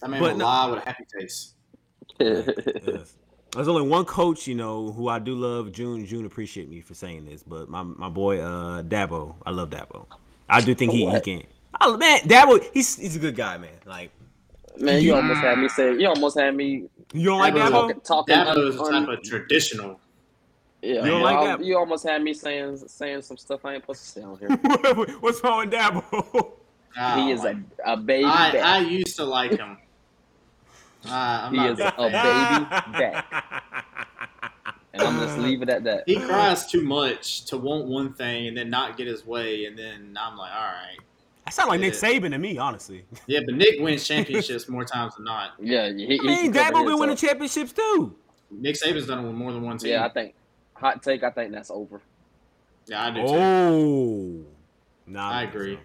That 0.00 0.10
man 0.10 0.20
but 0.20 0.32
will 0.32 0.38
no- 0.38 0.44
lie 0.44 0.66
with 0.70 0.82
a 0.82 0.86
happy 0.86 1.04
face. 1.18 1.54
Yes. 2.20 3.14
There's 3.52 3.66
only 3.66 3.88
one 3.88 4.04
coach, 4.04 4.46
you 4.46 4.54
know, 4.54 4.92
who 4.92 5.08
I 5.08 5.18
do 5.18 5.34
love. 5.34 5.72
June, 5.72 6.04
June, 6.06 6.24
appreciate 6.24 6.68
me 6.68 6.80
for 6.82 6.94
saying 6.94 7.24
this, 7.24 7.42
but 7.42 7.68
my 7.68 7.82
my 7.82 8.08
boy, 8.08 8.38
uh, 8.40 8.82
Dabo, 8.82 9.34
I 9.44 9.50
love 9.50 9.70
Dabo. 9.70 10.06
I 10.48 10.60
do 10.60 10.74
think 10.74 10.92
he, 10.92 10.98
he 10.98 11.06
What? 11.06 11.24
can. 11.24 11.42
Oh 11.80 11.96
man, 11.96 12.20
Dabo, 12.20 12.62
he's 12.72 12.96
he's 12.96 13.16
a 13.16 13.18
good 13.18 13.36
guy, 13.36 13.58
man. 13.58 13.70
Like 13.86 14.10
Man, 14.78 15.02
you 15.02 15.14
almost 15.14 15.40
had 15.40 15.58
me 15.58 15.68
say. 15.68 15.94
You 15.96 16.08
almost 16.08 16.38
had 16.38 16.54
me 16.54 16.88
you 17.12 17.24
don't 17.26 17.38
like 17.38 17.54
Dabo? 17.54 17.70
talking. 17.70 18.00
talking 18.00 18.34
Dabo 18.34 18.68
is 18.68 18.76
a 18.76 18.82
un- 18.82 19.06
type 19.06 19.18
of 19.18 19.22
traditional. 19.24 20.00
Yeah, 20.82 21.04
You 21.04 21.10
don't 21.10 21.22
like 21.22 21.36
al- 21.36 21.44
that? 21.58 21.64
You 21.64 21.76
almost 21.76 22.06
had 22.06 22.22
me 22.22 22.32
saying 22.32 22.78
saying 22.86 23.22
some 23.22 23.36
stuff 23.36 23.64
I 23.64 23.74
ain't 23.74 23.82
supposed 23.82 24.02
to 24.02 24.08
say 24.08 24.22
on 24.22 24.38
here. 24.38 24.48
What's 25.20 25.42
wrong 25.44 25.58
with 25.68 25.70
Dabo? 25.72 26.52
I 26.96 27.20
he 27.20 27.30
is 27.32 27.44
a, 27.44 27.60
a 27.84 27.96
baby 27.96 28.24
I, 28.24 28.52
back. 28.52 28.62
I 28.64 28.78
used 28.80 29.16
to 29.16 29.24
like 29.24 29.52
him. 29.58 29.76
Uh, 31.06 31.10
I'm 31.12 31.52
He 31.52 31.56
not 31.58 31.70
is 31.72 31.80
a 31.80 31.90
fan. 32.10 32.62
baby 32.62 32.98
back. 32.98 33.44
and 34.94 35.02
I'm 35.02 35.20
just 35.20 35.38
leave 35.38 35.62
it 35.62 35.68
at 35.68 35.84
that. 35.84 36.04
He 36.06 36.16
cries 36.16 36.66
too 36.66 36.82
much 36.82 37.44
to 37.46 37.56
want 37.58 37.86
one 37.86 38.12
thing 38.14 38.48
and 38.48 38.56
then 38.56 38.70
not 38.70 38.96
get 38.96 39.06
his 39.06 39.24
way, 39.26 39.66
and 39.66 39.78
then 39.78 40.16
I'm 40.20 40.36
like, 40.36 40.52
all 40.52 40.58
right. 40.72 40.98
That 41.50 41.54
sound 41.54 41.70
like 41.70 41.80
Nick 41.80 41.94
Saban 41.94 42.30
to 42.30 42.38
me, 42.38 42.58
honestly. 42.58 43.04
Yeah, 43.26 43.40
but 43.44 43.56
Nick 43.56 43.80
wins 43.80 44.06
championships 44.06 44.68
more 44.68 44.84
times 44.84 45.16
than 45.16 45.24
not. 45.24 45.54
Yeah, 45.58 45.88
he, 45.92 46.06
he 46.06 46.20
I 46.20 46.22
mean, 46.22 46.52
can 46.52 46.52
cover 46.52 46.70
Dabo 46.70 46.82
been 46.84 46.90
his 46.92 47.00
winning 47.00 47.16
championships 47.16 47.72
too. 47.72 48.14
Nick 48.52 48.76
Saban's 48.76 49.08
done 49.08 49.24
it 49.24 49.26
with 49.26 49.34
more 49.34 49.52
than 49.52 49.62
one 49.62 49.76
team. 49.76 49.90
Yeah, 49.90 50.06
I 50.06 50.10
think 50.10 50.34
hot 50.74 51.02
take. 51.02 51.24
I 51.24 51.30
think 51.30 51.50
that's 51.50 51.68
over. 51.68 52.00
Yeah, 52.86 53.04
I 53.04 53.10
do 53.10 53.22
too. 53.22 53.34
Oh, 53.34 54.44
nah, 55.08 55.28
I 55.28 55.42
agree. 55.42 55.74
so. 55.74 55.80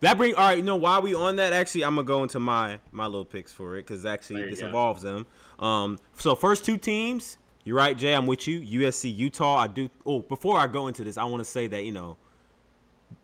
That 0.00 0.18
bring 0.18 0.34
all 0.34 0.48
right. 0.48 0.58
You 0.58 0.62
know 0.62 0.76
why 0.76 0.98
we 0.98 1.14
on 1.14 1.36
that? 1.36 1.54
Actually, 1.54 1.86
I'm 1.86 1.94
gonna 1.94 2.06
go 2.06 2.22
into 2.22 2.38
my 2.38 2.78
my 2.92 3.06
little 3.06 3.24
picks 3.24 3.54
for 3.54 3.78
it 3.78 3.86
because 3.86 4.04
actually 4.04 4.50
this 4.50 4.60
go. 4.60 4.66
involves 4.66 5.00
them. 5.00 5.24
Um, 5.58 5.98
so 6.18 6.34
first 6.34 6.66
two 6.66 6.76
teams. 6.76 7.38
You're 7.64 7.76
right, 7.76 7.96
Jay. 7.96 8.14
I'm 8.14 8.26
with 8.26 8.46
you. 8.46 8.60
USC, 8.60 9.16
Utah. 9.16 9.56
I 9.56 9.66
do. 9.66 9.88
Oh, 10.04 10.20
before 10.20 10.58
I 10.58 10.66
go 10.66 10.88
into 10.88 11.04
this, 11.04 11.16
I 11.16 11.24
want 11.24 11.40
to 11.40 11.50
say 11.50 11.66
that 11.68 11.84
you 11.84 11.92
know, 11.92 12.18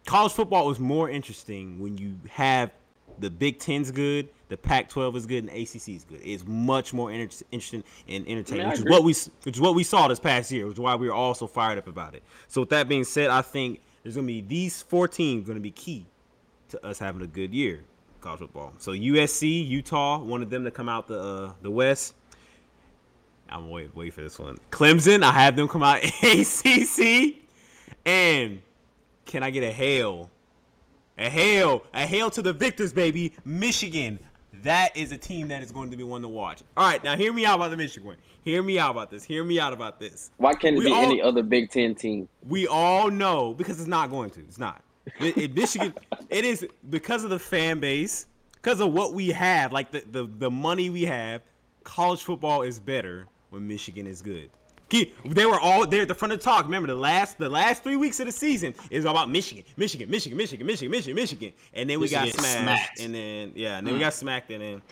college 0.06 0.32
football 0.32 0.70
is 0.70 0.78
more 0.78 1.08
interesting 1.10 1.78
when 1.78 1.96
you 1.98 2.16
have 2.30 2.70
the 3.18 3.30
Big 3.30 3.58
Ten's 3.58 3.90
good, 3.90 4.28
the 4.48 4.56
Pac-12 4.56 5.16
is 5.16 5.26
good, 5.26 5.44
and 5.44 5.48
the 5.48 5.62
ACC 5.62 5.88
is 5.90 6.04
good. 6.04 6.20
It's 6.22 6.44
much 6.46 6.92
more 6.92 7.12
inter- 7.12 7.44
interesting 7.50 7.84
and 8.08 8.26
entertaining, 8.26 8.68
which 8.68 8.78
is 8.78 8.84
what 8.84 9.04
we 9.04 9.14
which 9.44 9.56
is 9.56 9.60
what 9.60 9.74
we 9.74 9.84
saw 9.84 10.08
this 10.08 10.20
past 10.20 10.50
year, 10.50 10.66
which 10.66 10.74
is 10.74 10.80
why 10.80 10.94
we 10.94 11.08
were 11.08 11.14
all 11.14 11.34
so 11.34 11.46
fired 11.46 11.78
up 11.78 11.86
about 11.86 12.14
it. 12.14 12.22
So 12.48 12.62
with 12.62 12.70
that 12.70 12.88
being 12.88 13.04
said, 13.04 13.30
I 13.30 13.42
think 13.42 13.80
there's 14.02 14.16
gonna 14.16 14.26
be 14.26 14.40
these 14.40 14.82
four 14.82 15.08
teams 15.08 15.46
gonna 15.46 15.60
be 15.60 15.70
key 15.70 16.06
to 16.70 16.84
us 16.84 16.98
having 16.98 17.22
a 17.22 17.26
good 17.26 17.54
year 17.54 17.84
college 18.22 18.40
football. 18.40 18.72
So 18.78 18.92
USC, 18.92 19.66
Utah, 19.68 20.18
one 20.18 20.42
of 20.42 20.50
them 20.50 20.64
to 20.64 20.70
come 20.70 20.88
out 20.88 21.06
the 21.06 21.20
uh, 21.20 21.52
the 21.60 21.70
West. 21.70 22.14
I'm 23.48 23.68
wait 23.68 23.94
wait 23.94 24.14
for 24.14 24.22
this 24.22 24.38
one. 24.38 24.58
Clemson, 24.70 25.22
I 25.22 25.32
have 25.32 25.56
them 25.56 25.68
come 25.68 25.82
out 25.82 26.02
ACC, 26.22 27.36
and 28.06 28.62
can 29.26 29.42
I 29.42 29.50
get 29.50 29.62
a 29.62 29.72
hail? 29.72 30.30
A 31.18 31.28
hail, 31.28 31.84
a 31.92 32.06
hail 32.06 32.30
to 32.30 32.42
the 32.42 32.52
victors, 32.52 32.92
baby. 32.92 33.32
Michigan. 33.44 34.18
That 34.62 34.96
is 34.96 35.10
a 35.12 35.18
team 35.18 35.48
that 35.48 35.62
is 35.62 35.72
going 35.72 35.90
to 35.90 35.96
be 35.96 36.04
one 36.04 36.22
to 36.22 36.28
watch. 36.28 36.62
All 36.76 36.86
right, 36.88 37.02
now 37.02 37.16
hear 37.16 37.32
me 37.32 37.44
out 37.44 37.56
about 37.56 37.70
the 37.70 37.76
Michigan 37.76 38.06
one. 38.06 38.16
Hear 38.44 38.62
me 38.62 38.78
out 38.78 38.92
about 38.92 39.10
this. 39.10 39.24
Hear 39.24 39.42
me 39.44 39.58
out 39.58 39.72
about 39.72 39.98
this. 39.98 40.30
Why 40.36 40.54
can't 40.54 40.76
it 40.76 40.78
We 40.78 40.84
be 40.86 40.92
all- 40.92 41.02
any 41.02 41.20
other 41.20 41.42
Big 41.42 41.70
Ten 41.70 41.94
team? 41.94 42.28
We 42.48 42.66
all 42.68 43.10
know 43.10 43.54
because 43.54 43.78
it's 43.80 43.88
not 43.88 44.10
going 44.10 44.30
to. 44.30 44.40
It's 44.40 44.58
not. 44.58 44.82
It, 45.20 45.36
it- 45.36 45.54
Michigan. 45.54 45.94
It 46.30 46.44
is 46.46 46.66
because 46.88 47.24
of 47.24 47.30
the 47.30 47.38
fan 47.38 47.78
base, 47.80 48.26
because 48.54 48.80
of 48.80 48.92
what 48.92 49.12
we 49.12 49.28
have, 49.28 49.70
like 49.72 49.90
the, 49.90 50.02
the 50.10 50.30
the 50.38 50.50
money 50.50 50.88
we 50.90 51.02
have. 51.04 51.42
College 51.84 52.22
football 52.22 52.62
is 52.62 52.78
better 52.78 53.26
when 53.50 53.66
Michigan 53.68 54.06
is 54.06 54.22
good. 54.22 54.48
Keep- 54.92 55.16
They 55.24 55.46
were 55.46 55.58
all 55.58 55.86
there 55.86 56.02
at 56.02 56.08
the 56.08 56.14
front 56.14 56.32
of 56.34 56.40
the 56.40 56.44
talk. 56.44 56.66
Remember 56.66 56.86
the 56.86 56.94
last 56.94 57.38
the 57.38 57.48
last 57.48 57.82
three 57.82 57.96
weeks 57.96 58.20
of 58.20 58.26
the 58.26 58.32
season 58.32 58.74
is 58.90 59.06
all 59.06 59.12
about 59.12 59.30
Michigan, 59.30 59.64
Michigan, 59.78 60.10
Michigan, 60.10 60.36
Michigan, 60.36 60.66
Michigan, 60.66 60.90
Michigan, 60.90 61.14
Michigan, 61.14 61.52
and 61.72 61.88
then 61.88 61.98
we 61.98 62.10
got 62.10 62.28
smashed, 62.28 62.58
smacked. 62.58 63.00
and 63.00 63.14
then 63.14 63.52
yeah, 63.54 63.78
and 63.78 63.86
then 63.86 63.94
we 63.94 64.00
mm. 64.00 64.02
got 64.02 64.12
smacked, 64.12 64.50
and 64.50 64.60
then. 64.60 64.82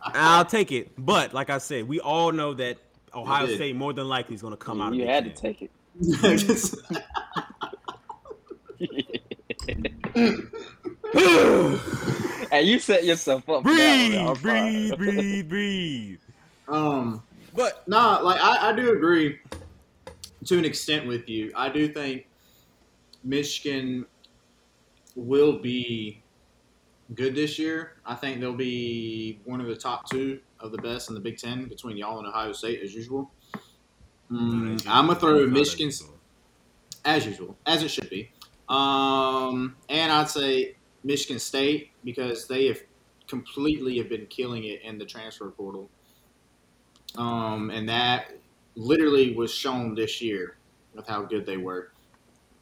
I'll 0.14 0.46
take 0.46 0.72
it, 0.72 0.92
but 0.96 1.34
like 1.34 1.50
I 1.50 1.58
said, 1.58 1.86
we 1.86 2.00
all 2.00 2.32
know 2.32 2.54
that 2.54 2.78
Ohio. 3.14 3.46
State 3.54 3.76
more 3.76 3.92
than 3.92 4.08
likely 4.08 4.34
is 4.34 4.40
going 4.40 4.54
to 4.54 4.56
come 4.56 4.80
out. 4.80 4.94
You 4.94 5.02
of 5.02 5.08
had 5.10 5.24
to 5.24 5.30
take 5.30 5.60
it. 5.60 5.70
And 12.60 12.68
you 12.68 12.78
set 12.78 13.04
yourself 13.04 13.48
up. 13.48 13.62
for 13.62 13.72
that 13.74 14.36
breathe, 14.42 14.98
breathe, 14.98 14.98
breathe, 14.98 15.48
breathe. 15.48 16.20
um, 16.68 17.22
But 17.54 17.88
no, 17.88 18.20
like 18.22 18.38
I, 18.38 18.68
I 18.68 18.76
do 18.76 18.92
agree 18.92 19.38
to 20.44 20.58
an 20.58 20.66
extent 20.66 21.06
with 21.06 21.26
you. 21.26 21.52
I 21.56 21.70
do 21.70 21.90
think 21.90 22.26
Michigan 23.24 24.04
will 25.16 25.58
be 25.58 26.22
good 27.14 27.34
this 27.34 27.58
year. 27.58 27.94
I 28.04 28.14
think 28.14 28.40
they'll 28.40 28.52
be 28.52 29.40
one 29.46 29.62
of 29.62 29.66
the 29.66 29.74
top 29.74 30.10
two 30.10 30.40
of 30.60 30.70
the 30.70 30.78
best 30.78 31.08
in 31.08 31.14
the 31.14 31.20
Big 31.20 31.38
Ten 31.38 31.66
between 31.66 31.96
y'all 31.96 32.18
and 32.18 32.28
Ohio 32.28 32.52
State 32.52 32.82
as 32.82 32.94
usual. 32.94 33.30
Mm, 34.30 34.86
I'm 34.86 35.06
gonna 35.06 35.18
throw 35.18 35.46
Michigan 35.46 35.90
as 37.06 37.24
usual, 37.24 37.56
as 37.64 37.82
it 37.82 37.88
should 37.88 38.10
be. 38.10 38.30
Um, 38.68 39.76
and 39.88 40.12
I'd 40.12 40.28
say 40.28 40.76
Michigan 41.02 41.38
State 41.38 41.89
because 42.04 42.46
they 42.46 42.66
have 42.66 42.80
completely 43.26 43.98
have 43.98 44.08
been 44.08 44.26
killing 44.26 44.64
it 44.64 44.82
in 44.82 44.98
the 44.98 45.04
transfer 45.04 45.50
portal. 45.50 45.88
Um, 47.16 47.70
and 47.70 47.88
that 47.88 48.32
literally 48.76 49.34
was 49.34 49.52
shown 49.52 49.94
this 49.94 50.20
year 50.20 50.56
with 50.94 51.06
how 51.06 51.22
good 51.22 51.46
they 51.46 51.56
were. 51.56 51.90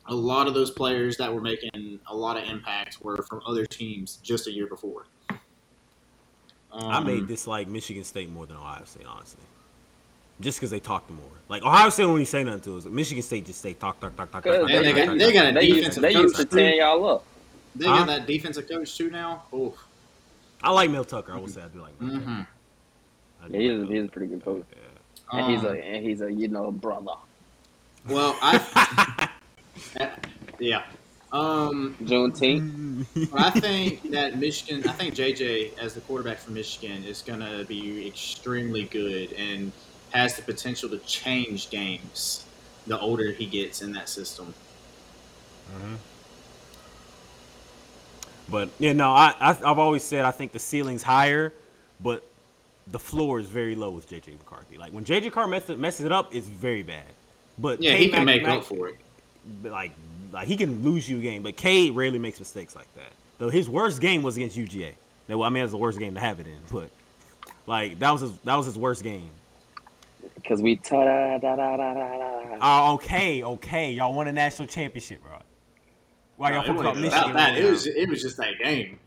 A 0.06 0.14
lot 0.14 0.46
of 0.46 0.54
those 0.54 0.70
players 0.70 1.16
that 1.18 1.32
were 1.32 1.40
making 1.40 2.00
a 2.08 2.14
lot 2.14 2.36
of 2.36 2.44
impacts 2.48 3.00
were 3.00 3.16
from 3.28 3.40
other 3.46 3.66
teams 3.66 4.16
just 4.22 4.46
a 4.46 4.50
year 4.52 4.66
before. 4.66 5.06
Um, 6.72 6.90
I 6.90 7.00
may 7.00 7.20
dislike 7.20 7.68
Michigan 7.68 8.04
State 8.04 8.30
more 8.30 8.46
than 8.46 8.56
Ohio 8.56 8.84
State, 8.84 9.06
honestly. 9.06 9.40
Just 10.40 10.58
because 10.58 10.70
they 10.70 10.80
talk 10.80 11.08
more. 11.10 11.24
Like 11.48 11.62
Ohio 11.62 11.88
State 11.90 12.04
don't 12.04 12.12
really 12.12 12.24
say 12.24 12.44
nothing 12.44 12.60
to 12.62 12.76
us. 12.78 12.84
Michigan 12.84 13.22
State 13.22 13.46
just 13.46 13.60
say 13.60 13.72
talk, 13.74 14.00
talk, 14.00 14.16
talk, 14.16 14.30
talk, 14.30 14.44
talk. 14.44 14.52
Good. 14.52 14.60
talk, 14.60 14.70
And 14.70 14.84
they 14.84 14.92
talk, 14.92 14.96
got- 14.96 15.06
talk, 15.06 15.18
they 15.18 15.24
talk, 15.24 15.34
got 15.34 15.44
a 15.46 15.52
talk. 15.52 15.60
They 15.60 15.66
used, 15.66 15.78
defensive 15.78 16.02
they 16.02 16.12
used 16.12 16.36
to 16.36 16.44
coach. 16.44 16.52
tear 16.54 16.74
y'all 16.74 17.08
up. 17.08 17.24
They 17.78 17.86
Huh? 17.86 17.98
got 17.98 18.06
that 18.08 18.26
defensive 18.26 18.68
coach 18.68 18.96
too 18.96 19.10
now. 19.10 19.44
Oof. 19.54 19.74
I 20.62 20.70
like 20.72 20.90
Mel 20.90 21.04
Tucker. 21.04 21.32
I 21.32 21.36
will 21.38 21.48
say 21.48 21.62
I 21.62 21.68
do 21.68 21.80
like 21.80 22.00
Mel 22.00 22.10
Tucker. 22.18 22.24
Mhm. 22.30 22.46
Yeah, 23.50 23.58
he's, 23.60 23.82
a, 23.82 23.86
he's 23.86 24.04
a 24.04 24.08
pretty 24.08 24.26
good 24.26 24.44
coach. 24.44 24.64
Tucker. 25.30 25.38
And 25.42 25.50
he's 25.52 25.62
a 25.62 25.70
Um, 25.70 25.76
and 25.76 26.04
he's 26.06 26.20
a 26.20 26.32
you 26.32 26.48
know 26.48 26.70
brother. 26.72 27.12
well, 28.08 28.36
I 28.42 29.28
yeah. 30.58 30.82
Um, 31.30 31.94
Juneteenth. 32.02 33.06
I 33.34 33.50
think 33.50 34.10
that 34.12 34.38
Michigan, 34.38 34.82
I 34.88 34.92
think 34.92 35.14
JJ 35.14 35.76
as 35.78 35.92
the 35.94 36.00
quarterback 36.00 36.38
for 36.38 36.52
Michigan 36.52 37.04
is 37.04 37.20
going 37.20 37.40
to 37.40 37.64
be 37.66 38.06
extremely 38.08 38.84
good 38.84 39.34
and 39.34 39.70
has 40.10 40.36
the 40.36 40.42
potential 40.42 40.88
to 40.88 40.96
change 41.00 41.68
games 41.68 42.44
the 42.86 42.98
older 42.98 43.30
he 43.30 43.44
gets 43.44 43.82
in 43.82 43.92
that 43.92 44.08
system. 44.08 44.54
But 48.50 48.70
yeah, 48.78 48.92
no, 48.92 49.10
I, 49.10 49.34
I 49.40 49.50
I've 49.50 49.78
always 49.78 50.02
said 50.02 50.24
I 50.24 50.30
think 50.30 50.52
the 50.52 50.58
ceiling's 50.58 51.02
higher, 51.02 51.52
but 52.00 52.24
the 52.90 52.98
floor 52.98 53.38
is 53.40 53.46
very 53.46 53.74
low 53.74 53.90
with 53.90 54.08
JJ 54.08 54.38
McCarthy. 54.38 54.78
Like 54.78 54.92
when 54.92 55.04
JJ 55.04 55.32
Carr 55.32 55.46
messes, 55.46 55.76
messes 55.76 56.06
it 56.06 56.12
up, 56.12 56.34
it's 56.34 56.46
very 56.46 56.82
bad. 56.82 57.04
But 57.58 57.82
Yeah, 57.82 57.92
K 57.92 57.98
he 58.04 58.08
can 58.08 58.24
Mac- 58.24 58.36
make 58.36 58.42
Mac- 58.44 58.58
up 58.58 58.64
for 58.64 58.88
it. 58.88 58.96
like 59.62 59.92
like 60.32 60.46
he 60.48 60.56
can 60.56 60.82
lose 60.82 61.08
you 61.08 61.18
a 61.18 61.20
game, 61.20 61.42
but 61.42 61.56
K 61.56 61.90
rarely 61.90 62.18
makes 62.18 62.38
mistakes 62.38 62.74
like 62.74 62.92
that. 62.94 63.12
Though 63.38 63.50
his 63.50 63.68
worst 63.68 64.00
game 64.00 64.22
was 64.22 64.36
against 64.36 64.56
UGA. 64.56 64.92
Now, 65.28 65.38
well, 65.38 65.46
I 65.46 65.50
mean, 65.50 65.60
it 65.60 65.64
was 65.64 65.72
the 65.72 65.76
worst 65.78 65.98
game 65.98 66.14
to 66.14 66.20
have 66.20 66.40
it 66.40 66.46
in, 66.46 66.58
but 66.72 66.88
like 67.66 67.98
that 67.98 68.10
was 68.10 68.22
his 68.22 68.32
that 68.44 68.54
was 68.56 68.64
his 68.66 68.78
worst 68.78 69.02
game. 69.02 69.28
Cause 70.46 70.62
we 70.62 70.76
ta 70.76 71.04
da 71.04 71.38
da 71.38 71.56
da 71.56 71.76
da 71.76 71.94
da 71.94 72.18
da. 72.18 72.58
Oh, 72.62 72.94
okay, 72.94 73.42
okay. 73.42 73.92
Y'all 73.92 74.14
won 74.14 74.26
a 74.28 74.32
national 74.32 74.66
championship, 74.68 75.22
bro. 75.22 75.36
Why 76.38 76.52
y'all 76.52 76.62
it 76.62 76.70
about 76.70 76.76
wasn't 76.76 77.00
Michigan? 77.02 77.24
about 77.30 77.34
that. 77.34 77.58
It 77.58 77.70
was 77.70 77.86
it 77.86 78.08
was 78.08 78.22
just 78.22 78.36
that 78.38 78.58
game. 78.62 78.98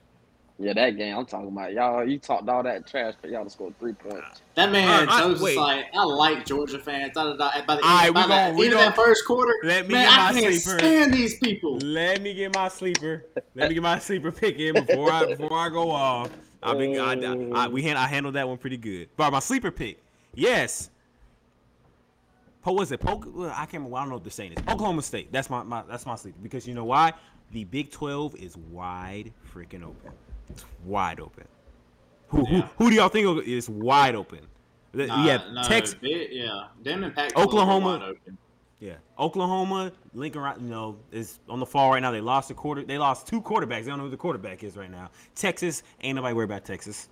Yeah, 0.59 0.73
that 0.73 0.91
game 0.91 1.17
I'm 1.17 1.25
talking 1.25 1.47
about. 1.47 1.73
Y'all, 1.73 2.07
you 2.07 2.19
talked 2.19 2.47
all 2.47 2.61
that 2.61 2.85
trash, 2.85 3.15
but 3.19 3.31
y'all 3.31 3.43
to 3.43 3.49
score 3.49 3.73
three 3.79 3.93
points. 3.93 4.43
That 4.53 4.71
man 4.71 4.87
Alright, 4.87 5.09
I- 5.09 5.19
chose 5.21 5.41
wait. 5.41 5.55
just 5.55 5.65
like 5.65 5.85
I 5.95 6.03
like 6.03 6.45
Georgia 6.45 6.77
fans. 6.77 7.13
Da, 7.15 7.23
da, 7.23 7.35
da. 7.35 7.65
By 7.65 7.77
the 7.77 7.81
Alright, 7.83 8.05
end, 8.07 8.13
by 8.13 8.21
we 8.21 8.27
the 8.27 8.27
gon- 8.35 8.55
we 8.57 8.65
end 8.65 8.73
of 8.75 8.79
that 8.81 8.95
first 8.95 9.25
quarter, 9.25 9.53
Let 9.63 9.87
me 9.87 9.93
man, 9.95 10.05
get 10.07 10.19
I 10.19 10.31
my 10.33 10.39
can't 10.39 10.53
sleeper. 10.55 10.77
stand 10.79 11.13
these 11.15 11.37
people. 11.39 11.77
Let 11.79 12.21
me 12.21 12.35
get 12.35 12.53
my 12.53 12.67
sleeper. 12.67 13.25
Let 13.55 13.69
me 13.69 13.73
get 13.73 13.81
my 13.81 13.97
sleeper 13.97 14.31
pick 14.31 14.59
in 14.59 14.85
before 14.85 15.11
I 15.11 15.25
before 15.33 15.57
I 15.57 15.69
go 15.69 15.89
off. 15.89 16.29
I've 16.61 16.77
been 16.77 16.99
I, 16.99 17.13
I, 17.59 17.65
I- 17.65 17.67
we 17.69 17.81
hand, 17.81 17.97
I 17.97 18.05
handled 18.05 18.35
that 18.35 18.47
one 18.47 18.57
pretty 18.59 18.77
good. 18.77 19.09
But 19.17 19.31
my 19.31 19.39
sleeper 19.39 19.71
pick, 19.71 19.97
yes. 20.35 20.91
Po 22.61 22.73
was 22.73 22.91
it? 22.91 22.99
Po, 22.99 23.13
uh, 23.39 23.47
I 23.55 23.65
can't 23.65 23.73
remember. 23.73 23.97
I 23.97 24.01
don't 24.01 24.09
know 24.09 24.15
what 24.15 24.23
they're 24.23 24.31
saying. 24.31 24.53
Is 24.53 24.59
Oklahoma 24.67 25.01
State. 25.01 25.31
That's 25.31 25.49
my, 25.49 25.63
my 25.63 25.83
that's 25.89 26.05
my 26.05 26.15
sleeper 26.15 26.37
because 26.43 26.67
you 26.67 26.73
know 26.75 26.85
why? 26.85 27.13
The 27.51 27.63
Big 27.65 27.91
Twelve 27.91 28.35
is 28.35 28.55
wide 28.57 29.33
freaking 29.53 29.83
open. 29.83 30.11
It's 30.49 30.63
wide 30.85 31.19
open. 31.19 31.45
Who 32.29 32.45
who, 32.45 32.55
Yeah. 32.57 32.67
who 32.77 32.89
do 32.89 32.95
y'all 32.95 33.09
think 33.09 33.47
is 33.47 33.69
wide 33.69 34.15
open? 34.15 34.39
The- 34.93 35.07
Nah, 35.07 35.23
you 35.23 35.29
have 35.31 35.41
no, 35.51 35.63
Texas. 35.63 35.95
they- 36.01 36.27
yeah, 36.31 36.67
them 36.83 37.03
and 37.03 37.15
Pac 37.15 37.35
Oklahoma- 37.37 38.13
Yeah, 38.79 38.95
Oklahoma, 39.17 39.91
Lincoln, 40.13 40.41
right? 40.41 40.59
You 40.59 40.67
know, 40.67 40.97
is 41.11 41.39
on 41.47 41.59
the 41.59 41.65
fall 41.65 41.91
right 41.91 42.01
now. 42.01 42.11
They 42.11 42.19
lost 42.21 42.51
a 42.51 42.53
quarter. 42.53 42.83
They 42.83 42.97
lost 42.97 43.27
two 43.27 43.41
quarterbacks. 43.41 43.83
They 43.83 43.89
don't 43.91 43.99
know 43.99 44.05
who 44.05 44.09
the 44.09 44.17
quarterback 44.17 44.63
is 44.63 44.75
right 44.75 44.89
now. 44.91 45.09
Texas 45.35 45.83
ain't 46.01 46.15
nobody 46.15 46.33
worried 46.33 46.45
about 46.49 46.65
Texas. 46.65 47.09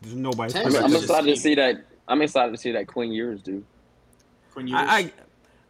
There's 0.00 0.14
nobody. 0.14 0.52
Texas 0.52 0.74
I'm, 0.76 0.84
I'm 0.86 0.94
excited 0.96 1.34
to 1.34 1.40
see 1.40 1.54
that. 1.56 1.84
I'm 2.08 2.22
excited 2.22 2.50
to 2.52 2.56
see 2.58 2.72
that 2.72 2.86
Quinn 2.86 3.12
Ewers 3.12 3.42
do. 3.42 3.62
When 4.58 4.66
you 4.66 4.76
I, 4.76 4.80
I, 4.80 5.12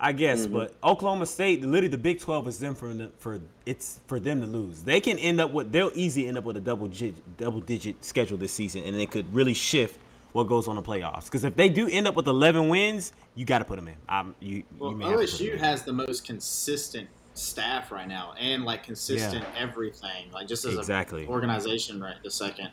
I 0.00 0.12
guess, 0.12 0.46
Mhm. 0.46 0.52
but 0.54 0.74
Oklahoma 0.82 1.26
State, 1.26 1.60
literally, 1.60 1.88
the 1.88 1.98
Big 1.98 2.20
Twelve 2.20 2.48
is 2.48 2.58
them 2.58 2.74
for 2.74 2.90
for 3.18 3.38
it's 3.66 4.00
for 4.06 4.18
them 4.18 4.40
to 4.40 4.46
lose. 4.46 4.82
They 4.82 4.98
can 4.98 5.18
end 5.18 5.42
up 5.42 5.52
with 5.52 5.70
they'll 5.70 5.92
easily 5.94 6.26
end 6.26 6.38
up 6.38 6.44
with 6.44 6.56
a 6.56 6.60
double 6.60 6.88
digit, 6.88 7.36
double 7.36 7.60
digit 7.60 8.02
schedule 8.02 8.38
this 8.38 8.52
season, 8.52 8.82
and 8.84 8.96
it 8.96 9.10
could 9.10 9.32
really 9.34 9.52
shift 9.52 10.00
what 10.32 10.44
goes 10.44 10.68
on 10.68 10.76
the 10.76 10.82
playoffs. 10.82 11.26
Because 11.26 11.44
if 11.44 11.54
they 11.54 11.68
do 11.68 11.86
end 11.88 12.06
up 12.08 12.14
with 12.14 12.26
11 12.28 12.68
wins, 12.70 13.12
you 13.34 13.44
got 13.44 13.58
to 13.58 13.64
put 13.66 13.76
them 13.76 13.88
in. 13.88 13.94
Um, 14.08 14.34
you, 14.40 14.62
well, 14.78 14.90
you 14.92 14.96
may 14.96 15.04
have 15.04 15.12
to 15.14 15.26
put 15.26 15.40
'em 15.40 15.46
OSU 15.48 15.58
has 15.58 15.82
the 15.82 15.92
most 15.92 16.24
consistent 16.24 17.08
staff 17.34 17.92
right 17.92 18.08
now, 18.08 18.32
and 18.40 18.64
like 18.64 18.84
consistent 18.84 19.44
everything, 19.54 20.30
like 20.32 20.48
just 20.48 20.64
as 20.64 20.78
exactly. 20.78 21.24
an 21.24 21.28
organization 21.28 22.00
right 22.00 22.16
the 22.24 22.30
second. 22.30 22.70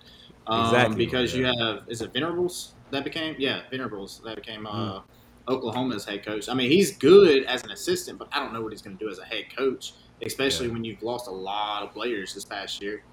Um, 0.47 0.65
Exactly, 0.65 0.95
because 0.95 1.33
yeah. 1.33 1.39
you 1.51 1.59
have 1.59 1.83
is 1.87 2.01
it 2.01 2.13
Venables 2.13 2.73
that 2.91 3.03
became 3.03 3.35
yeah 3.39 3.61
Venables 3.71 4.21
that 4.23 4.35
became 4.35 4.65
uh, 4.67 5.01
Oklahoma's 5.47 6.05
head 6.05 6.25
coach. 6.25 6.49
I 6.49 6.53
mean 6.53 6.69
he's 6.71 6.97
good 6.97 7.43
as 7.45 7.63
an 7.63 7.71
assistant, 7.71 8.17
but 8.19 8.27
I 8.31 8.39
don't 8.39 8.53
know 8.53 8.61
what 8.61 8.71
he's 8.71 8.81
going 8.81 8.97
to 8.97 9.03
do 9.03 9.09
as 9.11 9.19
a 9.19 9.25
head 9.25 9.45
coach, 9.55 9.93
especially 10.21 10.67
Yeah. 10.67 10.73
when 10.73 10.83
you've 10.83 11.03
lost 11.03 11.27
a 11.27 11.31
lot 11.31 11.83
of 11.83 11.91
players 11.93 12.33
this 12.33 12.45
past 12.45 12.81
year. 12.81 13.03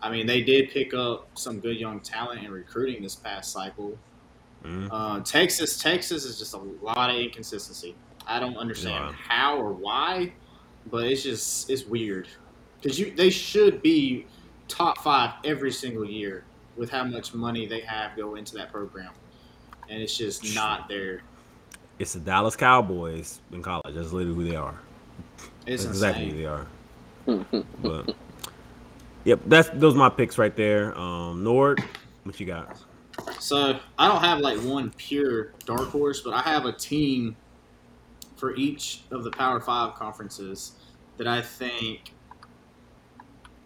I 0.00 0.10
mean 0.10 0.26
they 0.26 0.42
did 0.42 0.70
pick 0.70 0.94
up 0.94 1.28
some 1.34 1.60
good 1.60 1.78
young 1.78 2.00
talent 2.00 2.42
in 2.44 2.50
recruiting 2.50 3.02
this 3.02 3.14
past 3.14 3.52
cycle. 3.52 3.98
Mhm. 4.64 4.88
Uh, 4.90 5.20
Texas, 5.20 5.78
Texas 5.78 6.24
is 6.24 6.38
just 6.38 6.54
a 6.54 6.58
lot 6.58 7.10
of 7.10 7.16
inconsistency. 7.16 7.94
I 8.26 8.38
don't 8.40 8.56
understand 8.56 9.06
Yeah. 9.10 9.12
how 9.28 9.56
or 9.58 9.72
why, 9.72 10.32
but 10.90 11.04
it's 11.04 11.22
just 11.22 11.68
it's 11.68 11.84
weird 11.84 12.28
because 12.80 12.98
you 12.98 13.12
they 13.14 13.30
should 13.30 13.82
be 13.82 14.26
top 14.68 14.98
five 14.98 15.32
every 15.44 15.72
single 15.72 16.04
year 16.04 16.44
with 16.76 16.88
how 16.90 17.04
much 17.04 17.34
money 17.34 17.66
they 17.66 17.80
have 17.80 18.16
go 18.16 18.36
into 18.36 18.54
that 18.54 18.72
program, 18.72 19.10
and 19.88 20.00
it's 20.00 20.16
just 20.16 20.54
not 20.54 20.88
there. 20.88 21.22
It's 21.98 22.14
the 22.14 22.20
Dallas 22.20 22.56
Cowboys 22.56 23.40
in 23.52 23.62
college. 23.62 23.94
That's 23.94 24.12
literally 24.12 24.34
who 24.34 24.50
they 24.50 24.56
are. 24.56 24.78
It's 25.66 25.84
That's 25.84 25.96
exactly 25.96 26.30
who 26.30 26.36
they 26.36 26.46
are. 26.46 26.66
but 27.82 28.14
yep, 29.24 29.40
that's 29.46 29.68
those 29.70 29.94
are 29.94 29.98
my 29.98 30.08
picks 30.08 30.38
right 30.38 30.54
there. 30.56 30.96
Um, 30.98 31.44
Nord, 31.44 31.82
what 32.24 32.38
you 32.40 32.46
got? 32.46 32.76
So 33.38 33.78
I 33.98 34.08
don't 34.08 34.22
have 34.22 34.40
like 34.40 34.58
one 34.60 34.90
pure 34.96 35.52
dark 35.64 35.88
horse, 35.88 36.20
but 36.20 36.34
I 36.34 36.40
have 36.42 36.64
a 36.64 36.72
team 36.72 37.36
for 38.36 38.56
each 38.56 39.02
of 39.10 39.22
the 39.22 39.30
Power 39.30 39.60
Five 39.60 39.94
conferences 39.94 40.72
that 41.18 41.28
I 41.28 41.42
think 41.42 42.12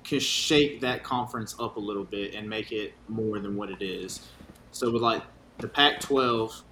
can 0.05 0.21
shake 0.21 0.81
that 0.81 1.03
conference 1.03 1.57
up 1.59 1.77
a 1.77 1.81
little 1.81 2.05
bit 2.05 2.35
and 2.35 2.49
make 2.49 2.73
it 2.73 2.95
more 3.09 3.39
than 3.41 3.57
what 3.57 3.71
it 3.71 3.83
is. 3.83 4.29
So 4.71 4.91
with 4.91 5.03
like 5.03 5.23
the 5.59 5.69
Pac-12, 5.69 6.63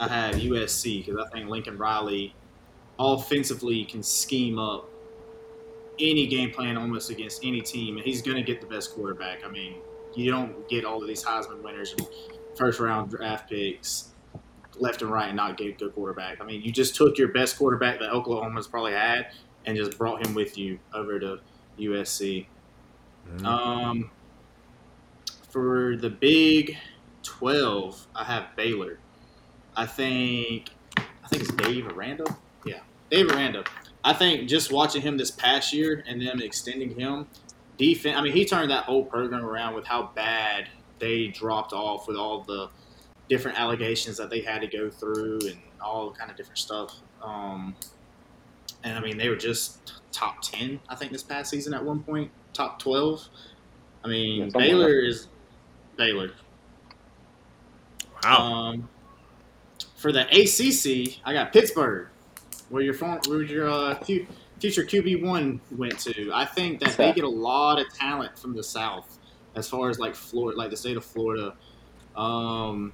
I 0.00 0.08
have 0.08 0.36
USC 0.36 1.04
because 1.04 1.24
I 1.24 1.28
think 1.30 1.48
Lincoln 1.48 1.78
Riley 1.78 2.34
offensively 2.98 3.84
can 3.84 4.02
scheme 4.02 4.58
up 4.58 4.88
any 5.98 6.26
game 6.26 6.50
plan 6.50 6.76
almost 6.76 7.10
against 7.10 7.44
any 7.44 7.60
team, 7.60 7.96
and 7.96 8.04
he's 8.04 8.22
going 8.22 8.36
to 8.36 8.42
get 8.42 8.60
the 8.60 8.66
best 8.66 8.94
quarterback. 8.94 9.44
I 9.44 9.48
mean, 9.48 9.76
you 10.14 10.30
don't 10.30 10.68
get 10.68 10.84
all 10.84 11.00
of 11.00 11.08
these 11.08 11.22
Heisman 11.24 11.62
winners 11.62 11.94
and 11.96 12.06
first 12.56 12.80
round 12.80 13.10
draft 13.10 13.48
picks 13.48 14.08
left 14.76 15.02
and 15.02 15.10
right 15.10 15.28
and 15.28 15.36
not 15.36 15.56
get 15.56 15.68
a 15.68 15.72
good 15.72 15.94
quarterback. 15.94 16.40
I 16.40 16.44
mean, 16.44 16.62
you 16.62 16.72
just 16.72 16.94
took 16.96 17.18
your 17.18 17.28
best 17.28 17.58
quarterback 17.58 17.98
that 18.00 18.10
Oklahoma's 18.10 18.66
probably 18.66 18.92
had 18.92 19.28
and 19.66 19.76
just 19.76 19.96
brought 19.98 20.26
him 20.26 20.34
with 20.34 20.58
you 20.58 20.78
over 20.92 21.20
to 21.20 21.38
USC. 21.78 22.46
Mhm. 23.36 23.44
Um, 23.44 24.10
for 25.50 25.96
the 25.96 26.10
Big 26.10 26.76
Twelve, 27.22 28.06
I 28.14 28.24
have 28.24 28.56
Baylor. 28.56 28.98
I 29.76 29.86
think 29.86 30.70
I 30.96 31.28
think 31.28 31.42
it's 31.42 31.52
Dave 31.52 31.86
Aranda. 31.86 32.24
Yeah, 32.64 32.80
Dave 33.10 33.30
Aranda. 33.30 33.64
I 34.04 34.12
think 34.12 34.48
just 34.48 34.72
watching 34.72 35.02
him 35.02 35.16
this 35.16 35.30
past 35.30 35.72
year 35.72 36.02
and 36.06 36.20
them 36.20 36.40
extending 36.42 36.98
him, 36.98 37.26
defense. 37.78 38.16
I 38.16 38.22
mean, 38.22 38.32
he 38.32 38.44
turned 38.44 38.70
that 38.70 38.84
whole 38.84 39.04
program 39.04 39.44
around 39.44 39.74
with 39.74 39.86
how 39.86 40.10
bad 40.14 40.68
they 40.98 41.28
dropped 41.28 41.72
off 41.72 42.08
with 42.08 42.16
all 42.16 42.42
the 42.42 42.68
different 43.28 43.58
allegations 43.58 44.16
that 44.18 44.28
they 44.28 44.40
had 44.40 44.60
to 44.60 44.66
go 44.66 44.90
through 44.90 45.38
and 45.46 45.58
all 45.80 46.10
kind 46.12 46.30
of 46.30 46.36
different 46.36 46.58
stuff. 46.58 46.96
Um, 47.22 47.74
and 48.84 48.98
I 48.98 49.00
mean, 49.00 49.16
they 49.16 49.28
were 49.28 49.36
just 49.36 49.92
top 50.10 50.42
ten, 50.42 50.80
I 50.88 50.96
think, 50.96 51.12
this 51.12 51.22
past 51.22 51.50
season 51.50 51.72
at 51.72 51.82
one 51.84 52.02
point, 52.02 52.30
top 52.52 52.78
twelve. 52.78 53.26
I 54.04 54.08
mean, 54.08 54.42
Yeah. 54.42 54.58
Baylor 54.58 54.98
is 55.00 55.28
Baylor. 55.96 56.32
Wow. 58.24 58.36
Um, 58.36 58.88
for 60.02 60.10
the 60.10 60.22
ACC, 60.22 61.20
I 61.24 61.32
got 61.32 61.52
Pittsburgh, 61.52 62.08
where 62.70 62.82
your 62.82 62.92
form, 62.92 63.20
where 63.28 63.42
your 63.42 63.70
uh, 63.70 63.94
fu- 63.94 64.26
future 64.58 64.82
QB 64.82 65.22
one 65.22 65.60
went 65.70 65.96
to. 66.00 66.32
I 66.34 66.44
think 66.44 66.80
that 66.80 66.96
they 66.96 67.12
get 67.12 67.22
a 67.22 67.28
lot 67.28 67.78
of 67.78 67.86
talent 67.94 68.36
from 68.36 68.52
the 68.54 68.64
South, 68.64 69.18
as 69.54 69.68
far 69.68 69.88
as 69.90 70.00
like 70.00 70.16
Florida, 70.16 70.58
like 70.58 70.70
the 70.70 70.76
state 70.76 70.96
of 70.96 71.04
Florida. 71.04 71.54
Um, 72.16 72.92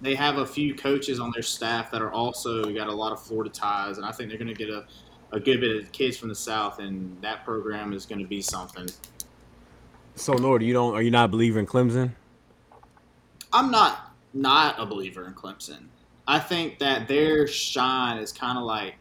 they 0.00 0.14
have 0.14 0.38
a 0.38 0.46
few 0.46 0.74
coaches 0.74 1.20
on 1.20 1.30
their 1.32 1.42
staff 1.42 1.90
that 1.90 2.00
are 2.00 2.10
also 2.10 2.72
got 2.72 2.88
a 2.88 2.94
lot 2.94 3.12
of 3.12 3.22
Florida 3.22 3.50
ties, 3.50 3.98
and 3.98 4.06
I 4.06 4.12
think 4.12 4.30
they're 4.30 4.38
going 4.38 4.48
to 4.48 4.54
get 4.54 4.70
a, 4.70 4.86
a 5.32 5.38
good 5.38 5.60
bit 5.60 5.84
of 5.84 5.92
kids 5.92 6.16
from 6.16 6.30
the 6.30 6.34
South, 6.34 6.78
and 6.78 7.20
that 7.20 7.44
program 7.44 7.92
is 7.92 8.06
going 8.06 8.22
to 8.22 8.26
be 8.26 8.40
something. 8.40 8.88
so 10.14 10.32
Nord, 10.32 10.62
you 10.62 10.72
don't 10.72 10.94
are 10.94 11.02
you 11.02 11.10
not 11.10 11.26
a 11.26 11.28
believer 11.28 11.60
in 11.60 11.66
Clemson? 11.66 12.12
I'm 13.52 13.70
not 13.70 14.09
not 14.32 14.78
a 14.78 14.86
believer 14.86 15.26
in 15.26 15.34
Clemson. 15.34 15.86
I 16.26 16.38
think 16.38 16.78
that 16.78 17.08
their 17.08 17.46
shine 17.46 18.18
is 18.18 18.32
kind 18.32 18.56
of 18.58 18.64
like 18.64 18.94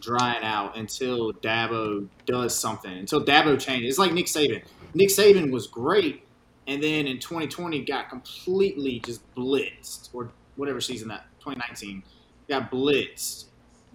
drying 0.00 0.44
out 0.44 0.76
until 0.76 1.32
Dabo 1.32 2.06
does 2.26 2.58
something. 2.58 2.92
Until 2.92 3.24
Dabo 3.24 3.58
changes. 3.58 3.90
It's 3.90 3.98
like 3.98 4.12
Nick 4.12 4.26
Saban. 4.26 4.62
Nick 4.94 5.08
Saban 5.08 5.50
was 5.50 5.66
great, 5.66 6.24
and 6.66 6.82
then 6.82 7.06
in 7.06 7.18
2020 7.18 7.84
got 7.84 8.08
completely 8.10 9.00
just 9.00 9.22
blitzed, 9.34 10.10
or 10.12 10.30
whatever 10.56 10.80
season 10.80 11.08
that 11.08 11.26
2019 11.40 12.02
got 12.48 12.70
blitzed. 12.70 13.46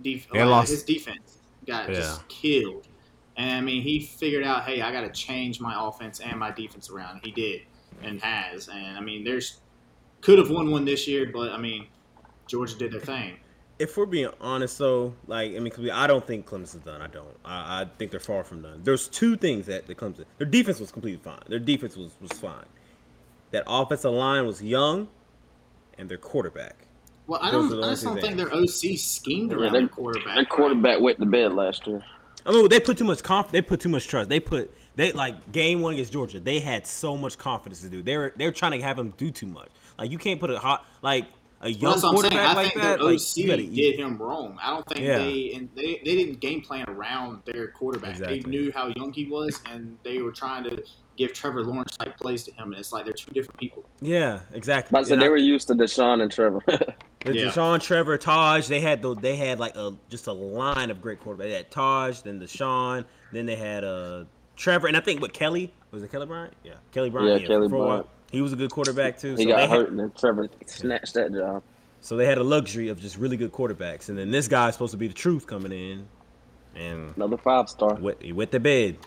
Def- 0.01 0.27
uh, 0.35 0.45
lost. 0.47 0.71
His 0.71 0.83
defense 0.83 1.37
got 1.67 1.89
Yeah. 1.89 1.95
just 1.95 2.27
killed. 2.27 2.87
And 3.37 3.51
I 3.57 3.61
mean, 3.61 3.81
he 3.83 3.99
figured 3.99 4.43
out, 4.43 4.65
hey, 4.65 4.81
I 4.81 4.91
got 4.91 5.01
to 5.01 5.09
change 5.11 5.61
my 5.61 5.73
offense 5.77 6.19
and 6.19 6.37
my 6.39 6.51
defense 6.51 6.89
around. 6.89 7.21
He 7.23 7.31
did 7.31 7.61
and 8.03 8.21
has. 8.21 8.67
And 8.67 8.97
I 8.97 8.99
mean, 9.01 9.23
there's 9.23 9.60
could 10.21 10.37
have 10.39 10.49
won 10.49 10.71
one 10.71 10.85
this 10.85 11.07
year, 11.07 11.29
but 11.33 11.51
I 11.51 11.57
mean, 11.57 11.87
Georgia 12.47 12.75
did 12.77 12.91
their 12.91 12.99
thing. 12.99 13.37
If 13.79 13.97
we're 13.97 14.05
being 14.05 14.29
honest, 14.39 14.77
though, 14.77 15.15
like 15.27 15.55
I 15.55 15.59
mean, 15.59 15.71
'cause 15.71 15.79
we- 15.79 15.89
I 15.91 16.05
don't 16.05 16.25
think 16.25 16.45
Clemson's 16.45 16.83
done. 16.85 17.01
I 17.01 17.07
don't. 17.07 17.35
I, 17.43 17.81
I 17.81 17.85
think 17.97 18.11
they're 18.11 18.19
far 18.19 18.43
from 18.43 18.61
done. 18.61 18.81
There's 18.83 19.07
two 19.07 19.35
things 19.35 19.65
that 19.65 19.87
the 19.87 19.95
Clemson. 19.95 20.25
Their 20.37 20.45
defense 20.47 20.79
was 20.79 20.91
completely 20.91 21.19
fine. 21.23 21.41
Their 21.47 21.59
defense 21.59 21.97
was 21.97 22.11
was 22.21 22.31
fine. 22.33 22.65
That 23.51 23.63
offensive 23.67 24.11
line 24.13 24.45
was 24.45 24.61
young, 24.61 25.07
and 25.97 26.07
their 26.07 26.17
quarterback. 26.19 26.75
Well, 27.27 27.39
I 27.41 27.49
Those 27.51 27.71
don't, 27.71 27.83
I 27.83 27.89
just 27.89 28.03
don't 28.03 28.15
two 28.15 28.21
think 28.21 28.37
their 28.37 28.53
OC 28.53 28.97
schemed 28.97 29.51
around 29.53 29.73
they- 29.73 29.79
their 29.79 29.87
quarterback. 29.87 30.35
Their 30.35 30.45
quarterback 30.45 30.99
went 31.01 31.19
to 31.19 31.25
bed 31.25 31.53
last 31.53 31.87
year. 31.87 32.03
I 32.45 32.51
mean, 32.51 32.67
they 32.69 32.79
put 32.79 32.97
too 32.97 33.03
much 33.03 33.23
conf. 33.23 33.51
They 33.51 33.61
put 33.61 33.79
too 33.79 33.89
much 33.89 34.07
trust. 34.07 34.29
They 34.29 34.39
put 34.39 34.71
they 34.95 35.11
like 35.11 35.51
game 35.51 35.81
one 35.81 35.93
against 35.93 36.13
Georgia. 36.13 36.39
They 36.39 36.59
had 36.59 36.85
so 36.85 37.17
much 37.17 37.37
confidence 37.37 37.81
to 37.81 37.89
do. 37.89 38.03
They're 38.03 38.33
they're 38.35 38.51
trying 38.51 38.79
to 38.79 38.81
have 38.85 38.99
him 38.99 39.13
do 39.17 39.31
too 39.31 39.47
much. 39.47 39.69
Like 40.01 40.11
you 40.11 40.17
can't 40.17 40.39
put 40.39 40.49
a 40.49 40.59
hot 40.59 40.85
like 41.01 41.25
a 41.61 41.69
young 41.69 41.91
that's 41.91 42.03
what 42.03 42.09
I'm 42.13 42.17
saying. 42.21 42.31
quarterback 42.33 42.49
I 42.49 42.53
like 42.55 42.67
think 42.73 42.81
that, 42.83 42.99
their 42.99 43.07
like, 43.11 43.15
OC 43.19 43.37
you 43.37 43.47
gotta 43.47 43.63
did 43.67 43.99
him 43.99 44.17
wrong. 44.17 44.57
I 44.61 44.71
don't 44.71 44.87
think 44.87 45.01
Yeah. 45.05 45.17
they 45.19 45.51
and 45.53 45.69
they, 45.75 46.01
they 46.03 46.15
didn't 46.15 46.39
game 46.39 46.61
plan 46.61 46.85
around 46.89 47.43
their 47.45 47.67
quarterback. 47.67 48.11
Exactly. 48.11 48.39
They 48.41 48.49
knew 48.49 48.71
how 48.71 48.87
young 48.95 49.13
he 49.13 49.25
was, 49.25 49.61
and 49.69 49.97
they 50.03 50.21
were 50.23 50.31
trying 50.31 50.63
to 50.63 50.83
give 51.17 51.33
Trevor 51.33 51.61
Lawrence 51.63 51.95
type 51.97 52.17
plays 52.17 52.43
to 52.45 52.51
him. 52.53 52.71
And 52.71 52.75
it's 52.79 52.91
like 52.91 53.05
they're 53.05 53.13
two 53.13 53.29
different 53.31 53.59
people. 53.59 53.85
Yeah, 54.01 54.39
exactly. 54.53 54.89
But 54.91 55.05
so 55.05 55.13
And 55.13 55.21
they 55.21 55.27
I- 55.27 55.29
were 55.29 55.37
used 55.37 55.67
to 55.67 55.75
Deshaun 55.75 56.21
and 56.23 56.31
Trevor. 56.31 56.61
With 56.67 57.35
Yeah. 57.35 57.45
Deshaun, 57.49 57.79
Trevor, 57.79 58.17
Tajh, 58.17 58.67
they 58.67 58.81
had 58.81 59.03
the, 59.03 59.13
they 59.13 59.35
had 59.35 59.59
like 59.59 59.75
a 59.75 59.93
just 60.09 60.25
a 60.25 60.33
line 60.33 60.89
of 60.89 60.99
great 60.99 61.21
quarterbacks. 61.23 61.37
They 61.43 61.51
had 61.53 61.69
Tajh, 61.69 62.23
then 62.23 62.39
Deshaun, 62.39 63.05
then 63.31 63.45
they 63.45 63.55
had 63.55 63.83
uh 63.83 64.23
Trevor, 64.55 64.87
and 64.87 64.97
I 64.97 64.99
think 65.01 65.21
with 65.21 65.31
Kelly 65.33 65.71
was 65.91 66.01
it 66.01 66.11
Kelly 66.11 66.25
Bryant? 66.25 66.53
Yeah, 66.63 66.73
Kelly 66.91 67.11
Bryant. 67.11 67.41
Yeah, 67.41 67.47
Kelly 67.47 67.69
for 67.69 67.75
a. 67.75 67.79
Bryant. 67.85 68.07
He 68.31 68.41
was 68.41 68.53
a 68.53 68.55
good 68.55 68.71
quarterback 68.71 69.17
too. 69.19 69.35
he 69.35 69.43
so 69.43 69.49
got 69.49 69.57
they 69.57 69.67
hurt 69.67 69.79
Had, 69.79 69.87
and 69.89 69.99
then 69.99 70.11
Trevor 70.17 70.49
snatched 70.65 71.13
that 71.15 71.33
job. 71.33 71.61
so 71.99 72.15
they 72.15 72.25
had 72.25 72.37
a 72.37 72.43
luxury 72.43 72.87
of 72.89 72.99
just 72.99 73.17
really 73.17 73.37
good 73.37 73.51
quarterbacks, 73.51 74.09
and 74.09 74.17
then 74.17 74.31
this 74.31 74.47
guy's 74.47 74.73
supposed 74.73 74.91
to 74.91 74.97
be 74.97 75.07
the 75.07 75.13
truth 75.13 75.45
coming 75.45 75.71
in, 75.71 76.07
and 76.75 77.13
Another 77.17 77.37
five 77.37 77.69
star. 77.69 77.95
wet, 77.95 78.17
he 78.21 78.31
wet 78.31 78.51
the 78.51 78.59
bed. 78.59 78.97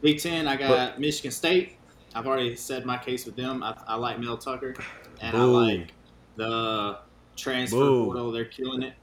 Big 0.00 0.18
Ten, 0.18 0.48
I 0.48 0.56
got 0.56 0.98
Michigan 0.98 1.30
State. 1.30 1.76
I've 2.14 2.26
already 2.26 2.56
said 2.56 2.86
my 2.86 2.96
case 2.96 3.26
with 3.26 3.36
them. 3.36 3.62
I, 3.62 3.76
I 3.86 3.94
like 3.96 4.18
Mel 4.18 4.38
Tucker, 4.38 4.74
and 5.20 5.32
Boo. 5.32 5.38
I 5.58 5.74
like 5.76 5.92
the 6.36 6.98
transfer 7.36 7.76
Boo. 7.76 8.04
portal. 8.06 8.32
They're 8.32 8.46
killing 8.46 8.82
it. 8.82 8.94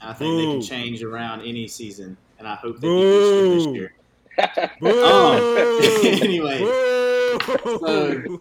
I 0.00 0.12
think 0.12 0.36
they 0.36 0.44
can 0.52 0.60
change 0.60 1.02
around 1.04 1.42
any 1.42 1.68
season, 1.68 2.16
and 2.40 2.48
I 2.48 2.56
hope 2.56 2.80
they 2.80 2.88
beat 2.88 3.04
Michigan 3.04 3.56
this 3.56 3.66
Boo. 3.66 3.74
year. 3.74 3.94
Um, 4.38 4.78
Boo! 4.80 5.80
anyway, 6.04 6.58
Boo! 6.58 8.40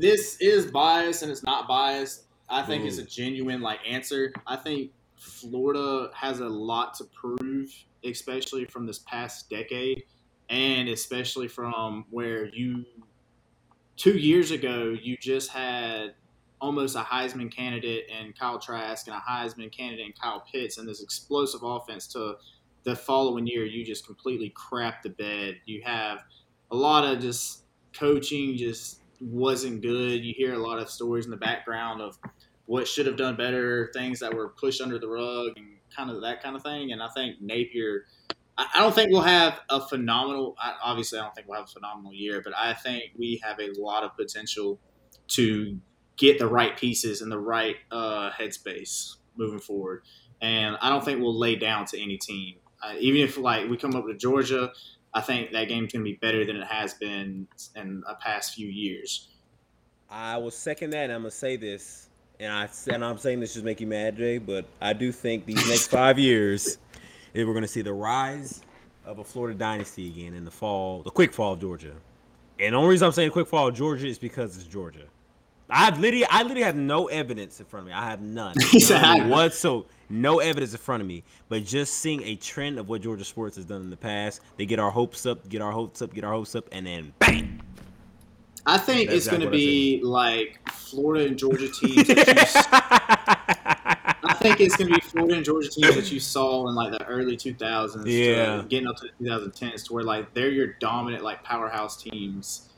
This 0.00 0.38
is 0.40 0.66
biased 0.66 1.22
and 1.22 1.30
it's 1.30 1.42
not 1.42 1.68
biased. 1.68 2.24
I 2.48 2.62
think 2.62 2.84
it's 2.84 2.98
a 2.98 3.02
mm. 3.02 3.10
genuine 3.10 3.60
like 3.60 3.80
answer. 3.86 4.32
I 4.46 4.56
think 4.56 4.92
Florida 5.16 6.10
has 6.14 6.40
a 6.40 6.48
lot 6.48 6.94
to 6.94 7.04
prove, 7.04 7.70
especially 8.04 8.64
from 8.64 8.86
this 8.86 9.00
past 9.00 9.50
decade, 9.50 10.04
and 10.48 10.88
especially 10.88 11.48
from 11.48 12.06
where 12.10 12.46
you 12.46 12.84
two 13.96 14.16
years 14.16 14.50
ago 14.50 14.96
you 15.00 15.16
just 15.18 15.50
had 15.50 16.14
almost 16.60 16.96
a 16.96 17.00
Heisman 17.00 17.52
candidate 17.52 18.06
in 18.08 18.32
Kyle 18.32 18.58
Trask 18.58 19.06
and 19.06 19.16
a 19.16 19.20
Heisman 19.20 19.70
candidate 19.70 20.06
in 20.06 20.12
Kyle 20.12 20.44
Pitts, 20.50 20.78
and 20.78 20.88
this 20.88 21.02
explosive 21.02 21.62
offense 21.62 22.06
to 22.08 22.36
the 22.84 22.96
following 22.96 23.46
year 23.46 23.66
you 23.66 23.84
just 23.84 24.06
completely 24.06 24.50
crap 24.56 25.02
the 25.02 25.10
bed. 25.10 25.56
You 25.66 25.82
have 25.84 26.20
a 26.70 26.76
lot 26.76 27.04
of 27.04 27.20
just 27.20 27.64
coaching 27.92 28.56
just 28.56 28.99
wasn't 29.20 29.82
good. 29.82 30.24
You 30.24 30.34
hear 30.36 30.54
a 30.54 30.58
lot 30.58 30.78
of 30.78 30.90
stories 30.90 31.24
in 31.26 31.30
the 31.30 31.36
background 31.36 32.00
of 32.00 32.18
what 32.66 32.86
should 32.88 33.06
have 33.06 33.16
done 33.16 33.36
better, 33.36 33.90
things 33.92 34.20
that 34.20 34.32
were 34.32 34.48
pushed 34.50 34.80
under 34.80 34.98
the 34.98 35.08
rug, 35.08 35.52
and 35.56 35.66
kind 35.94 36.10
of 36.10 36.22
that 36.22 36.42
kind 36.42 36.56
of 36.56 36.62
thing. 36.62 36.92
And 36.92 37.02
I 37.02 37.08
think 37.08 37.36
Napier. 37.40 38.04
I 38.58 38.80
don't 38.80 38.94
think 38.94 39.10
we'll 39.10 39.22
have 39.22 39.58
a 39.70 39.80
phenomenal. 39.80 40.54
Obviously, 40.82 41.18
I 41.18 41.22
don't 41.22 41.34
think 41.34 41.48
we'll 41.48 41.58
have 41.58 41.68
a 41.68 41.72
phenomenal 41.72 42.12
year, 42.12 42.42
but 42.44 42.52
I 42.54 42.74
think 42.74 43.04
we 43.16 43.40
have 43.42 43.58
a 43.58 43.70
lot 43.80 44.04
of 44.04 44.14
potential 44.16 44.78
to 45.28 45.78
get 46.18 46.38
the 46.38 46.46
right 46.46 46.76
pieces 46.76 47.22
and 47.22 47.32
the 47.32 47.38
right 47.38 47.76
uh, 47.90 48.30
headspace 48.38 49.16
moving 49.36 49.60
forward. 49.60 50.02
And 50.42 50.76
I 50.82 50.90
don't 50.90 51.02
think 51.02 51.20
we'll 51.20 51.38
lay 51.38 51.56
down 51.56 51.86
to 51.86 52.00
any 52.00 52.18
team, 52.18 52.56
uh, 52.82 52.94
even 52.98 53.22
if 53.22 53.38
like 53.38 53.68
we 53.70 53.78
come 53.78 53.94
up 53.94 54.06
to 54.06 54.14
Georgia. 54.14 54.72
I 55.12 55.20
think 55.20 55.52
that 55.52 55.68
game's 55.68 55.92
going 55.92 56.04
to 56.04 56.10
be 56.10 56.18
better 56.20 56.44
than 56.44 56.56
it 56.56 56.66
has 56.66 56.94
been 56.94 57.48
in 57.76 58.02
the 58.06 58.16
past 58.20 58.54
few 58.54 58.68
years. 58.68 59.28
I 60.10 60.36
will 60.38 60.50
second 60.50 60.90
that, 60.90 61.04
and 61.04 61.12
I'm 61.12 61.20
gonna 61.20 61.30
say 61.30 61.56
this, 61.56 62.08
and 62.40 62.52
I 62.52 62.68
and 62.92 63.04
I'm 63.04 63.16
saying 63.16 63.38
this 63.38 63.54
just 63.54 63.64
make 63.64 63.80
you 63.80 63.86
mad, 63.86 64.16
Jay, 64.16 64.38
but 64.38 64.64
I 64.80 64.92
do 64.92 65.12
think 65.12 65.46
these 65.46 65.68
next 65.68 65.86
five 65.90 66.18
years, 66.18 66.78
we're 67.32 67.54
gonna 67.54 67.68
see 67.68 67.82
the 67.82 67.92
rise 67.92 68.62
of 69.04 69.20
a 69.20 69.24
Florida 69.24 69.56
dynasty 69.56 70.08
again 70.08 70.34
in 70.34 70.44
the 70.44 70.50
fall, 70.50 71.02
the 71.04 71.10
quick 71.10 71.32
fall 71.32 71.52
of 71.52 71.60
Georgia. 71.60 71.92
And 72.58 72.74
the 72.74 72.76
only 72.78 72.90
reason 72.90 73.06
I'm 73.06 73.12
saying 73.12 73.30
quick 73.30 73.46
fall 73.46 73.68
of 73.68 73.74
Georgia 73.74 74.08
is 74.08 74.18
because 74.18 74.56
it's 74.56 74.66
Georgia. 74.66 75.04
I 75.70 75.84
have 75.84 75.98
literally, 76.00 76.26
I 76.28 76.42
literally 76.42 76.62
have 76.62 76.76
no 76.76 77.06
evidence 77.06 77.60
in 77.60 77.66
front 77.66 77.84
of 77.84 77.88
me. 77.88 77.92
I 77.94 78.08
have 78.10 78.20
none, 78.20 78.54
none 78.88 79.28
whatsoever. 79.28 79.84
No 80.08 80.40
evidence 80.40 80.72
in 80.72 80.78
front 80.78 81.02
of 81.02 81.06
me, 81.06 81.22
but 81.48 81.64
just 81.64 81.94
seeing 81.94 82.22
a 82.24 82.34
trend 82.34 82.78
of 82.80 82.88
what 82.88 83.00
Georgia 83.00 83.24
sports 83.24 83.54
has 83.56 83.64
done 83.64 83.80
in 83.82 83.90
the 83.90 83.96
past. 83.96 84.40
They 84.56 84.66
get 84.66 84.80
our 84.80 84.90
hopes 84.90 85.24
up, 85.24 85.48
get 85.48 85.62
our 85.62 85.70
hopes 85.70 86.02
up, 86.02 86.12
get 86.12 86.24
our 86.24 86.32
hopes 86.32 86.56
up, 86.56 86.66
and 86.72 86.84
then 86.84 87.12
bang. 87.20 87.60
I 88.66 88.76
think 88.76 89.08
That's 89.08 89.18
it's 89.18 89.28
going 89.28 89.40
to 89.42 89.50
be 89.50 90.00
like 90.02 90.58
Florida 90.70 91.26
and 91.26 91.38
Georgia 91.38 91.68
teams. 91.80 92.08
That 92.08 92.26
you, 92.26 92.78
I 94.28 94.34
think 94.34 94.60
it's 94.60 94.76
going 94.76 94.88
to 94.88 94.94
be 94.96 95.00
Florida 95.00 95.36
and 95.36 95.44
Georgia 95.44 95.68
teams 95.68 95.94
that 95.94 96.10
you 96.12 96.20
saw 96.20 96.68
in 96.68 96.74
like 96.74 96.92
the 96.92 97.04
early 97.06 97.36
2000s, 97.36 98.02
Yeah. 98.06 98.56
to 98.58 98.62
getting 98.68 98.86
up 98.88 98.96
to 98.96 99.08
the 99.20 99.24
2010s, 99.30 99.86
to 99.86 99.92
where 99.92 100.04
like 100.04 100.34
they're 100.34 100.50
your 100.50 100.74
dominant 100.80 101.22
like 101.22 101.42
powerhouse 101.44 101.96
teams 101.96 102.69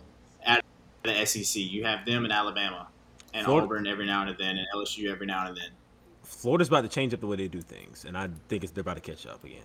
the 1.02 1.24
SEC. 1.26 1.60
You 1.62 1.84
have 1.84 2.04
them 2.06 2.24
in 2.24 2.32
Alabama 2.32 2.88
and 3.34 3.44
Florida- 3.44 3.66
Auburn 3.66 3.86
every 3.86 4.06
now 4.06 4.26
and 4.26 4.36
then, 4.38 4.56
and 4.56 4.66
LSU 4.74 5.10
every 5.10 5.26
now 5.26 5.46
and 5.46 5.56
then. 5.56 5.70
Florida's 6.22 6.68
about 6.68 6.82
to 6.82 6.88
change 6.88 7.12
up 7.12 7.20
the 7.20 7.26
way 7.26 7.36
they 7.36 7.48
do 7.48 7.60
things, 7.60 8.04
and 8.04 8.16
I 8.16 8.28
think 8.48 8.64
it's 8.64 8.72
they're 8.72 8.82
about 8.82 8.94
to 8.94 9.00
catch 9.00 9.26
up 9.26 9.44
again. 9.44 9.60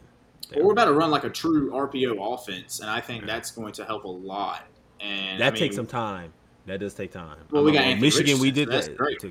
But 0.54 0.64
we're 0.64 0.72
about 0.72 0.86
to 0.86 0.94
run 0.94 1.12
like 1.12 1.24
a 1.24 1.30
true 1.30 1.72
RPO 1.72 2.34
offense, 2.34 2.80
and 2.80 2.90
I 2.90 3.02
think 3.02 3.26
that's 3.26 3.52
going 3.52 3.74
to 3.74 3.86
help 3.86 4.06
a 4.06 4.10
lot. 4.10 4.64
And 5.00 5.40
That 5.40 5.48
I 5.48 5.52
mean, 5.52 5.60
takes 5.60 5.76
some 5.76 5.88
time. 5.88 6.34
That 6.66 6.80
does 6.80 6.94
take 6.94 7.12
time. 7.12 7.38
Well, 7.52 7.64
we 7.64 7.72
got 7.72 8.00
Michigan. 8.00 8.40
We 8.40 8.52
did 8.52 8.68
so 8.68 8.72
that's 8.74 8.88
that. 8.88 8.98
great. 8.98 9.24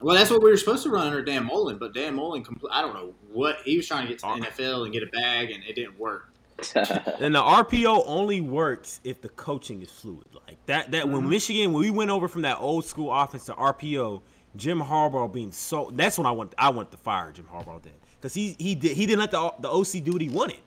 Well, 0.00 0.16
that's 0.16 0.30
what 0.30 0.42
we 0.42 0.50
were 0.50 0.56
supposed 0.56 0.82
to 0.84 0.90
run 0.90 1.06
under 1.06 1.22
Dan 1.22 1.44
Mullen, 1.44 1.78
but 1.78 1.92
Dan 1.92 2.14
Mullen, 2.14 2.42
compl- 2.42 2.70
I 2.72 2.80
don't 2.80 2.94
know 2.94 3.12
what 3.30 3.58
he 3.64 3.76
was 3.76 3.86
trying 3.86 4.02
to 4.02 4.08
get 4.08 4.18
to 4.20 4.26
the 4.26 4.46
NFL 4.46 4.84
and 4.84 4.92
get 4.92 5.02
a 5.02 5.06
bag, 5.06 5.50
and 5.50 5.62
it 5.64 5.74
didn't 5.74 5.98
work. 5.98 6.32
And 7.20 7.34
the 7.34 7.42
RPO 7.42 8.04
only 8.06 8.40
works 8.40 9.00
if 9.04 9.20
the 9.20 9.28
coaching 9.30 9.82
is 9.82 9.90
fluid. 9.90 10.24
Like 10.46 10.58
that. 10.66 10.90
That 10.90 11.08
when 11.08 11.22
Mhm. 11.22 11.28
Michigan, 11.28 11.72
when 11.72 11.82
we 11.82 11.90
went 11.90 12.10
over 12.10 12.28
from 12.28 12.42
that 12.42 12.58
old 12.60 12.84
school 12.84 13.12
offense 13.12 13.46
to 13.46 13.54
RPO, 13.54 14.22
Jim 14.56 14.80
Harbaugh 14.80 15.32
being 15.32 15.52
so. 15.52 15.90
That's 15.94 16.18
when 16.18 16.26
I 16.26 16.32
want. 16.32 16.54
I 16.58 16.70
want 16.70 16.90
to 16.90 16.96
fire 16.96 17.30
Jim 17.32 17.46
Harbaugh 17.52 17.80
then, 17.82 17.92
because 18.20 18.34
he 18.34 18.56
he 18.58 18.74
did 18.74 18.96
he 18.96 19.06
didn't 19.06 19.20
let 19.20 19.30
the 19.30 19.52
the 19.60 19.68
OC 19.70 20.00
do 20.00 20.12
what 20.12 20.20
he 20.22 20.28
wanted. 20.28 20.58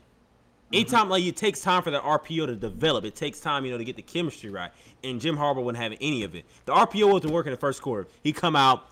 Anytime 0.71 1.07
like 1.09 1.23
it 1.23 1.35
takes 1.37 1.61
time 1.61 1.83
for 1.83 1.91
the 1.91 1.99
RPO 1.99 2.47
to 2.47 2.55
develop, 2.55 3.05
it 3.05 3.15
takes 3.15 3.39
time, 3.39 3.63
you 3.65 3.71
know, 3.71 3.77
to 3.77 3.83
get 3.83 3.95
the 3.95 4.01
chemistry 4.01 4.49
right. 4.49 4.71
And 5.03 5.21
Jim 5.21 5.37
Harbaugh 5.37 5.63
wouldn't 5.63 5.83
have 5.83 5.95
any 6.01 6.23
of 6.23 6.33
it. 6.33 6.45
The 6.65 6.73
RPO 6.73 7.11
wasn't 7.11 7.31
working 7.33 7.51
in 7.51 7.55
the 7.55 7.59
first 7.59 7.81
quarter. 7.81 8.07
He 8.23 8.33
come 8.33 8.55
out, 8.55 8.87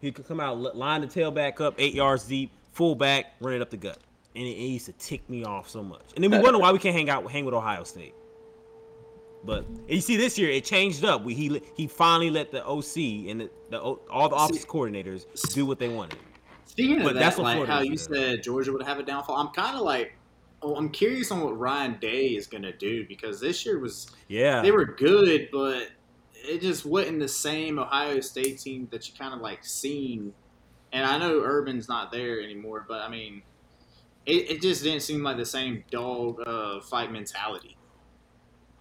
he 0.00 0.10
could 0.10 0.26
come 0.26 0.40
out, 0.40 0.58
line 0.76 1.02
the 1.02 1.06
tailback 1.06 1.60
up, 1.60 1.74
eight 1.78 1.94
yards 1.94 2.24
deep, 2.24 2.50
full 2.72 2.96
back, 2.96 3.34
run 3.40 3.54
it 3.54 3.62
up 3.62 3.70
the 3.70 3.76
gut, 3.76 3.98
and 4.34 4.44
it, 4.44 4.50
it 4.50 4.68
used 4.68 4.86
to 4.86 4.92
tick 4.92 5.28
me 5.28 5.44
off 5.44 5.68
so 5.68 5.82
much. 5.82 6.12
And 6.14 6.24
then 6.24 6.30
we 6.30 6.38
wonder 6.38 6.58
why 6.58 6.72
we 6.72 6.78
can't 6.78 6.94
hang 6.94 7.10
out, 7.10 7.30
hang 7.30 7.44
with 7.44 7.54
Ohio 7.54 7.84
State. 7.84 8.14
But 9.42 9.64
you 9.88 10.00
see, 10.00 10.16
this 10.16 10.38
year 10.38 10.50
it 10.50 10.64
changed 10.64 11.04
up. 11.04 11.24
We 11.24 11.34
he 11.34 11.62
he 11.74 11.86
finally 11.86 12.30
let 12.30 12.50
the 12.50 12.64
OC 12.66 13.28
and 13.28 13.40
the, 13.40 13.50
the 13.70 13.80
all 13.80 14.28
the 14.28 14.36
office 14.36 14.64
coordinators 14.66 15.24
do 15.54 15.64
what 15.64 15.78
they 15.78 15.88
wanted. 15.88 16.18
Speaking 16.66 17.00
of 17.00 17.14
that, 17.14 17.14
that's 17.14 17.38
like 17.38 17.54
Florida 17.54 17.72
how 17.72 17.80
you 17.80 17.96
said 17.96 18.42
Georgia 18.42 18.72
would 18.72 18.82
have 18.82 18.98
a 18.98 19.02
downfall, 19.02 19.36
I'm 19.36 19.48
kind 19.48 19.76
of 19.76 19.82
like, 19.82 20.14
oh, 20.62 20.76
I'm 20.76 20.90
curious 20.90 21.30
on 21.30 21.40
what 21.40 21.58
Ryan 21.58 21.98
Day 22.00 22.28
is 22.28 22.46
going 22.46 22.62
to 22.62 22.72
do 22.72 23.06
because 23.08 23.40
this 23.40 23.64
year 23.64 23.78
was 23.78 24.10
Yeah, 24.28 24.60
they 24.60 24.70
were 24.70 24.84
good, 24.84 25.48
but 25.50 25.88
it 26.34 26.60
just 26.60 26.84
wasn't 26.84 27.20
the 27.20 27.28
same 27.28 27.78
Ohio 27.78 28.20
State 28.20 28.58
team 28.58 28.88
that 28.92 29.08
you 29.08 29.14
kind 29.18 29.34
of 29.34 29.40
like 29.40 29.64
seen. 29.64 30.34
And 30.92 31.06
I 31.06 31.18
know 31.18 31.40
Urban's 31.40 31.88
not 31.88 32.12
there 32.12 32.40
anymore, 32.40 32.84
but 32.86 33.00
I 33.00 33.08
mean, 33.08 33.42
it, 34.26 34.50
it 34.50 34.62
just 34.62 34.82
didn't 34.82 35.00
seem 35.02 35.22
like 35.22 35.36
the 35.36 35.46
same 35.46 35.84
dog 35.90 36.40
uh, 36.46 36.80
fight 36.80 37.12
mentality. 37.12 37.76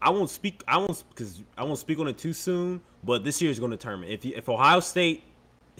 I 0.02 0.10
won't 0.10 0.30
speak. 0.30 0.64
I 0.68 0.78
won't 0.78 1.04
because 1.10 1.44
I 1.58 1.64
won't 1.64 1.80
speak 1.80 2.00
on 2.00 2.08
it 2.08 2.18
too 2.18 2.34
soon. 2.34 2.82
But 3.04 3.24
this 3.24 3.42
year 3.42 3.52
is 3.52 3.60
going 3.60 3.72
to 3.72 3.78
determine 3.78 4.10
if 4.10 4.26
if 4.26 4.48
Ohio 4.50 4.80
State 4.80 5.24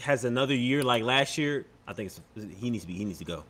has 0.00 0.24
another 0.24 0.54
year 0.54 0.82
like 0.82 1.02
last 1.02 1.38
year. 1.38 1.66
I 1.86 1.92
think 1.92 2.12
it's, 2.36 2.46
he 2.60 2.70
needs 2.70 2.84
to 2.84 2.88
be. 2.88 2.94
He 2.94 3.04
needs 3.04 3.18
to 3.18 3.24
go. 3.24 3.44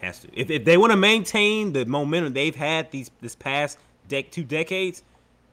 Has 0.00 0.20
to. 0.20 0.28
If, 0.32 0.48
if 0.50 0.64
they 0.64 0.76
want 0.76 0.92
to 0.92 0.96
maintain 0.96 1.72
the 1.72 1.84
momentum 1.84 2.32
they've 2.32 2.54
had 2.54 2.90
these 2.90 3.10
this 3.20 3.34
past 3.34 3.78
dec 4.08 4.30
two 4.30 4.44
decades, 4.44 5.02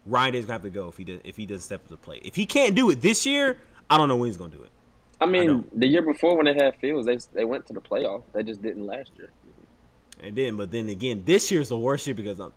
Ryan 0.05 0.35
is 0.35 0.45
gonna 0.45 0.53
have 0.53 0.63
to 0.63 0.69
go 0.69 0.87
if 0.89 0.97
he 0.97 1.03
does 1.03 1.21
if 1.23 1.35
he 1.35 1.45
doesn't 1.45 1.63
step 1.63 1.81
up 1.81 1.87
to 1.87 1.91
the 1.91 1.97
plate. 1.97 2.21
If 2.25 2.35
he 2.35 2.45
can't 2.45 2.75
do 2.75 2.89
it 2.89 3.01
this 3.01 3.25
year, 3.25 3.57
I 3.89 3.97
don't 3.97 4.07
know 4.07 4.15
when 4.17 4.27
he's 4.27 4.37
gonna 4.37 4.55
do 4.55 4.63
it. 4.63 4.69
I 5.19 5.25
know. 5.25 5.31
mean, 5.31 5.65
the 5.73 5.87
year 5.87 6.01
before 6.01 6.35
when 6.37 6.45
they 6.45 6.53
had 6.53 6.75
Fields, 6.75 7.05
they 7.05 7.17
they 7.33 7.45
went 7.45 7.65
to 7.67 7.73
the 7.73 7.81
playoff. 7.81 8.23
They 8.33 8.43
just 8.43 8.61
didn't 8.61 8.85
last 8.85 9.11
year. 9.17 9.31
And 10.21 10.35
then, 10.35 10.57
but 10.57 10.71
then 10.71 10.89
again, 10.89 11.23
this 11.25 11.51
year's 11.51 11.69
the 11.69 11.77
worst 11.77 12.07
year 12.07 12.15
because 12.15 12.39
um, 12.39 12.53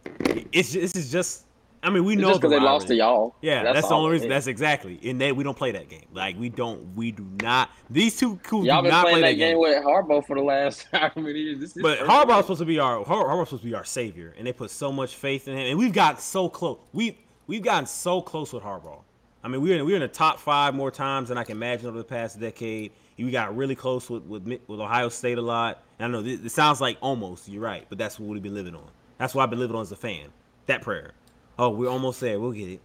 it's 0.53 0.73
this 0.73 0.95
is 0.95 1.11
just. 1.11 1.45
I 1.83 1.89
mean, 1.89 2.05
we 2.05 2.13
It's 2.13 2.21
know 2.21 2.35
because 2.35 2.51
the 2.51 2.59
they 2.59 2.61
lost 2.61 2.89
to 2.89 2.95
y'all. 2.95 3.35
Yeah, 3.41 3.63
that's, 3.63 3.89
the 3.89 3.95
only 3.95 4.11
reason. 4.11 4.29
That's 4.29 4.47
exactly. 4.47 5.01
And 5.03 5.19
they 5.19 5.33
we 5.33 5.43
don't 5.45 5.57
play 5.57 5.73
that 5.73 5.89
game. 5.89 6.05
Like 6.13 6.39
we 6.39 6.51
don't. 6.51 6.95
We 6.95 7.11
do 7.11 7.27
not. 7.43 7.71
These 7.89 8.19
two 8.19 8.37
cool 8.43 8.67
y'all 8.67 8.83
been 8.83 8.91
not 8.91 9.05
playing 9.05 9.21
play 9.21 9.33
that 9.33 9.39
game 9.39 9.59
with 9.59 9.83
Harbaugh 9.83 10.27
for 10.27 10.37
the 10.37 10.43
last 10.43 10.87
how 10.93 11.11
many 11.17 11.39
years? 11.39 11.59
This 11.59 11.77
is 11.77 11.83
But 11.83 11.99
first 11.99 12.11
Harbaugh's 12.11 12.43
supposed 12.43 12.61
to 12.61 12.67
be 12.67 12.79
our 12.79 13.03
Har- 13.03 13.27
Harbaugh's 13.27 13.49
supposed 13.49 13.63
to 13.63 13.69
be 13.69 13.75
our 13.75 13.85
savior, 13.85 14.35
and 14.37 14.47
they 14.47 14.53
put 14.53 14.71
so 14.71 14.93
much 14.93 15.17
faith 15.17 15.49
in 15.49 15.55
him. 15.55 15.69
And 15.69 15.79
we've 15.79 15.93
got 15.93 16.21
so 16.21 16.51
close. 16.51 16.79
We 16.93 17.19
we've 17.47 17.63
gotten 17.63 17.87
so 17.87 18.21
close 18.21 18.53
with 18.53 18.63
Harbaugh. 18.63 19.01
I 19.43 19.49
mean, 19.49 19.63
we're 19.63 19.79
in, 19.79 19.87
we're 19.87 19.97
in 19.97 20.03
the 20.03 20.09
top 20.09 20.39
five 20.39 20.75
more 20.75 20.91
times 20.91 21.31
than 21.31 21.39
I 21.39 21.45
can 21.45 21.57
imagine 21.57 21.87
over 21.89 21.97
the 21.97 22.05
past 22.05 22.39
decade. 22.39 22.93
We 23.17 23.31
got 23.31 23.57
really 23.57 23.75
close 23.75 24.11
with 24.11 24.23
with, 24.25 24.47
with 24.67 24.81
Ohio 24.81 25.09
State 25.09 25.39
a 25.39 25.43
lot. 25.43 25.83
I 26.01 26.09
know 26.09 26.23
this, 26.23 26.41
it 26.41 26.51
sounds 26.51 26.81
like 26.81 26.99
almost. 27.01 27.49
You're 27.49 27.63
right, 27.63 27.85
but 27.89 27.99
that's 27.99 28.19
what 28.19 28.29
we've 28.29 28.43
been 28.43 28.55
living 28.55 28.75
on. 28.75 28.89
That's 29.19 29.35
what 29.35 29.43
I've 29.43 29.51
been 29.51 29.59
living 29.59 29.77
on 29.77 29.83
as 29.83 29.93
a 29.93 29.97
fan. 29.97 30.29
That 30.67 30.83
prayer. 30.83 31.13
Oh, 31.59 31.71
we're 31.71 31.91
almost 31.91 32.21
there. 32.21 32.41
We'll 32.41 32.53
get 32.53 32.69
it. 32.69 32.81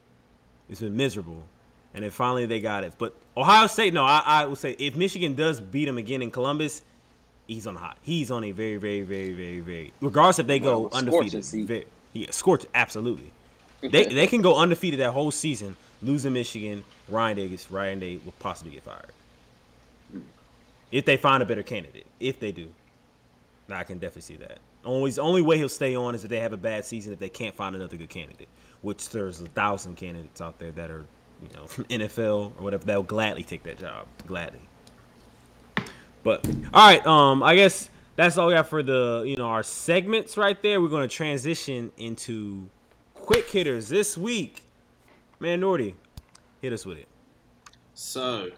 It's 0.69 0.81
been 0.81 0.97
miserable, 0.97 1.43
and 1.93 2.03
then 2.03 2.11
finally 2.11 2.45
they 2.45 2.59
got 2.59 2.83
it. 2.83 2.93
But 2.97 3.15
Ohio 3.37 3.67
State, 3.67 3.93
no, 3.93 4.03
I, 4.03 4.21
I 4.25 4.45
would 4.45 4.57
say 4.57 4.75
if 4.79 4.95
Michigan 4.95 5.35
does 5.35 5.61
beat 5.61 5.85
them 5.85 5.97
again 5.97 6.21
in 6.21 6.31
Columbus, 6.31 6.81
he's 7.47 7.67
on 7.67 7.75
the 7.75 7.79
hot. 7.79 7.97
He's 8.01 8.31
on 8.31 8.43
a 8.43 8.51
very, 8.51 8.77
very, 8.77 9.03
very, 9.03 9.33
very, 9.33 9.59
very. 9.59 9.93
Regardless 10.01 10.39
if 10.39 10.47
they 10.47 10.59
go 10.59 10.81
Well, 10.81 10.89
undefeated, 10.93 11.45
very, 11.67 11.85
yeah, 12.13 12.31
scorch 12.31 12.65
absolutely. 12.73 13.31
They 13.81 14.05
they 14.05 14.25
can 14.25 14.41
go 14.41 14.57
undefeated 14.57 14.99
that 15.01 15.11
whole 15.11 15.29
season, 15.29 15.77
losing 16.01 16.33
Michigan. 16.33 16.83
Ryan 17.07 17.37
Day 17.37 17.47
gets 17.49 17.69
Ryan 17.69 17.99
Day 17.99 18.19
will 18.25 18.33
possibly 18.39 18.73
get 18.73 18.83
fired 18.83 19.11
if 20.91 21.05
they 21.05 21.17
find 21.17 21.43
a 21.43 21.45
better 21.45 21.61
candidate. 21.61 22.05
If 22.19 22.39
they 22.39 22.51
do, 22.51 22.69
I 23.69 23.83
can 23.83 23.97
definitely 23.97 24.21
see 24.21 24.35
that. 24.37 24.59
Only 24.83 25.11
the 25.11 25.21
only 25.21 25.41
way 25.41 25.57
he'll 25.57 25.69
stay 25.69 25.95
on 25.95 26.13
is 26.13 26.23
if 26.23 26.29
they 26.29 26.39
have 26.39 26.53
a 26.53 26.57
bad 26.57 26.85
season. 26.85 27.13
If 27.13 27.19
they 27.19 27.29
can't 27.29 27.55
find 27.55 27.75
another 27.75 27.97
good 27.97 28.09
candidate, 28.09 28.47
which 28.81 29.09
there's 29.09 29.41
a 29.41 29.47
thousand 29.47 29.95
candidates 29.95 30.41
out 30.41 30.59
there 30.59 30.71
that 30.71 30.91
are, 30.91 31.05
you 31.41 31.49
know, 31.55 31.65
from 31.65 31.85
NFL 31.85 32.51
or 32.57 32.63
whatever, 32.63 32.85
they'll 32.85 33.03
gladly 33.03 33.43
take 33.43 33.63
that 33.63 33.79
job, 33.79 34.05
gladly. 34.27 34.61
But 36.23 36.45
all 36.73 36.87
right, 36.87 37.05
um, 37.05 37.41
I 37.41 37.55
guess 37.55 37.89
that's 38.15 38.37
all 38.37 38.47
we 38.47 38.53
got 38.53 38.67
for 38.67 38.83
the 38.83 39.23
you 39.25 39.35
know 39.35 39.47
our 39.47 39.63
segments 39.63 40.37
right 40.37 40.61
there. 40.61 40.79
We're 40.79 40.89
gonna 40.89 41.07
transition 41.07 41.91
into 41.97 42.69
quick 43.13 43.49
hitters 43.49 43.89
this 43.89 44.17
week. 44.17 44.63
Man, 45.39 45.61
Nordy, 45.61 45.95
hit 46.61 46.71
us 46.71 46.85
with 46.85 46.97
it. 46.97 47.07
So, 47.93 48.49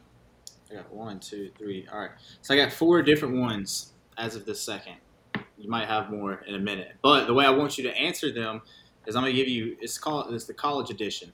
I 0.70 0.76
got 0.76 0.94
one, 0.94 1.20
two, 1.20 1.50
three. 1.58 1.88
All 1.92 2.00
right. 2.00 2.12
So 2.42 2.54
I 2.54 2.58
got 2.58 2.72
four 2.72 3.02
different 3.02 3.36
ones 3.38 3.94
as 4.18 4.36
of 4.36 4.46
this 4.46 4.62
second. 4.62 4.96
You 5.58 5.70
might 5.70 5.88
have 5.88 6.10
more 6.12 6.44
in 6.48 6.56
a 6.56 6.60
minute, 6.60 6.94
but 7.02 7.26
the 7.26 7.34
way 7.34 7.46
I 7.46 7.50
want 7.50 7.78
you 7.78 7.84
to 7.86 7.98
answer 7.98 8.32
them 8.32 8.62
is 9.08 9.16
I'm 9.16 9.24
gonna 9.24 9.34
give 9.34 9.48
you. 9.48 9.76
It's 9.82 9.98
called. 9.98 10.34
It's 10.34 10.46
the 10.46 10.54
college 10.54 10.92
edition, 10.92 11.34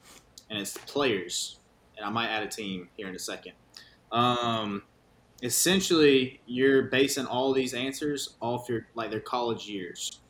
and 0.49 0.59
it's 0.59 0.77
players, 0.77 1.59
and 1.97 2.05
I 2.05 2.09
might 2.09 2.27
add 2.27 2.43
a 2.43 2.47
team 2.47 2.87
here 2.95 3.07
in 3.09 3.15
a 3.15 3.19
second. 3.19 3.53
Um, 4.11 4.83
essentially, 5.41 6.39
you're 6.45 6.83
basing 6.83 7.25
all 7.25 7.51
these 7.53 7.73
answers 7.73 8.35
off 8.39 8.69
your 8.69 8.87
like 8.95 9.11
their 9.11 9.19
college 9.19 9.67
years, 9.67 10.21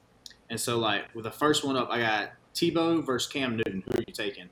and 0.49 0.59
so 0.59 0.79
like 0.79 1.13
with 1.13 1.25
the 1.25 1.31
first 1.31 1.63
one 1.63 1.75
up, 1.75 1.89
I 1.91 1.99
got 1.99 2.31
Tebow 2.55 3.05
versus 3.05 3.31
Cam 3.31 3.57
Newton. 3.57 3.83
Who 3.87 3.99
are 3.99 4.03
you 4.07 4.13
taking? 4.13 4.49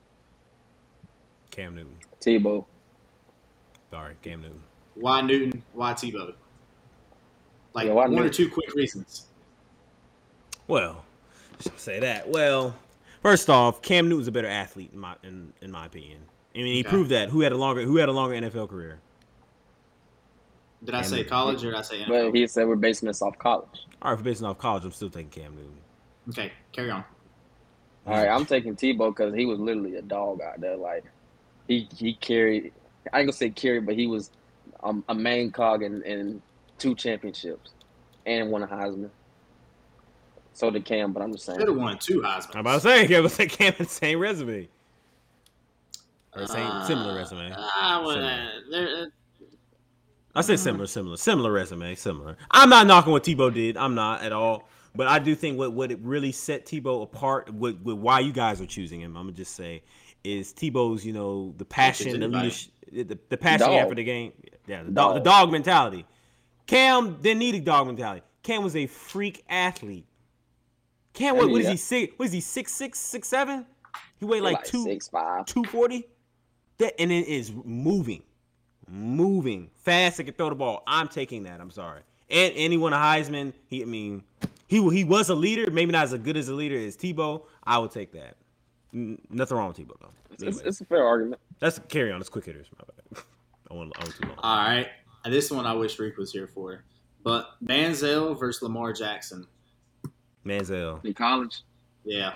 Cam 1.50 1.76
Newton. 1.76 1.98
Tebow. 2.20 2.66
Sorry, 3.90 4.16
Cam 4.22 4.42
Newton. 4.42 4.62
Why 4.96 5.22
Newton? 5.22 5.64
Why 5.74 5.94
Tebow? 5.94 6.34
Like 7.74 7.88
Yeah, 7.88 7.94
why 7.94 8.08
one 8.08 8.24
or 8.24 8.30
two 8.30 8.50
quick 8.50 8.74
reasons. 8.76 9.28
Well, 10.68 11.04
say 11.78 12.00
that. 12.00 12.30
Well, 12.30 12.76
first 13.22 13.50
off, 13.50 13.82
Cam 13.82 14.10
Newton's 14.10 14.28
a 14.28 14.32
better 14.32 14.48
athlete 14.48 14.92
in 14.94 15.00
my 15.00 15.16
in, 15.24 15.54
in 15.62 15.72
my 15.72 15.86
opinion. 15.86 16.20
I 16.54 16.60
mean, 16.60 16.68
he 16.76 16.82
Okay. 16.82 16.90
proved 16.90 17.10
that. 17.12 17.30
Who 17.30 17.42
had 17.42 17.52
a 17.52 17.58
longer 17.58 17.82
Who 17.84 17.98
had 17.98 18.10
a 18.10 18.12
longer 18.12 18.36
NFL 18.36 18.70
career? 18.70 19.00
Did 20.84 20.96
I 20.96 21.02
Cam 21.02 21.10
say 21.10 21.16
Newton. 21.18 21.30
college 21.30 21.64
or 21.64 21.72
did 21.72 21.76
I 21.80 21.82
say 21.82 22.04
But 22.08 22.14
NFL? 22.26 22.36
he 22.36 22.48
said 22.48 22.68
we're 22.68 22.76
basing 22.76 23.08
this 23.08 23.22
off 23.22 23.38
college. 23.38 23.68
All 24.02 24.12
right, 24.12 24.18
for 24.18 24.24
basing 24.24 24.48
off 24.48 24.58
college, 24.58 24.84
I'm 24.84 24.92
still 24.92 25.10
taking 25.10 25.30
Cam 25.30 25.56
Newton. 25.56 25.78
Okay, 26.30 26.52
carry 26.72 26.90
on. 26.92 27.04
All 28.08 28.14
right, 28.14 28.28
I'm 28.30 28.46
taking 28.46 28.76
Tebow 28.76 29.10
because 29.16 29.34
he 29.36 29.46
was 29.46 29.60
literally 29.60 29.96
a 29.96 30.02
dog 30.02 30.42
out 30.42 30.60
there. 30.60 30.76
Like 30.76 31.06
he 31.68 31.88
he 31.96 32.16
carried. 32.16 32.74
I 33.14 33.20
ain't 33.20 33.28
gonna 33.28 33.34
say 33.34 33.50
carried, 33.52 33.86
but 33.86 33.96
he 33.96 34.08
was 34.08 34.32
um, 34.84 35.04
a 35.08 35.14
main 35.16 35.52
cog 35.52 35.84
in, 35.84 36.02
in 36.04 36.42
two 36.82 36.96
championships 36.96 37.72
and 38.26 38.50
won 38.52 38.64
a 38.64 38.68
Heisman. 38.68 39.10
So 40.54 40.70
did 40.70 40.84
Cam, 40.86 41.14
but 41.14 41.22
I'm 41.24 41.32
just 41.32 41.46
saying. 41.46 41.60
Could 41.60 41.70
have 41.70 41.78
won 41.78 41.98
two 41.98 42.22
Heisman. 42.22 42.52
I'm 42.56 42.60
about 42.62 42.82
to 42.82 42.90
say, 42.90 43.08
Cam 43.08 43.24
was 43.24 43.38
like 43.40 43.50
Cam 43.52 43.74
had 43.74 43.88
the 43.88 43.92
same 43.92 44.20
resume. 44.20 44.68
Or 46.36 46.48
same 46.48 46.66
Uh, 46.66 46.86
similar 46.88 47.16
resume. 47.16 47.54
I 47.58 48.00
would, 48.04 48.14
Similar. 48.16 49.04
uh, 49.04 49.06
I 50.34 50.42
say 50.42 50.56
similar, 50.56 50.88
similar, 50.88 51.18
similar 51.18 51.52
resume, 51.52 51.94
similar. 51.96 52.38
I'm 52.52 52.70
not 52.70 52.88
knocking 52.88 53.12
what 53.12 53.24
Tebow 53.24 53.54
did. 53.54 53.76
I'm 53.76 53.96
not 53.96 54.24
at 54.24 54.32
all. 54.32 54.70
But 54.96 55.08
I 55.08 55.20
do 55.20 55.36
think 55.36 55.58
what 55.58 55.74
what 55.74 55.92
it 55.92 56.00
really 56.02 56.32
set 56.32 56.66
Tebow 56.66 57.04
apart, 57.04 57.54
with, 57.54 57.82
with 57.82 57.98
why 57.98 58.20
you 58.22 58.32
guys 58.34 58.62
are 58.62 58.66
choosing 58.66 59.02
him, 59.02 59.16
I'm 59.18 59.24
gonna 59.26 59.36
just 59.38 59.56
say, 59.56 59.84
is 60.24 60.54
Tebow's 60.54 61.06
you 61.06 61.14
know 61.14 61.54
the 61.58 61.66
passion, 61.66 62.20
the 62.20 62.28
leadership, 62.28 62.72
the, 62.92 63.18
the 63.30 63.38
passion 63.38 63.70
he 63.72 63.78
Dog. 63.80 63.90
for 63.90 63.96
the 63.96 64.04
game. 64.04 64.32
Yeah, 64.68 64.84
the 64.84 64.92
dog, 64.92 65.16
the 65.16 65.20
Dog. 65.22 65.24
dog 65.48 65.52
mentality. 65.52 66.06
Cam 66.72 67.18
didn't 67.22 67.40
need 67.40 67.56
a 67.56 67.60
dog 67.60 67.88
mentality. 67.88 68.22
Cam 68.44 68.64
was 68.64 68.78
a 68.78 68.88
freak 68.88 69.44
athlete. 69.50 70.06
Cam, 71.12 71.36
what, 71.36 71.50
I 71.50 71.52
what 71.52 71.60
is 71.60 71.68
mean, 71.68 71.72
he 71.72 71.78
six? 71.78 72.14
What 72.16 72.28
is 72.28 72.32
he 72.32 72.40
six 72.40 72.72
six 72.72 72.98
six 72.98 73.28
seven? 73.28 73.66
He 74.22 74.26
weighed 74.26 74.42
like, 74.42 74.64
two 74.64 74.82
six 74.86 75.10
five. 75.10 75.46
240. 75.48 76.08
That 76.78 76.94
and 76.98 77.12
it 77.12 77.28
is 77.28 77.52
moving, 77.66 78.24
moving 78.90 79.70
fast. 79.84 80.20
He 80.20 80.24
can 80.24 80.34
throw 80.34 80.48
the 80.48 80.56
ball. 80.56 80.84
I'm 80.88 81.10
taking 81.10 81.44
that. 81.44 81.60
I'm 81.60 81.72
sorry. 81.72 82.04
And 82.30 82.56
and 82.56 82.72
he 82.72 82.78
won 82.78 82.94
a 82.94 82.98
Heisman. 82.98 83.52
He, 83.68 83.82
I 83.82 83.86
mean, 83.86 84.24
he 84.70 84.78
he 84.92 85.04
was 85.04 85.28
a 85.28 85.36
leader. 85.36 85.70
Maybe 85.70 85.92
not 85.92 86.06
as 86.06 86.14
good 86.20 86.38
as 86.38 86.48
a 86.48 86.54
leader 86.54 86.78
as 86.78 86.96
Tebow. 86.96 87.44
I 87.66 87.80
would 87.80 87.92
take 87.92 88.14
that. 88.14 88.38
N- 88.94 89.20
nothing 89.30 89.58
wrong 89.58 89.68
with 89.68 89.78
Tebow 89.78 90.00
though. 90.00 90.12
It's, 90.32 90.42
Anyway, 90.44 90.62
it's 90.68 90.80
a 90.80 90.86
fair 90.86 91.06
argument. 91.06 91.42
let's 91.62 91.80
carry 91.90 92.14
on. 92.14 92.20
Let's 92.20 92.30
quick 92.30 92.46
hitters. 92.46 92.68
My 92.80 92.86
bad. 92.86 93.26
I 93.70 93.74
want 93.74 93.92
I 93.98 94.04
want 94.04 94.16
too 94.16 94.28
long. 94.30 94.38
all 94.42 94.56
right. 94.58 94.88
And 95.24 95.34
This 95.34 95.52
one 95.52 95.66
I 95.66 95.74
wish 95.74 96.00
Rick 96.00 96.18
was 96.18 96.32
here 96.32 96.48
for. 96.48 96.84
But 97.24 97.52
Manziel 97.64 98.38
versus 98.40 98.62
Lamar 98.64 98.94
Jackson. 98.94 99.46
Manziel, 100.46 101.04
In 101.06 101.14
college, 101.14 101.62
Yeah. 102.04 102.34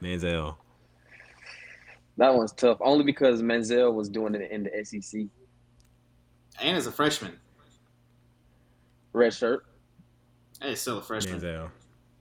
Manziel. 0.00 0.56
that 2.16 2.32
one's 2.34 2.52
tough. 2.52 2.78
Only 2.80 3.04
because 3.04 3.42
Manziel 3.42 3.92
was 3.92 4.08
doing 4.08 4.34
it 4.36 4.50
in 4.50 4.62
the 4.62 4.84
SEC. 4.84 5.26
And 6.60 6.76
as 6.76 6.86
a 6.86 6.92
freshman. 6.92 7.32
Red 9.12 9.34
shirt. 9.34 9.64
Hey, 10.60 10.72
it's 10.72 10.80
still 10.80 10.98
a 10.98 11.02
freshman. 11.02 11.40
Manziel. 11.40 11.70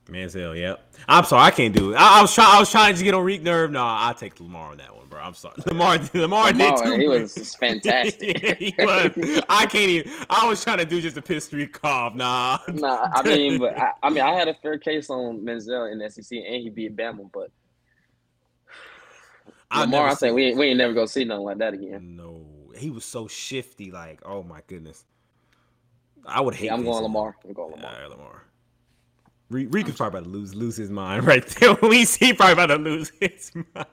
Manziel, 0.08 0.58
yep. 0.58 0.94
I'm 1.08 1.24
sorry, 1.24 1.44
I 1.44 1.52
can't 1.52 1.74
do 1.74 1.92
it. 1.92 1.96
I, 1.96 2.20
I 2.20 2.22
was 2.22 2.34
trying. 2.34 2.56
I 2.56 2.60
was 2.60 2.70
trying 2.70 2.96
to 2.96 3.04
get 3.04 3.14
on 3.14 3.24
Reek 3.24 3.42
nerve. 3.42 3.72
No, 3.72 3.84
I'll 3.84 4.14
take 4.14 4.40
Lamar 4.40 4.72
on 4.72 4.78
that 4.78 4.96
one, 4.96 5.08
bro. 5.08 5.20
I'm 5.20 5.34
sorry. 5.34 5.56
Lamar, 5.66 5.98
Lamar, 6.14 6.54
did 6.54 6.78
too. 6.78 6.98
he 6.98 7.08
was 7.08 7.56
fantastic. 7.60 8.44
yeah, 8.44 8.54
he 8.54 8.76
was. 8.78 9.42
I 9.50 9.66
can't 9.66 9.90
even. 9.90 10.12
I 10.30 10.48
was 10.48 10.64
trying 10.64 10.78
to 10.78 10.86
do 10.86 11.02
just 11.02 11.18
a 11.18 11.22
piss 11.24 11.52
Reek 11.52 11.84
off. 11.84 12.14
Nah. 12.14 12.60
Nah, 12.76 13.10
I 13.14 13.24
mean, 13.24 13.58
but 13.58 13.78
I, 13.78 13.92
I 14.04 14.10
mean, 14.10 14.22
I 14.22 14.34
had 14.34 14.48
a 14.48 14.54
fair 14.54 14.78
case 14.78 15.10
on 15.10 15.40
Manziel 15.40 15.92
in 15.92 15.98
the 15.98 16.10
SEC, 16.10 16.38
and 16.38 16.62
he 16.62 16.70
beat 16.70 16.96
Bama. 16.96 17.30
But 17.32 17.50
Lamar, 19.76 20.10
I 20.10 20.16
think 20.16 20.36
we 20.36 20.46
ain't, 20.46 20.58
we 20.58 20.68
ain't 20.68 20.78
never 20.78 20.94
gonna 20.94 21.08
see 21.08 21.24
nothing 21.24 21.46
like 21.46 21.58
that 21.60 21.74
again. 21.74 22.16
No, 22.16 22.46
he 22.78 22.92
was 22.92 23.06
so 23.06 23.28
shifty. 23.28 23.90
Like, 23.92 24.22
oh 24.24 24.44
my 24.44 24.62
goodness. 24.68 25.04
I 26.28 26.42
would 26.42 26.54
hate. 26.54 26.66
Yeah, 26.66 26.76
I'm 26.76 26.84
going. 26.84 27.02
Lamar. 27.02 27.36
I'm 27.44 27.54
going 27.54 27.72
Lamar. 27.72 27.92
All 27.92 28.02
right, 28.02 28.10
Lamar. 28.10 28.44
Reek, 29.50 29.68
Reek 29.72 29.88
is 29.88 29.96
probably 29.96 30.20
about 30.20 30.26
to 30.32 30.32
lose 30.38 30.56
lose 30.56 30.76
his 30.76 30.90
mind 30.90 31.24
right 31.28 31.46
there. 31.46 31.76
we 31.84 32.06
see 32.06 32.34
probably 32.34 32.54
about 32.54 32.66
to 32.68 32.76
lose 32.78 33.12
his 33.20 33.52
mind. 33.54 33.86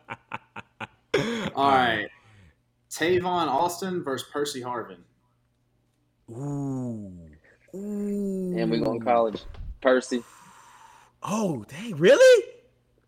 All 1.55 1.71
right. 1.71 2.09
Tavon 2.91 3.49
Austin 3.49 4.03
versus 4.03 4.29
Percy 4.33 4.61
Harvin. 4.63 4.99
Ooh. 6.31 7.13
Ooh. 7.75 8.55
And 8.59 8.71
we 8.71 8.81
going 8.81 9.01
to 9.01 9.05
college. 9.05 9.43
Percy. 9.81 10.23
Oh, 11.23 11.65
dang, 11.69 11.97
really? 11.97 12.45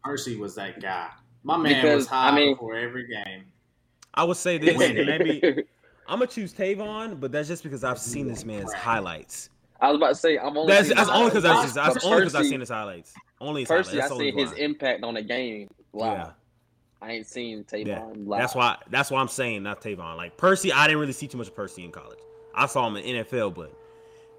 Percy 0.02 0.36
was 0.36 0.54
that 0.54 0.80
guy. 0.80 1.08
My 1.42 1.56
man 1.56 1.84
was 1.94 2.06
high 2.06 2.28
I 2.30 2.34
mean- 2.34 2.54
before 2.54 2.74
every 2.76 3.06
game. 3.06 3.44
I 4.16 4.22
would 4.24 4.36
say 4.36 4.58
this. 4.58 4.78
Maybe 4.78 5.64
I'm 6.06 6.18
gonna 6.20 6.28
choose 6.28 6.54
Tavon, 6.54 7.18
but 7.18 7.32
that's 7.32 7.48
just 7.48 7.64
because 7.64 7.82
I've 7.82 7.98
seen 7.98 8.28
this 8.28 8.44
man's 8.44 8.72
highlights. 8.72 9.50
I 9.84 9.88
was 9.88 9.96
about 9.96 10.08
to 10.08 10.14
say 10.14 10.38
I'm 10.38 10.56
only. 10.56 10.72
That's, 10.72 10.88
that's 10.94 11.10
only 11.10 11.28
because 11.30 11.44
I've 11.44 11.74
that's 11.74 11.94
but 11.94 12.04
only 12.04 12.20
because 12.20 12.34
I've 12.34 12.46
seen 12.46 12.60
his 12.60 12.70
highlights. 12.70 13.12
Only 13.38 13.62
his 13.62 13.68
Percy, 13.68 13.98
I 13.98 14.02
highlights. 14.02 14.08
That's 14.08 14.18
see 14.18 14.28
only 14.30 14.42
his 14.42 14.50
why. 14.52 14.56
impact 14.58 15.04
on 15.04 15.14
the 15.14 15.22
game 15.22 15.68
live. 15.92 16.18
Yeah. 16.18 16.30
I 17.02 17.12
ain't 17.12 17.26
seen 17.26 17.64
Tavon 17.64 17.86
Yeah, 17.86 18.02
live. 18.24 18.40
that's 18.40 18.54
why. 18.54 18.78
That's 18.88 19.10
why 19.10 19.20
I'm 19.20 19.28
saying 19.28 19.62
not 19.62 19.82
Tavon. 19.82 20.16
Like 20.16 20.38
Percy, 20.38 20.72
I 20.72 20.86
didn't 20.86 21.00
really 21.00 21.12
see 21.12 21.26
too 21.28 21.36
much 21.36 21.48
of 21.48 21.54
Percy 21.54 21.84
in 21.84 21.92
college. 21.92 22.18
I 22.54 22.64
saw 22.64 22.86
him 22.86 22.96
in 22.96 23.24
NFL, 23.24 23.54
but 23.54 23.74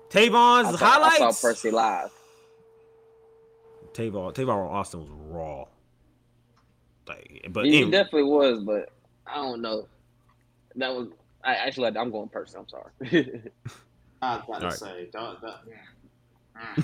Tavon's 0.09 0.69
I 0.69 0.71
saw, 0.71 0.77
highlights. 0.77 1.21
I 1.21 1.29
saw 1.31 1.47
Percy 1.47 1.69
live. 1.69 2.09
Tavon, 3.93 4.33
Tavon 4.33 4.67
Austin 4.71 5.01
was 5.01 5.09
raw. 5.11 5.65
Like, 7.07 7.45
but 7.51 7.65
He, 7.65 7.71
he 7.71 7.77
anyway, 7.77 7.91
definitely 7.91 8.23
was, 8.23 8.63
but 8.63 8.89
I 9.27 9.35
don't 9.35 9.61
know. 9.61 9.87
That 10.75 10.91
was 10.95 11.09
I 11.43 11.53
actually. 11.53 11.95
I'm 11.95 12.09
going 12.09 12.29
Percy. 12.29 12.57
I'm 12.57 12.67
sorry. 12.67 13.41
I 14.25 14.35
was 14.37 14.43
about 14.47 14.59
to 14.59 14.65
All 14.65 14.69
right. 14.71 14.79
say, 14.79 15.09
don't, 15.11 15.41
don't- 15.41 15.55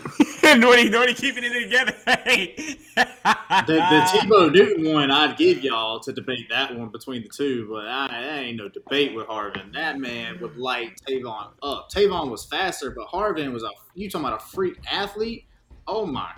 Nordy, 0.62 0.90
Nordy 0.92 1.16
keeping 1.16 1.44
it 1.46 1.54
together. 1.64 1.96
Hey. 2.26 2.56
The, 2.96 3.74
the 3.76 4.08
Tebow 4.12 4.52
Newton 4.52 4.94
one, 4.94 5.12
I'd 5.12 5.38
give 5.38 5.64
y'all 5.64 6.00
to 6.02 6.12
debate 6.12 6.48
that 6.50 6.76
one 6.76 6.90
between 6.90 7.24
the 7.24 7.30
two, 7.30 7.68
but 7.72 7.86
I, 7.88 8.08
that 8.10 8.40
ain't 8.40 8.58
no 8.58 8.68
debate 8.70 9.16
with 9.16 9.28
Harvin. 9.28 9.74
That 9.74 9.98
man 10.00 10.40
would 10.42 10.58
light 10.58 11.00
Tavon 11.08 11.52
up. 11.64 11.90
Tavon 11.90 12.30
was 12.30 12.44
faster, 12.46 12.92
but 12.92 13.08
Harvin 13.08 13.54
was 13.54 13.64
a 13.64 13.70
you 13.96 14.10
talking 14.10 14.28
about 14.28 14.42
a 14.42 14.46
freak 14.46 14.78
athlete? 14.92 15.46
Oh 15.88 16.06
my 16.06 16.32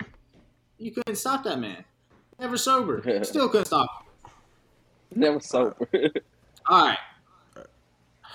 god, 0.00 0.06
you 0.78 0.90
couldn't 0.90 1.16
stop 1.16 1.44
that 1.44 1.58
man. 1.60 1.84
Never 2.40 2.56
sober, 2.56 3.02
still 3.24 3.48
couldn't 3.48 3.66
stop. 3.66 3.88
Him. 5.10 5.20
Never 5.20 5.40
sober. 5.40 5.88
All 6.68 6.86
right, 6.86 6.98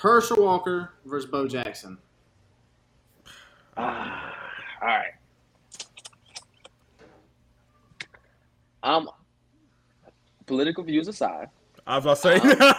Herschel 0.01 0.43
Walker 0.43 0.91
versus 1.05 1.29
Bo 1.29 1.47
Jackson. 1.47 1.97
Ah, 3.75 4.33
all 4.81 4.87
right. 4.87 5.11
Um, 8.83 9.09
political 10.45 10.83
views 10.83 11.07
aside, 11.07 11.49
I 11.85 11.97
was 11.97 12.05
about 12.05 12.17
to 12.17 12.39
say. 12.39 12.57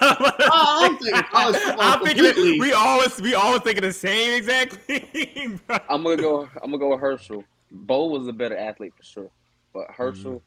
Oh, 0.50 0.86
I'm 0.90 0.96
thinking 0.98 1.22
college 1.30 1.56
football 1.56 1.82
I'm 1.84 2.02
thinking 2.04 2.58
we 2.60 2.72
always 2.72 3.20
we 3.20 3.34
always 3.34 3.60
thinking 3.62 3.82
the 3.82 3.92
same 3.92 4.34
exact 4.38 4.72
thing. 4.86 5.60
bro. 5.66 5.78
I'm 5.88 6.02
gonna 6.02 6.16
go. 6.16 6.42
I'm 6.62 6.70
gonna 6.70 6.78
go 6.78 6.90
with 6.90 7.00
Herschel. 7.00 7.44
Bo 7.70 8.06
was 8.06 8.26
a 8.28 8.32
better 8.32 8.56
athlete 8.56 8.94
for 8.96 9.02
sure, 9.02 9.30
but 9.74 9.88
Herschel, 9.90 10.42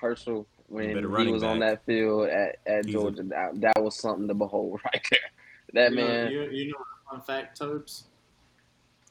Herschel, 0.00 0.46
when 0.68 0.90
he 0.96 1.04
running 1.04 1.32
was 1.32 1.42
on 1.42 1.58
that 1.60 1.84
field 1.84 2.28
at, 2.28 2.56
at 2.66 2.84
He's 2.86 2.94
a- 2.94 2.98
Georgia, 2.98 3.22
that, 3.24 3.60
that 3.60 3.82
was 3.82 3.96
something 3.98 4.28
to 4.28 4.34
behold 4.34 4.80
right 4.84 5.02
there. 5.10 5.20
That 5.74 5.90
You 5.90 5.96
know, 5.96 6.06
man, 6.06 6.30
you, 6.30 6.42
you 6.50 6.70
know 6.70 6.76
a 6.78 7.10
fun 7.10 7.20
fact, 7.20 7.58
Tobes? 7.58 8.04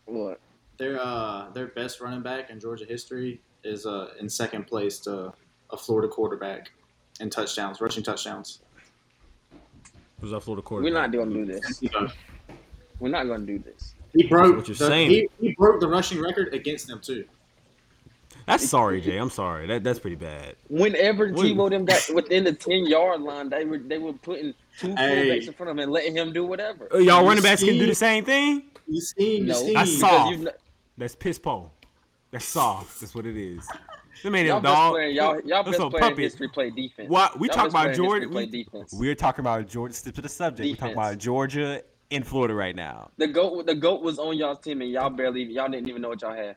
what? 0.06 0.40
Their 0.78 1.00
uh 1.00 1.50
their 1.52 1.68
best 1.68 2.02
running 2.02 2.22
back 2.22 2.50
in 2.50 2.60
Georgia 2.60 2.86
history 2.86 3.42
is 3.64 3.86
uh 3.86 4.12
in 4.20 4.28
second 4.30 4.66
place 4.66 4.98
to 5.00 5.34
a 5.70 5.78
Florida 5.78 6.08
quarterback 6.08 6.72
in 7.20 7.30
touchdowns, 7.30 7.80
rushing 7.80 8.04
touchdowns. 8.04 8.62
Who's 10.20 10.32
that 10.32 10.42
Florida 10.42 10.66
We're 10.70 10.94
not 10.94 11.12
gonna 11.12 11.34
do 11.34 11.46
this. 11.46 11.84
We're 13.00 13.10
not 13.10 13.26
gonna 13.26 13.46
do 13.46 13.60
this. 13.60 13.96
he 14.14 14.28
broke 14.28 14.56
What 14.56 14.68
you're 14.68 14.76
the, 14.76 14.88
saying. 14.88 15.10
He, 15.10 15.30
he 15.40 15.52
broke 15.54 15.82
the 15.82 15.88
rushing 15.88 16.22
record 16.22 16.54
against 16.54 16.88
them 16.88 17.02
too. 17.02 17.26
That's 18.46 18.68
sorry, 18.68 19.00
Jay. 19.02 19.18
I'm 19.18 19.30
sorry. 19.30 19.68
That 19.68 19.84
that's 19.84 20.00
pretty 20.00 20.16
bad. 20.16 20.56
Whenever 20.70 21.32
Wait. 21.32 21.56
Tebow 21.56 21.70
them 21.70 21.86
got 21.86 22.10
within 22.14 22.44
the 22.44 22.54
ten 22.54 22.86
yard 22.86 23.22
line, 23.22 23.50
they 23.50 23.66
were 23.66 23.78
they 23.78 23.98
were 24.00 24.14
putting 24.14 24.54
two 24.80 24.96
Hey. 24.96 25.28
quarterbacks 25.40 25.48
in 25.48 25.54
front 25.54 25.70
of 25.70 25.76
him 25.76 25.80
and 25.80 25.92
letting 25.92 26.16
him 26.16 26.34
do 26.34 26.46
whatever. 26.46 26.88
Uh, 26.94 26.98
Y'all 26.98 27.22
You 27.22 27.28
running 27.28 27.44
backs 27.44 27.64
can 27.64 27.78
do 27.78 27.86
the 27.86 27.96
same 27.96 28.26
thing. 28.26 28.64
You 28.88 29.00
seen, 29.02 29.42
you 29.44 29.48
No, 29.48 29.54
seen. 29.54 29.78
I 29.78 29.84
because 29.84 30.00
saw. 30.00 30.30
you've 30.30 30.42
not- 30.42 30.56
That's 30.98 31.16
piss 31.16 31.40
poor. 31.40 31.72
That's 32.32 32.46
soft. 32.46 33.00
That's 33.00 33.16
what 33.16 33.26
it 33.26 33.38
is. 33.38 33.66
Them 34.24 34.36
ain't 34.36 34.48
Y'all 34.48 34.56
them 34.58 34.64
best 34.64 34.76
dog. 34.76 34.94
player, 34.94 35.08
y'all, 35.08 35.36
y'all 35.42 35.64
That's 35.64 35.66
best 35.70 35.78
some 35.78 35.92
player 35.92 36.12
in 36.12 36.18
history 36.18 36.48
play 36.50 36.70
defense. 36.70 37.10
What 37.10 37.40
we 37.40 37.48
Y'all 37.48 37.56
talk 37.58 37.70
about 37.70 37.84
in 37.86 37.90
history 37.92 38.06
Georgia. 38.08 38.28
play 38.30 38.46
We, 38.46 38.64
defense. 38.64 38.94
we're 38.94 39.16
talking 39.16 39.42
about 39.42 39.68
Georgia. 39.68 39.94
Stick 39.94 40.16
to 40.16 40.22
the 40.22 40.30
subject. 40.30 40.68
We're 40.70 40.76
talking 40.76 40.94
about 40.94 41.18
Georgia 41.18 41.82
in 42.10 42.24
Florida 42.24 42.54
right 42.54 42.76
now. 42.76 43.10
The 43.18 43.28
goat, 43.28 43.66
the 43.66 43.76
goat 43.76 44.02
was 44.02 44.20
on 44.20 44.38
y'all's 44.38 44.60
team, 44.60 44.82
and 44.82 44.90
y'all 44.92 45.10
barely, 45.10 45.44
y'all 45.44 45.68
didn't 45.70 45.90
even 45.90 46.02
know 46.02 46.10
what 46.10 46.22
y'all 46.22 46.34
had. 46.36 46.56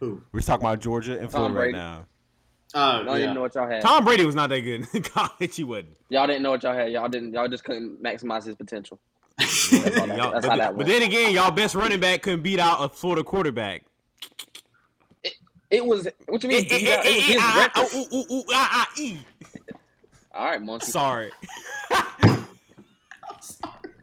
Who? 0.00 0.22
We're 0.32 0.40
talking 0.40 0.66
about 0.66 0.80
Georgia 0.80 1.18
and 1.18 1.30
Florida 1.30 1.54
right 1.54 1.72
now. 1.72 2.06
Oh 2.74 2.80
Y'all 2.80 3.04
didn't 3.04 3.20
yeah. 3.20 3.32
know 3.32 3.40
what 3.42 3.54
y'all 3.54 3.68
had. 3.68 3.80
Tom 3.82 4.04
Brady 4.04 4.26
was 4.26 4.34
not 4.34 4.50
that 4.50 4.60
good 4.60 4.86
in 4.92 5.02
college. 5.02 5.56
He 5.56 5.64
wasn't. 5.64 5.96
Y'all 6.10 6.26
didn't 6.26 6.42
know 6.42 6.50
what 6.50 6.62
y'all 6.62 6.74
had. 6.74 6.92
Y'all 6.92 7.08
didn't. 7.08 7.32
Y'all 7.32 7.48
just 7.48 7.64
couldn't 7.64 8.02
maximize 8.02 8.44
his 8.44 8.54
potential. 8.56 8.98
Y'all- 9.38 9.46
that's 9.80 9.96
but, 9.98 10.44
how 10.44 10.56
that 10.56 10.76
but 10.76 10.86
then 10.86 11.02
again, 11.02 11.32
y'all 11.32 11.50
best 11.50 11.74
running 11.74 12.00
back 12.00 12.22
couldn't 12.22 12.42
beat 12.42 12.58
out 12.58 12.82
a 12.84 12.88
Florida 12.88 13.22
quarterback. 13.24 13.84
It 15.70 15.84
was. 15.84 16.06
What 16.26 16.42
you 16.42 16.48
mean? 16.48 16.66
Eh, 16.70 16.78
eh, 16.80 17.00
It. 18.96 19.18
All 20.34 20.44
right, 20.44 20.62
monkey. 20.62 20.86
Sorry. 20.86 21.30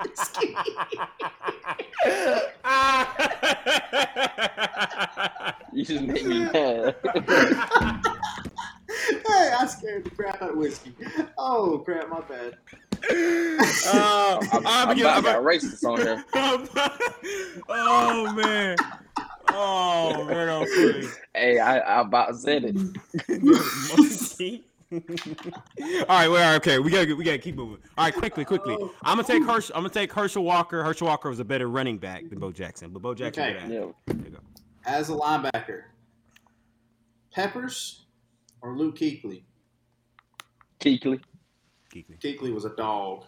You 5.73 5.83
just 5.85 6.03
made 6.03 6.25
me 6.25 6.39
mad. 6.39 6.95
hey, 7.03 7.13
I 9.59 9.65
scared 9.67 10.03
the 10.03 10.09
crap 10.15 10.41
out 10.41 10.51
of 10.51 10.57
whiskey. 10.57 10.93
Oh 11.37 11.79
crap, 11.79 12.09
my 12.09 12.21
bad. 12.21 12.53
Oh, 13.09 14.39
I'm, 14.51 14.67
I'm 14.67 14.89
I'm 14.89 14.97
gonna- 14.97 15.01
about 15.01 15.17
I'm 15.17 15.23
to 15.23 15.29
got 15.31 15.43
racist 15.43 15.83
on 15.83 15.97
here. 15.99 16.23
oh 17.69 18.33
man. 18.33 18.77
Oh 19.49 20.23
man, 20.25 20.49
I'm 20.49 20.67
funny. 20.67 21.07
Hey, 21.33 21.59
I, 21.59 21.79
I 21.79 22.01
about 22.01 22.35
said 22.37 22.63
it. 22.65 22.75
Monkey. 23.97 24.63
all 25.01 26.05
right, 26.07 26.27
well, 26.27 26.55
okay, 26.57 26.77
we 26.79 26.91
gotta 26.91 27.15
we 27.15 27.23
gotta 27.23 27.37
keep 27.37 27.55
moving. 27.55 27.77
All 27.97 28.05
right, 28.05 28.13
quickly, 28.13 28.45
quickly. 28.45 28.75
Oh. 28.79 28.93
I'm 29.01 29.17
gonna 29.17 29.27
take 29.27 29.43
Herschel. 29.43 29.75
I'm 29.75 29.81
gonna 29.81 29.93
take 29.93 30.13
Herschel 30.13 30.43
Walker. 30.43 30.83
Herschel 30.83 31.07
Walker 31.07 31.29
was 31.29 31.39
a 31.39 31.45
better 31.45 31.67
running 31.67 31.97
back 31.97 32.29
than 32.29 32.39
Bo 32.39 32.51
Jackson, 32.51 32.91
but 32.91 33.01
Bo 33.01 33.13
Jackson. 33.15 33.43
Okay. 33.43 33.53
Yeah. 33.73 33.87
There 34.05 34.15
you 34.25 34.31
go. 34.31 34.39
As 34.85 35.09
a 35.09 35.13
linebacker, 35.13 35.83
Peppers 37.31 38.05
or 38.61 38.75
Luke 38.77 38.97
Kuechly? 38.97 39.43
Keekly, 40.79 41.21
Geekly. 41.93 42.19
Kuechly 42.19 42.53
was 42.53 42.65
a 42.65 42.75
dog. 42.75 43.23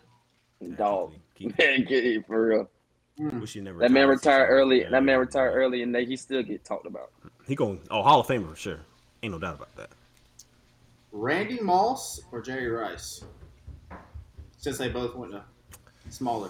dog. 0.78 1.14
Geekly. 1.40 1.58
Man, 1.60 1.86
get 1.86 2.06
it 2.06 2.28
for 2.28 2.48
real. 2.48 2.70
Hmm. 3.18 3.40
Wish 3.40 3.54
he 3.54 3.62
never 3.62 3.80
That 3.80 3.92
man 3.92 4.10
retired. 4.10 4.42
retired 4.42 4.50
early. 4.50 4.84
That 4.84 5.04
man 5.04 5.20
retired 5.20 5.54
early, 5.56 5.84
and 5.84 5.96
they, 5.96 6.04
he 6.04 6.18
still 6.18 6.44
get 6.44 6.66
talked 6.66 6.86
about. 6.86 7.12
He 7.48 7.56
going 7.56 7.80
oh 7.90 8.04
Hall 8.04 8.20
of 8.20 8.28
Famer 8.28 8.50
for 8.50 8.56
sure. 8.58 8.80
Ain't 9.24 9.32
no 9.32 9.40
doubt 9.40 9.56
about 9.56 9.74
that. 9.78 9.90
Randy 11.16 11.60
Moss 11.62 12.22
or 12.32 12.42
Jerry 12.42 12.68
Rice? 12.68 13.24
Since 14.58 14.78
they 14.78 14.90
both 14.90 15.16
went 15.16 15.32
to 15.32 15.44
smaller. 16.10 16.50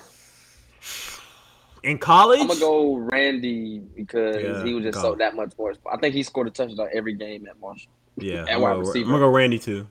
In 1.83 1.99
college, 1.99 2.39
I'm 2.41 2.47
gonna 2.47 2.59
go 2.59 2.95
Randy 2.95 3.77
because 3.79 4.37
Yeah, 4.41 4.63
he 4.63 4.73
was 4.73 4.83
just 4.85 4.95
go. 4.95 5.01
so 5.01 5.15
that 5.15 5.35
much 5.35 5.51
more. 5.57 5.73
I 5.91 5.97
think 5.97 6.15
he 6.15 6.23
scored 6.23 6.47
a 6.47 6.49
touchdown 6.49 6.87
every 6.91 7.13
game 7.13 7.45
at 7.47 7.59
Marshall. 7.59 7.91
Yeah, 8.17 8.39
and 8.39 8.49
I'm 8.49 8.61
wide 8.61 8.69
gonna, 8.71 8.81
go, 8.83 8.87
receiver. 8.87 9.05
I'm 9.05 9.11
gonna 9.11 9.25
go 9.25 9.29
Randy 9.29 9.59
too. 9.59 9.87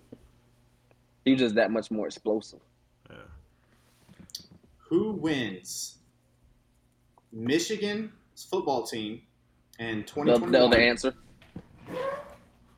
He 1.25 1.33
was 1.33 1.41
just 1.41 1.55
that 1.55 1.71
much 1.71 1.91
more 1.93 2.07
explosive. 2.07 2.59
Yeah. 3.09 3.17
Who 4.89 5.13
wins? 5.13 5.99
Michigan's 7.31 8.11
football 8.51 8.83
team 8.83 9.23
in 9.79 9.99
The, 10.01 10.05
2021. 10.07 10.51
the 10.53 10.65
other 10.65 10.79
answer. 10.79 11.15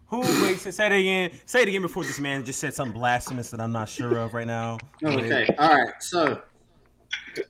Who 0.09 0.21
wait? 0.21 0.59
Say 0.61 0.87
it 0.87 0.93
again. 0.93 1.31
Say 1.47 1.63
it 1.63 1.69
again 1.69 1.83
before 1.83 2.05
this 2.05 2.21
man 2.21 2.45
just 2.45 2.61
said 2.61 2.75
something 2.75 2.97
blasphemous 2.97 3.51
that 3.51 3.61
I'm 3.61 3.73
not 3.73 3.89
sure 3.89 4.19
of 4.19 4.35
right 4.35 4.47
now. 4.47 4.79
Okay, 5.03 5.49
all 5.59 5.77
right. 5.77 5.95
So, 6.01 6.43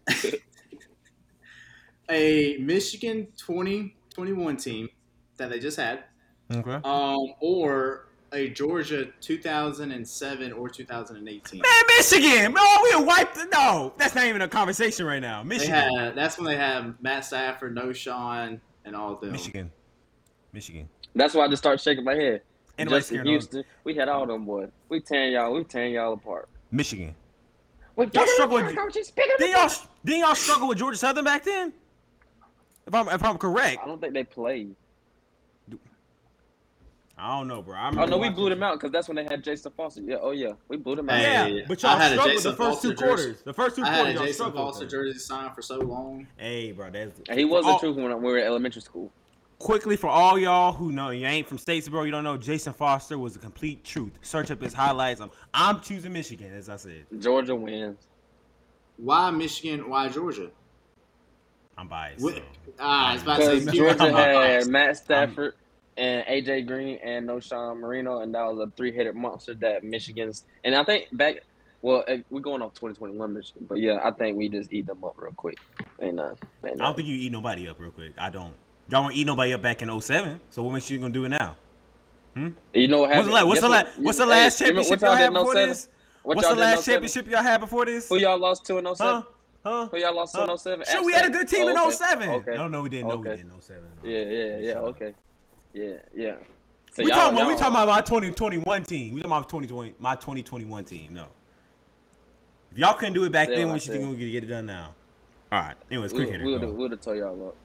a 2.10 2.56
Michigan 2.58 3.28
2021 3.36 4.56
team 4.56 4.88
that 5.36 5.50
they 5.50 5.58
just 5.58 5.76
had, 5.76 6.04
Okay. 6.50 6.80
um, 6.84 7.34
or 7.40 8.08
a 8.32 8.48
Georgia 8.48 9.08
2007 9.20 10.52
or 10.52 10.68
2018. 10.68 11.60
Man, 11.60 11.70
Michigan. 11.98 12.54
No, 12.54 12.78
we 12.82 13.04
wiped. 13.04 13.38
No, 13.52 13.92
that's 13.98 14.14
not 14.14 14.24
even 14.24 14.42
a 14.42 14.48
conversation 14.48 15.04
right 15.04 15.20
now. 15.20 15.42
Michigan. 15.42 15.74
had 15.74 16.14
that's 16.14 16.38
when 16.38 16.46
they 16.46 16.56
have 16.56 16.94
Matt 17.02 17.24
Stafford, 17.24 17.76
Knowshon, 17.76 18.60
and 18.84 18.96
all 18.96 19.12
of 19.12 19.20
them. 19.20 19.32
Michigan. 19.32 19.70
Michigan. 20.52 20.88
That's 21.16 21.34
why 21.34 21.44
I 21.44 21.48
just 21.48 21.62
started 21.62 21.80
shaking 21.82 22.04
my 22.04 22.14
head. 22.14 22.42
Anybody 22.78 23.00
Justin 23.00 23.14
scared 23.16 23.26
of- 23.26 23.30
Houston, 23.30 23.64
we 23.84 23.94
had 23.94 24.08
all 24.08 24.26
them 24.26 24.44
boys. 24.44 24.68
We 24.90 25.00
tearing 25.00 25.32
y'all. 25.32 25.52
We 25.52 25.64
tearing 25.64 25.94
y'all 25.94 26.12
apart. 26.12 26.48
Michigan. 26.70 27.14
Wait, 27.96 28.14
Y'all 28.14 28.26
struggle 28.26 28.56
with- 28.62 28.74
don't 28.74 28.92
just 28.92 29.16
pick 29.16 29.24
'em 29.30 29.36
Didn't 29.38 29.52
y'all 29.56 29.70
didn't 30.04 30.20
y'all 30.20 30.34
struggle 30.34 30.68
with 30.68 30.76
Georgia 30.78 30.98
Southern 30.98 31.24
back 31.24 31.42
then? 31.44 31.72
If 32.86 32.94
I'm 32.94 33.08
if 33.08 33.24
I'm 33.24 33.38
correct, 33.38 33.80
I 33.82 33.86
don't 33.86 33.98
think 34.00 34.12
they 34.12 34.24
played. 34.24 34.76
I 37.18 37.38
don't 37.38 37.48
know, 37.48 37.62
bro. 37.62 37.74
I 37.74 37.88
Oh 37.96 38.04
no, 38.04 38.18
we 38.18 38.28
blew 38.28 38.50
them 38.50 38.62
out 38.62 38.74
because 38.74 38.92
that's 38.92 39.08
when 39.08 39.16
they 39.16 39.24
had 39.24 39.42
Jayson 39.42 39.72
Foster. 39.74 40.02
Yeah, 40.02 40.16
oh 40.20 40.32
yeah, 40.32 40.52
we 40.68 40.76
blew 40.76 40.96
them 40.96 41.08
out. 41.08 41.16
Hey, 41.18 41.54
Yeah, 41.60 41.64
but 41.66 41.82
y'all 41.82 41.96
had 41.96 42.12
a 42.12 42.14
struggled 42.16 42.36
Jayson 42.36 42.50
the 42.50 42.56
first 42.58 42.82
two 42.82 42.88
Foster 42.90 43.06
jersey. 43.06 43.22
quarters. 43.24 43.42
The 43.42 43.52
first 43.54 43.76
two 43.76 43.82
I 43.82 43.86
had 43.86 43.94
quarters 43.96 44.10
a 44.10 44.14
y'all 44.16 44.24
Jayson 44.26 44.34
struggled. 44.34 44.74
Foster 44.74 44.86
jersey 44.86 45.18
signed 45.18 45.54
for 45.54 45.62
so 45.62 45.78
long. 45.78 46.26
Hey, 46.36 46.72
bro, 46.72 46.90
that's 46.90 47.18
he 47.32 47.46
was 47.46 47.64
the 47.64 47.70
Oh, 47.72 47.78
truth 47.78 47.96
when 47.96 48.04
we 48.22 48.30
were 48.32 48.36
in 48.38 48.44
elementary 48.44 48.82
school. 48.82 49.10
Quickly 49.58 49.96
for 49.96 50.08
all 50.08 50.38
y'all 50.38 50.72
who 50.72 50.92
know 50.92 51.10
you 51.10 51.26
ain't 51.26 51.48
from 51.48 51.56
Statesboro, 51.56 52.04
you 52.04 52.10
don't 52.10 52.24
know 52.24 52.36
Jayson 52.36 52.74
Foster 52.74 53.18
was 53.18 53.36
a 53.36 53.38
complete 53.38 53.84
truth. 53.84 54.12
Search 54.20 54.50
up 54.50 54.60
his 54.60 54.74
highlights. 54.74 55.20
I'm, 55.20 55.30
I'm 55.54 55.80
choosing 55.80 56.12
Michigan, 56.12 56.52
as 56.52 56.68
I 56.68 56.76
said. 56.76 57.06
Georgia 57.18 57.56
wins. 57.56 58.06
Why 58.98 59.30
Michigan? 59.30 59.88
Why 59.88 60.08
Georgia? 60.08 60.50
I'm 61.78 61.88
biased. 61.88 62.22
What- 62.22 62.36
so. 62.36 62.42
Ah, 62.78 63.10
I 63.10 63.12
was 63.14 63.22
about 63.22 63.36
to 63.38 63.44
say 63.44 63.58
Because 63.60 63.74
Georgia 63.74 63.94
talking 63.96 64.12
about 64.12 64.28
had 64.28 64.34
bias. 64.34 64.68
Matt 64.68 64.96
Stafford 64.98 65.54
and 65.96 66.26
AJ 66.26 66.66
Green 66.66 66.98
and 67.02 67.28
Knowshon 67.28 67.80
Moreno, 67.80 68.20
and 68.20 68.34
that 68.34 68.44
was 68.44 68.58
a 68.58 68.70
three-headed 68.76 69.14
monster 69.14 69.54
that 69.54 69.84
Michigan's. 69.84 70.44
And 70.64 70.74
I 70.74 70.84
think 70.84 71.06
back, 71.12 71.36
well, 71.82 72.04
eh, 72.08 72.18
we're 72.30 72.40
going 72.40 72.62
off 72.62 72.74
2021 72.74 73.32
Michigan, 73.32 73.66
but 73.68 73.78
yeah, 73.78 74.00
I 74.02 74.10
think 74.10 74.36
we 74.36 74.48
just 74.48 74.72
eat 74.72 74.86
them 74.86 75.02
up 75.04 75.14
real 75.16 75.32
quick. 75.32 75.58
And 75.98 76.20
uh, 76.20 76.34
and, 76.62 76.80
I 76.80 76.84
don't 76.84 76.96
think 76.96 77.08
you 77.08 77.16
eat 77.16 77.32
nobody 77.32 77.68
up 77.68 77.80
real 77.80 77.90
quick. 77.90 78.12
I 78.18 78.28
don't. 78.30 78.54
Y'all 78.88 79.02
won't 79.02 79.16
eat 79.16 79.26
nobody 79.26 79.52
up 79.52 79.62
back 79.62 79.82
in 79.82 80.00
07. 80.00 80.40
So 80.50 80.62
what 80.62 80.72
makes 80.72 80.88
you 80.90 80.98
gonna 80.98 81.12
do 81.12 81.24
it 81.24 81.30
now? 81.30 81.56
Hmm? 82.34 82.50
You 82.74 82.88
know 82.88 83.00
what 83.00 83.10
What's 83.10 83.26
the, 83.26 83.32
la- 83.32 83.36
happened? 83.38 83.48
what's 83.48 83.60
the, 83.60 83.68
what? 83.68 83.88
what's 83.98 84.18
the 84.18 84.26
last 84.26 84.58
championship 84.58 85.00
y'all 85.00 85.16
had 85.16 85.32
before 85.32 85.50
oh 85.56 85.66
this? 85.66 85.88
What 86.22 86.36
What's 86.36 86.48
the 86.48 86.54
last 86.54 86.78
oh 86.78 86.82
championship 86.82 87.28
y'all 87.28 87.42
had 87.42 87.60
before 87.60 87.84
this? 87.86 88.08
Who 88.08 88.18
y'all 88.18 88.38
lost 88.38 88.64
to 88.66 88.78
in 88.78 88.84
07? 88.84 88.96
Huh? 88.98 89.22
Huh? 89.64 89.88
Who 89.88 89.98
y'all 89.98 90.14
lost 90.14 90.34
to 90.34 90.50
in 90.50 90.58
07? 90.58 90.86
Sure, 90.90 91.04
we 91.04 91.12
had 91.12 91.26
a 91.26 91.30
good 91.30 91.48
team 91.48 91.68
in 91.68 91.76
Oh, 91.76 91.86
okay. 91.88 91.96
07. 91.96 92.28
Okay. 92.28 92.54
No, 92.56 92.68
no, 92.68 92.82
we 92.82 92.88
didn't. 92.88 93.08
No, 93.08 93.16
we 93.16 93.28
didn't. 93.28 93.52
07. 93.60 93.82
Yeah, 94.04 94.18
yeah, 94.18 94.58
yeah. 94.58 94.78
Okay. 94.78 95.14
Yeah, 95.72 95.92
yeah. 96.14 96.34
So 96.92 97.02
we 97.04 97.10
talking 97.10 97.36
about 97.36 97.48
we 97.48 97.54
talking 97.54 97.68
about 97.74 97.88
my 97.88 98.00
2021 98.00 98.84
team. 98.84 99.14
We 99.14 99.20
talking 99.20 99.32
about 99.32 99.48
2020 99.48 99.94
my 99.98 100.14
2021 100.14 100.84
team. 100.84 101.14
No. 101.14 101.26
If 102.72 102.78
y'all 102.78 102.94
couldn't 102.94 103.14
do 103.14 103.24
it 103.24 103.32
back 103.32 103.48
Yeah, 103.48 103.56
then, 103.56 103.68
what 103.68 103.86
you 103.86 103.92
think 103.92 104.10
we 104.10 104.16
can 104.16 104.32
get 104.32 104.44
it 104.44 104.46
done 104.46 104.66
now? 104.66 104.94
All 105.52 105.60
right. 105.60 105.74
Anyways, 105.90 106.12
quick 106.12 106.28
We'll, 106.28 106.32
hitter. 106.32 106.66
do- 106.66 106.72
we'll 106.72 106.90
have 106.90 107.00
tell 107.00 107.14
y'all 107.14 107.48
up. 107.48 107.56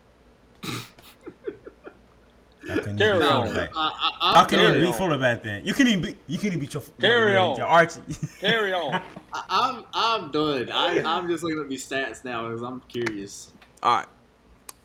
Y'all 2.63 2.77
Carry 2.95 3.19
be 3.19 3.25
on. 3.25 3.47
fullback. 3.47 3.71
I, 3.75 3.79
I, 4.21 4.29
Y'all 4.31 4.37
I'm 4.37 4.45
couldn't 4.45 4.59
even 4.65 4.71
Carry 4.73 4.81
be 4.81 4.87
on. 4.87 4.93
fullback 4.93 5.43
then. 5.43 5.65
You 5.65 5.73
can't 5.73 5.89
even 5.89 6.01
be. 6.03 6.17
You 6.27 6.37
can't 6.37 6.45
even 6.53 6.59
beat 6.59 6.73
your 6.75 6.83
Carry 6.99 7.31
your, 7.33 7.39
on. 7.41 7.57
your 7.57 7.65
Archie. 7.65 8.01
Carry 8.39 8.71
on. 8.73 9.01
I, 9.33 9.43
I'm 9.49 9.85
I'm 9.93 10.31
done. 10.31 10.69
I, 10.71 11.01
I'm 11.03 11.27
just 11.27 11.43
looking 11.43 11.59
at 11.61 11.69
these 11.69 11.87
stats 11.87 12.23
now 12.23 12.47
because 12.47 12.61
I'm 12.61 12.81
curious. 12.81 13.51
All 13.81 13.97
right. 13.97 14.07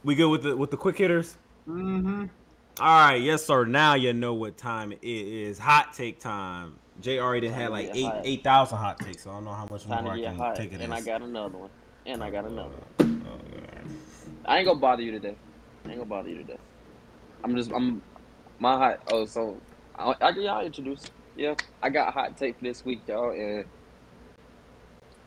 We 0.04 0.14
good 0.14 0.28
with 0.30 0.42
the 0.44 0.56
with 0.56 0.70
the 0.70 0.76
quick 0.78 0.96
hitters? 0.96 1.36
Mm-hmm. 1.68 2.24
All 2.78 2.86
right, 3.08 3.16
yes 3.20 3.44
sir. 3.44 3.64
Now 3.64 3.94
you 3.94 4.12
know 4.12 4.34
what 4.34 4.56
time 4.56 4.92
it 4.92 4.98
is. 5.02 5.58
Hot 5.58 5.92
take 5.92 6.18
time. 6.20 6.76
Jay 7.02 7.18
already 7.18 7.48
had 7.48 7.70
like 7.70 7.90
eight 7.94 8.04
hot. 8.04 8.20
eight 8.24 8.42
thousand 8.44 8.78
hot 8.78 8.98
takes, 9.00 9.24
so 9.24 9.30
I 9.30 9.34
don't 9.34 9.44
know 9.44 9.52
how 9.52 9.66
much 9.70 9.84
Time 9.86 10.04
more 10.04 10.14
I 10.14 10.16
get 10.18 10.26
can 10.28 10.36
hot. 10.36 10.56
take 10.56 10.72
it. 10.72 10.80
And 10.80 10.94
I 10.94 11.00
got 11.02 11.20
another 11.22 11.58
one. 11.58 11.70
And 12.06 12.22
I 12.22 12.30
got 12.30 12.44
another 12.46 12.70
one. 12.98 13.22
I 14.46 14.58
ain't 14.58 14.66
gonna 14.66 14.78
bother 14.78 15.02
you 15.02 15.10
today. 15.12 15.34
I 15.86 15.90
ain't 15.90 15.98
gonna 16.00 16.08
bother 16.08 16.28
you 16.28 16.38
today. 16.38 16.58
I'm 17.44 17.54
just 17.56 17.70
I'm 17.72 18.02
my 18.58 18.76
hot. 18.76 19.00
Oh, 19.06 19.24
so 19.26 19.62
I, 19.96 20.14
I 20.20 20.30
y'all 20.30 20.66
introduce. 20.66 21.04
Yeah, 21.36 21.54
I 21.82 21.90
got 21.90 22.12
hot 22.12 22.36
take 22.36 22.58
for 22.58 22.64
this 22.64 22.84
week, 22.84 23.02
y'all, 23.06 23.30
and 23.30 23.66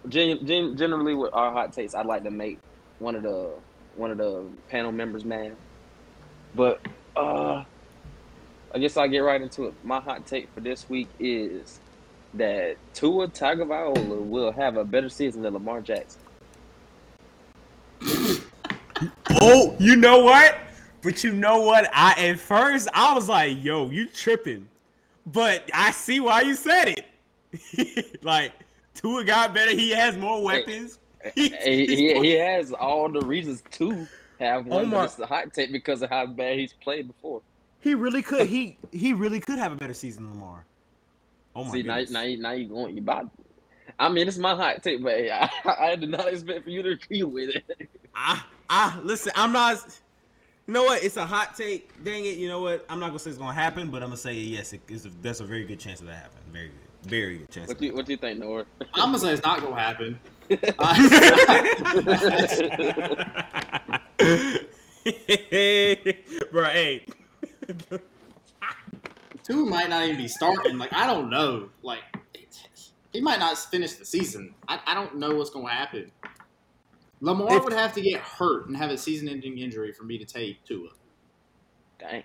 gen, 0.09 0.45
gen, 0.45 0.75
generally 0.75 1.15
with 1.15 1.29
our 1.33 1.53
hot 1.53 1.71
takes, 1.71 1.95
I'd 1.95 2.05
like 2.05 2.23
to 2.23 2.31
make 2.31 2.59
one 2.97 3.15
of 3.15 3.23
the 3.23 3.53
one 3.95 4.11
of 4.11 4.17
the 4.17 4.49
panel 4.67 4.91
members 4.91 5.23
mad. 5.23 5.55
But 6.53 6.81
uh, 7.15 7.63
I 8.73 8.79
guess 8.79 8.97
I'll 8.97 9.07
get 9.07 9.19
right 9.19 9.41
into 9.41 9.67
it. 9.67 9.75
My 9.83 10.01
hot 10.01 10.25
take 10.25 10.53
for 10.53 10.59
this 10.59 10.89
week 10.89 11.09
is 11.19 11.79
that 12.33 12.77
Tua 12.93 13.29
Tagovailoa 13.29 14.25
will 14.25 14.51
have 14.51 14.75
a 14.75 14.83
better 14.83 15.09
season 15.09 15.43
than 15.43 15.53
Lamar 15.53 15.81
Jackson. 15.81 16.21
Oh, 19.41 19.75
you 19.79 19.95
know 19.95 20.19
what? 20.19 20.57
But 21.01 21.23
you 21.23 21.31
know 21.31 21.61
what? 21.61 21.89
I 21.93 22.29
at 22.29 22.39
first 22.39 22.89
I 22.93 23.13
was 23.13 23.29
like, 23.29 23.63
"Yo, 23.63 23.89
you 23.89 24.07
tripping," 24.07 24.67
but 25.27 25.69
I 25.73 25.91
see 25.91 26.19
why 26.19 26.41
you 26.41 26.55
said 26.55 26.95
it. 26.97 28.23
like 28.23 28.51
Tua 28.95 29.23
got 29.23 29.53
better. 29.53 29.71
He 29.71 29.91
has 29.91 30.17
more 30.17 30.43
weapons. 30.43 30.99
he, 31.35 31.49
he, 31.63 32.19
he 32.19 32.31
has 32.31 32.73
all 32.73 33.09
the 33.09 33.21
reasons 33.21 33.63
to 33.71 34.07
have 34.39 34.65
oh 34.67 34.75
one, 34.75 34.85
Omar- 34.85 34.99
but 34.99 35.11
it's 35.11 35.19
a 35.19 35.25
hot 35.25 35.53
take 35.53 35.71
because 35.71 36.01
of 36.01 36.09
how 36.09 36.25
bad 36.25 36.57
he's 36.57 36.73
played 36.73 37.07
before. 37.07 37.41
He 37.79 37.95
really 37.95 38.21
could. 38.21 38.47
He 38.47 38.77
he 38.91 39.13
really 39.13 39.39
could 39.39 39.57
have 39.57 39.71
a 39.71 39.75
better 39.75 39.93
season 39.93 40.23
than 40.23 40.33
Lamar. 40.33 40.65
Oh 41.55 41.63
my 41.63 41.69
god. 41.69 41.73
See, 41.73 41.83
now, 41.83 42.19
now, 42.19 42.25
you, 42.25 42.37
now 42.37 42.51
you 42.51 42.67
going, 42.67 42.95
you 42.95 43.01
about. 43.01 43.29
I 43.97 44.07
mean, 44.07 44.27
it's 44.27 44.37
my 44.37 44.55
hot 44.55 44.83
take, 44.83 45.01
but 45.01 45.13
I, 45.13 45.49
I 45.65 45.95
did 45.95 46.09
not 46.09 46.27
expect 46.27 46.63
for 46.63 46.69
you 46.69 46.83
to 46.83 46.89
agree 46.91 47.23
with 47.23 47.49
it. 47.49 47.89
I 48.15 48.41
I 48.69 48.99
listen. 49.03 49.31
I'm 49.35 49.51
not. 49.51 49.83
You 50.67 50.73
know 50.73 50.83
what? 50.83 51.03
It's 51.03 51.17
a 51.17 51.25
hot 51.25 51.55
take. 51.55 52.03
Dang 52.03 52.25
it. 52.25 52.37
You 52.37 52.47
know 52.47 52.61
what? 52.61 52.85
I'm 52.89 52.99
not 52.99 53.07
gonna 53.07 53.19
say 53.19 53.31
it's 53.31 53.39
gonna 53.39 53.53
happen, 53.53 53.89
but 53.89 54.03
I'm 54.03 54.09
gonna 54.09 54.17
say 54.17 54.33
yes. 54.33 54.73
It's 54.73 55.07
that's 55.21 55.39
a 55.39 55.45
very 55.45 55.65
good 55.65 55.79
chance 55.79 56.01
of 56.01 56.07
that 56.07 56.15
happening. 56.15 56.43
Very 56.51 56.67
good. 56.67 57.09
Very 57.09 57.37
good 57.39 57.49
chance. 57.49 57.67
What 57.67 57.77
of 57.77 57.83
you 57.83 57.95
what 57.95 58.05
do 58.05 58.13
you 58.13 58.17
think, 58.17 58.39
Noah? 58.39 58.65
I'm 58.93 59.11
gonna 59.11 59.19
say 59.19 59.33
it's 59.33 59.43
not 59.43 59.61
gonna 59.61 59.79
happen. 59.79 60.19
Bro, 66.51 66.63
hey. 66.65 67.05
Two 69.43 69.65
might 69.65 69.89
not 69.89 70.05
even 70.05 70.17
be 70.17 70.27
starting. 70.27 70.77
Like 70.77 70.93
I 70.93 71.07
don't 71.07 71.29
know. 71.29 71.69
Like 71.81 72.01
he 73.11 73.21
might 73.21 73.39
not 73.39 73.57
finish 73.57 73.93
the 73.93 74.05
season. 74.05 74.53
I, 74.67 74.79
I 74.85 74.93
don't 74.93 75.17
know 75.17 75.35
what's 75.35 75.49
gonna 75.49 75.69
happen. 75.69 76.11
Lamar 77.21 77.57
If- 77.57 77.63
would 77.63 77.73
have 77.73 77.93
to 77.93 78.01
get 78.01 78.19
hurt 78.21 78.67
and 78.67 78.77
have 78.77 78.91
a 78.91 78.97
season-ending 78.97 79.57
injury 79.57 79.91
for 79.91 80.03
me 80.03 80.17
to 80.17 80.25
take 80.25 80.63
Tua. 80.63 80.89
Dang. 81.99 82.23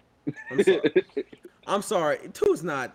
I'm 0.51 0.63
sorry. 0.63 1.05
I'm 1.67 1.83
sorry. 1.83 2.19
Tua's 2.33 2.63
not. 2.63 2.95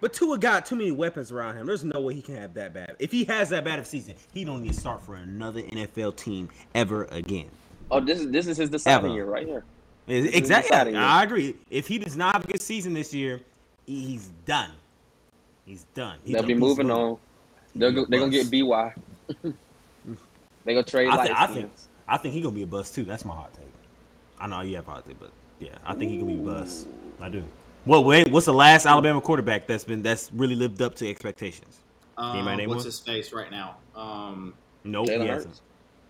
But 0.00 0.12
Tua 0.12 0.36
got 0.38 0.66
too 0.66 0.74
many 0.74 0.90
weapons 0.90 1.30
around 1.30 1.56
him. 1.56 1.66
There's 1.66 1.84
no 1.84 2.00
way 2.00 2.14
he 2.14 2.22
can 2.22 2.34
have 2.36 2.52
that 2.54 2.74
bad. 2.74 2.96
If 2.98 3.12
he 3.12 3.24
has 3.26 3.48
that 3.50 3.64
bad 3.64 3.78
of 3.78 3.84
a 3.84 3.88
season, 3.88 4.14
he 4.34 4.44
don't 4.44 4.62
need 4.62 4.72
to 4.72 4.80
start 4.80 5.00
for 5.02 5.14
another 5.14 5.62
NFL 5.62 6.16
team 6.16 6.48
ever 6.74 7.04
again. 7.12 7.48
Oh, 7.90 8.00
this 8.00 8.18
is 8.20 8.30
this 8.32 8.48
is 8.48 8.56
his 8.56 8.68
deciding 8.68 9.06
Ever. 9.06 9.14
year 9.14 9.26
right 9.26 9.46
here. 9.46 9.64
is 10.08 10.26
Exactly. 10.34 10.70
deciding 10.70 10.94
it. 10.96 10.98
I 10.98 11.22
agree. 11.22 11.54
If 11.70 11.86
he 11.86 11.98
does 11.98 12.16
not 12.16 12.34
have 12.34 12.44
a 12.44 12.48
good 12.48 12.60
season 12.60 12.94
this 12.94 13.14
year, 13.14 13.40
he's 13.86 14.26
done. 14.44 14.72
He's 15.64 15.84
done. 15.94 16.18
He's 16.24 16.34
They'll 16.34 16.42
a 16.44 16.46
be 16.48 16.54
moving 16.54 16.88
mode. 16.88 17.12
on. 17.12 17.18
They're 17.76 17.92
go, 17.92 18.04
they're 18.08 18.18
gonna 18.18 18.32
get 18.32 18.50
BY. 18.50 18.94
they 20.66 20.74
gonna 20.74 20.84
trade 20.84 21.08
I, 21.08 21.16
light 21.16 21.26
think 21.28 21.38
I 21.38 21.46
think 21.46 21.58
skins. 21.72 21.88
I 22.06 22.16
think 22.18 22.34
he 22.34 22.40
gonna 22.42 22.54
be 22.54 22.62
a 22.62 22.66
bust 22.66 22.94
too. 22.94 23.04
That's 23.04 23.24
my 23.24 23.34
hot 23.34 23.54
take. 23.54 23.64
I 24.38 24.46
know 24.46 24.60
you 24.60 24.76
have 24.76 24.86
a 24.88 24.90
hot 24.90 25.06
take, 25.06 25.18
but 25.18 25.30
yeah, 25.58 25.70
I 25.84 25.94
think 25.94 26.10
he 26.10 26.18
gonna 26.18 26.32
be 26.34 26.38
a 26.40 26.44
bust. 26.44 26.86
I 27.20 27.28
do. 27.30 27.42
Well, 27.86 28.04
wait, 28.04 28.30
what's 28.30 28.46
the 28.46 28.52
last 28.52 28.84
Alabama 28.84 29.20
quarterback 29.20 29.66
that's 29.66 29.84
been 29.84 30.02
that's 30.02 30.30
really 30.32 30.54
lived 30.56 30.82
up 30.82 30.94
to 30.96 31.08
expectations? 31.08 31.80
Um, 32.18 32.44
name 32.44 32.68
what's 32.68 32.78
one? 32.78 32.84
his 32.86 32.98
face 33.00 33.32
right 33.32 33.50
now? 33.50 33.76
Um, 33.94 34.54
Nope, 34.84 35.06
Jalen 35.08 35.20
he 35.22 35.26
Hurts? 35.28 35.44
hasn't. 35.44 35.60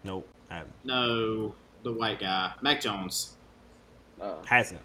Nope, 0.04 0.28
haven't. 0.48 0.72
no, 0.84 1.54
the 1.82 1.92
white 1.92 2.20
guy, 2.20 2.52
Mac 2.62 2.80
Jones. 2.80 3.34
Uh, 4.20 4.34
hasn't. 4.46 4.80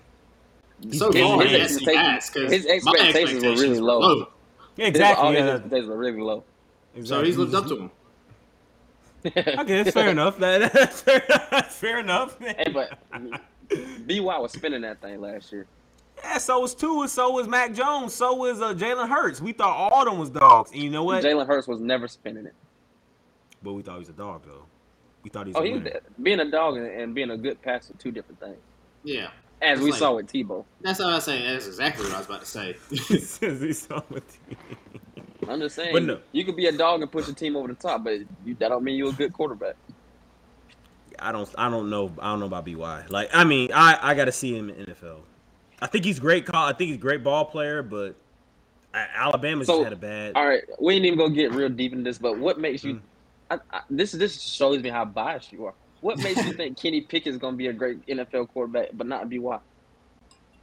So 0.92 1.12
His- 1.12 1.22
far, 1.22 1.42
his 1.44 1.52
yes, 1.52 1.78
he 1.78 1.88
expectations- 1.88 1.98
has. 2.08 2.30
'cause 2.32 2.52
his 2.52 2.84
my 2.86 2.92
expectations 2.94 3.44
were 3.44 3.52
really 3.52 3.80
low. 3.80 4.18
Yeah, 4.76 4.86
his- 4.86 4.88
exactly. 4.90 5.26
all 5.26 5.32
his 5.32 5.42
expectations 5.46 5.90
were 5.90 5.98
really 5.98 6.22
low. 6.22 6.44
So 7.04 7.24
he's 7.24 7.38
lived 7.38 7.54
up 7.56 7.68
to 7.68 7.76
him. 7.78 7.92
Okay, 9.26 9.84
that's 9.84 9.92
fair 9.92 10.10
enough. 10.10 10.38
That, 10.40 10.74
that's, 10.74 11.02
fair, 11.02 11.24
that's 11.52 11.76
fair 11.76 12.00
enough. 12.00 12.38
Hey, 12.40 12.66
but 12.74 12.98
I 13.12 13.20
mean, 13.20 13.38
BY 14.08 14.20
was 14.40 14.52
spinning 14.54 14.82
that 14.82 15.02
thing 15.02 15.22
last 15.22 15.52
year. 15.52 15.66
Yeah, 16.24 16.38
so 16.38 16.60
was 16.60 16.76
Tua, 16.76 17.08
so 17.08 17.32
was 17.32 17.48
Mac 17.48 17.74
Jones, 17.74 18.14
so 18.14 18.34
was 18.36 18.62
uh, 18.62 18.74
Jalen 18.74 19.10
Hurts. 19.10 19.42
We 19.42 19.54
thought 19.54 19.76
all 19.76 20.02
of 20.04 20.06
them 20.06 20.20
was 20.20 20.30
dogs, 20.30 20.72
and 20.72 20.82
you 20.82 20.90
know 20.90 21.04
what? 21.04 21.24
Jalen 21.24 21.48
Hurts 21.48 21.68
was 21.68 21.80
never 21.80 22.08
spinning 22.08 22.46
it. 22.46 22.54
But 23.64 23.74
we 23.74 23.82
thought 23.82 23.94
he 23.96 24.00
was 24.00 24.10
a 24.10 24.14
dog, 24.14 24.44
though. 24.46 24.66
We 25.24 25.30
thought 25.30 25.48
he 25.48 25.54
was 25.54 25.58
Oh, 25.58 25.64
a 25.64 25.66
he 25.68 25.74
was 25.74 25.84
being 26.22 26.40
a 26.40 26.50
dog 26.50 26.78
and, 26.78 26.88
and 26.88 27.16
being 27.16 27.30
a 27.32 27.38
good 27.38 27.62
passer, 27.62 27.94
two 28.00 28.12
different 28.12 28.40
things. 28.40 28.58
Yeah, 29.04 29.30
As 29.62 29.78
It's 29.80 29.84
we 29.86 29.92
like- 29.92 30.00
saw 30.00 30.16
with 30.16 30.28
Tebow. 30.32 30.66
that's 30.82 31.00
what 31.00 31.10
I 31.10 31.16
was 31.16 31.24
saying. 31.24 31.52
That's 31.52 31.68
exactly 31.68 32.06
what 32.06 32.14
I 32.14 32.18
was 32.18 32.26
about 32.28 32.42
to 32.42 32.46
say. 32.48 32.76
Says 33.20 33.62
he's 33.62 33.90
on 33.92 34.04
with 34.10 34.38
you. 34.50 34.58
I'm 35.52 35.60
just 35.60 35.76
saying, 35.76 36.06
no. 36.06 36.20
you 36.32 36.46
could 36.46 36.56
be 36.56 36.68
a 36.68 36.72
dog 36.72 37.02
and 37.02 37.12
push 37.12 37.28
a 37.28 37.34
team 37.34 37.56
over 37.56 37.68
the 37.68 37.74
top, 37.76 38.04
but 38.04 38.20
you, 38.46 38.56
that 38.60 38.70
don't 38.70 38.84
mean 38.84 38.96
you're 38.96 39.10
a 39.10 39.14
good 39.14 39.34
quarterback. 39.34 39.76
I 41.20 41.32
don't, 41.32 41.48
I 41.58 41.70
don't 41.70 41.90
know, 41.90 42.12
I 42.20 42.32
don't 42.32 42.40
know 42.40 42.46
about 42.48 42.66
By. 42.66 43.06
Like, 43.10 43.30
I 43.34 43.44
mean, 43.44 43.72
I, 43.74 43.98
I 44.02 44.14
got 44.14 44.26
to 44.26 44.32
see 44.32 44.56
him 44.58 44.70
in 44.70 44.86
NFL. 44.88 45.20
I 45.82 45.88
think 45.88 46.06
he's 46.06 46.20
great. 46.20 46.46
Call, 46.46 46.66
I 46.68 46.74
think 46.74 46.90
he's 46.90 46.98
a 46.98 47.02
great 47.02 47.24
ball 47.24 47.46
player, 47.46 47.84
but 47.84 48.16
Alabama 48.94 49.66
So, 49.66 49.78
just 49.78 49.84
had 49.86 49.94
a 49.94 49.98
bad. 49.98 50.34
All 50.36 50.48
right, 50.48 50.64
we 50.80 50.96
ain't 50.96 51.06
even 51.06 51.18
gonna 51.18 51.34
get 51.34 51.52
real 51.52 51.70
deep 51.70 51.94
in 51.94 52.04
this, 52.04 52.18
but 52.18 52.38
what 52.38 52.60
makes 52.60 52.82
Mm. 52.84 52.86
you? 52.86 53.02
I, 53.50 53.60
I, 53.72 53.82
this 53.90 54.12
this 54.14 54.42
shows 54.42 54.82
me 54.82 54.90
how 54.90 55.06
biased 55.06 55.52
you 55.52 55.66
are. 55.66 55.74
What 56.02 56.18
makes 56.20 56.44
you 56.46 56.54
think 56.58 56.78
Kenny 56.80 57.02
Pickett's 57.02 57.38
gonna 57.38 57.58
be 57.58 57.68
a 57.68 57.74
great 57.74 58.06
NFL 58.08 58.50
quarterback, 58.50 58.90
but 58.94 59.08
not 59.08 59.30
BY? 59.30 59.60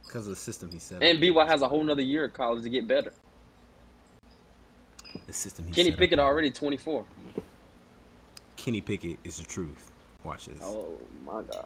because 0.05 0.25
of 0.25 0.31
the 0.31 0.35
system 0.35 0.71
he 0.71 0.79
set 0.79 0.97
up. 0.97 1.03
And 1.03 1.19
BY 1.21 1.45
has 1.45 1.61
a 1.61 1.67
whole 1.67 1.83
nother 1.83 2.01
year 2.01 2.25
of 2.25 2.33
college 2.33 2.63
to 2.63 2.69
get 2.69 2.87
better. 2.87 3.13
The 5.29 5.33
system 5.33 5.65
he 5.65 5.71
Kenny 5.71 5.89
set 5.89 5.93
up. 5.93 5.99
Pickett 5.99 6.19
already 6.19 6.51
24. 6.51 7.05
Kenny 8.57 8.81
Pickett 8.81 9.17
is 9.23 9.37
the 9.37 9.45
truth. 9.45 9.91
Watch 10.23 10.47
this. 10.47 10.59
Oh 10.61 10.97
my 11.25 11.41
god. 11.43 11.65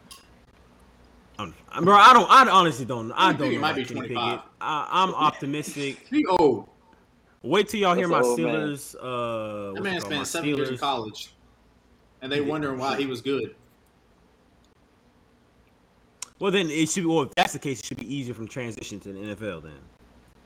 I'm, 1.39 1.53
I'm- 1.71 1.83
bro, 1.83 1.95
I 1.95 2.13
don't. 2.13 2.29
I 2.29 2.47
honestly 2.49 2.85
don't. 2.85 3.11
I 3.13 3.31
don't 3.31 3.37
Pickett 3.39 3.53
know 3.55 3.61
might 3.61 3.75
be 3.75 3.85
Kenny 3.85 3.99
25. 4.01 4.31
Pickett. 4.31 4.45
I, 4.61 4.87
I'm 4.91 5.13
optimistic. 5.15 6.05
he 6.09 6.25
old. 6.27 6.69
Wait 7.41 7.67
till 7.67 7.79
y'all 7.79 7.95
hear 7.95 8.07
my 8.07 8.17
That's 8.19 8.27
old, 8.27 8.39
man. 8.39 8.55
Steelers. 8.55 8.95
Uh, 8.95 9.73
That 9.73 9.81
man 9.83 9.93
it? 9.95 10.03
My 10.03 10.07
spent 10.07 10.27
seven 10.27 10.49
years 10.49 10.69
in 10.69 10.77
college, 10.77 11.33
and 12.21 12.31
they 12.31 12.37
He 12.37 12.41
did. 12.43 12.49
wondering 12.49 12.77
why 12.79 12.97
he 12.97 13.05
was 13.05 13.21
good. 13.21 13.55
Well, 16.39 16.51
then 16.51 16.69
it 16.69 16.89
should. 16.89 17.03
be 17.03 17.07
Well, 17.09 17.23
if 17.23 17.35
that's 17.35 17.53
the 17.53 17.59
case, 17.59 17.79
it 17.79 17.85
should 17.85 17.97
be 17.97 18.13
easier 18.13 18.33
from 18.33 18.47
transition 18.47 18.99
to 19.01 19.11
the 19.13 19.19
NFL. 19.35 19.63
Then, 19.63 19.73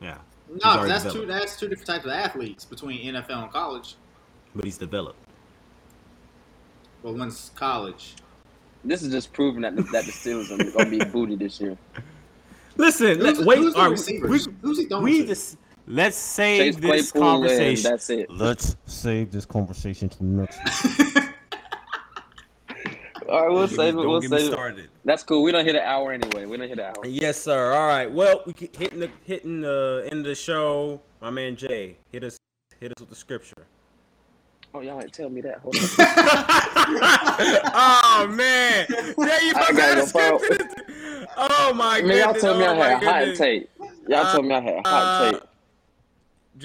yeah. 0.02 0.18
He's 0.54 0.64
No, 0.64 0.70
already 0.72 0.90
that's 0.90 1.14
two. 1.14 1.26
That's 1.26 1.60
two 1.60 1.68
different 1.68 1.88
types 1.88 2.06
of 2.06 2.12
athletes 2.12 2.66
between 2.66 3.14
NFL 3.14 3.44
and 3.44 3.52
college. 3.52 3.96
But 4.56 4.66
he's 4.66 4.78
developed. 4.78 5.20
Well, 7.04 7.14
one's 7.16 7.52
college. 7.56 8.16
this 8.84 9.04
is 9.04 9.12
just 9.12 9.34
proving 9.34 9.62
that 9.62 9.76
the, 9.76 9.84
that 9.84 10.06
the 10.06 10.12
Steelers 10.12 10.52
are 10.52 10.72
gonna 10.72 10.90
be 10.90 11.04
booty 11.06 11.36
this 11.36 11.60
year. 11.62 11.78
Listen, 12.78 13.20
let, 13.20 13.36
Who's, 13.38 13.46
wait. 13.46 13.58
who's 13.58 13.74
the 13.74 13.80
all 13.80 13.86
right, 13.86 13.92
receivers? 13.92 14.48
we, 14.48 14.54
who's 14.62 14.78
he 14.78 14.86
throwing 14.86 15.04
we 15.04 15.22
to? 15.22 15.28
just 15.28 15.58
let's 15.88 16.16
Chase 16.16 16.76
save 16.76 16.82
this 16.82 17.12
Claypool 17.12 17.22
conversation. 17.32 17.90
that's 17.92 18.10
it. 18.12 18.30
Let's 18.30 18.76
save 18.86 19.32
this 19.32 19.46
conversation 19.46 20.10
to 20.10 20.18
the 20.20 20.24
next. 20.24 20.60
All 23.30 23.42
right, 23.48 23.52
we'll 23.54 23.68
save 23.68 23.94
it. 23.94 23.98
We'll 23.98 24.14
don't 24.14 24.22
get 24.22 24.32
me 24.32 24.38
save 24.40 24.48
it. 24.50 24.54
started. 24.54 24.90
That's 25.06 25.24
cool. 25.24 25.44
We 25.44 25.52
don't 25.52 25.66
hit 25.66 25.76
an 25.76 25.82
hour 25.84 26.12
anyway. 26.14 26.46
We 26.46 26.58
don't 26.58 26.68
hit 26.70 26.80
an 26.80 26.86
hour. 26.86 27.06
Yes, 27.06 27.42
sir. 27.42 27.74
All 27.74 27.88
right. 27.88 28.10
Well, 28.12 28.44
we 28.46 28.54
keep 28.54 28.76
hitting 28.76 29.00
the 29.00 29.10
hitting 29.26 29.62
the 29.62 30.08
end 30.12 30.22
of 30.22 30.26
the 30.26 30.36
show. 30.36 31.02
My 31.22 31.30
man 31.30 31.56
Jay, 31.56 31.98
hit 32.12 32.24
us 32.24 32.38
hit 32.80 32.92
us 32.92 33.00
with 33.00 33.10
the 33.10 33.16
scripture. 33.16 33.66
Oh, 34.74 34.82
y'all 34.82 35.02
ain't 35.02 35.12
tell 35.14 35.30
me 35.30 35.42
that. 35.42 35.60
Hold 35.60 35.76
on. 35.78 35.84
oh 37.74 38.28
man, 38.30 38.86
Jay, 38.88 39.04
you 39.06 39.18
I 39.18 39.52
supposed 39.52 39.68
to 39.70 39.74
gotta 39.76 39.96
have 40.02 40.14
go, 40.14 40.38
the. 40.40 41.28
Oh 41.38 41.74
my 41.76 42.02
Man, 42.02 42.18
y'all 42.18 42.34
told 42.34 42.58
me 42.60 42.66
oh 42.66 42.74
I 42.74 42.78
my 42.78 42.90
a 42.92 42.98
hot 43.28 43.36
tape. 43.36 43.70
Y'all 44.08 44.32
told 44.32 44.46
me 44.46 44.54
I 44.56 44.60
had 44.62 44.74
a 44.86 44.88
hot 44.88 45.04
Uh, 45.26 45.32
tape. 45.32 45.42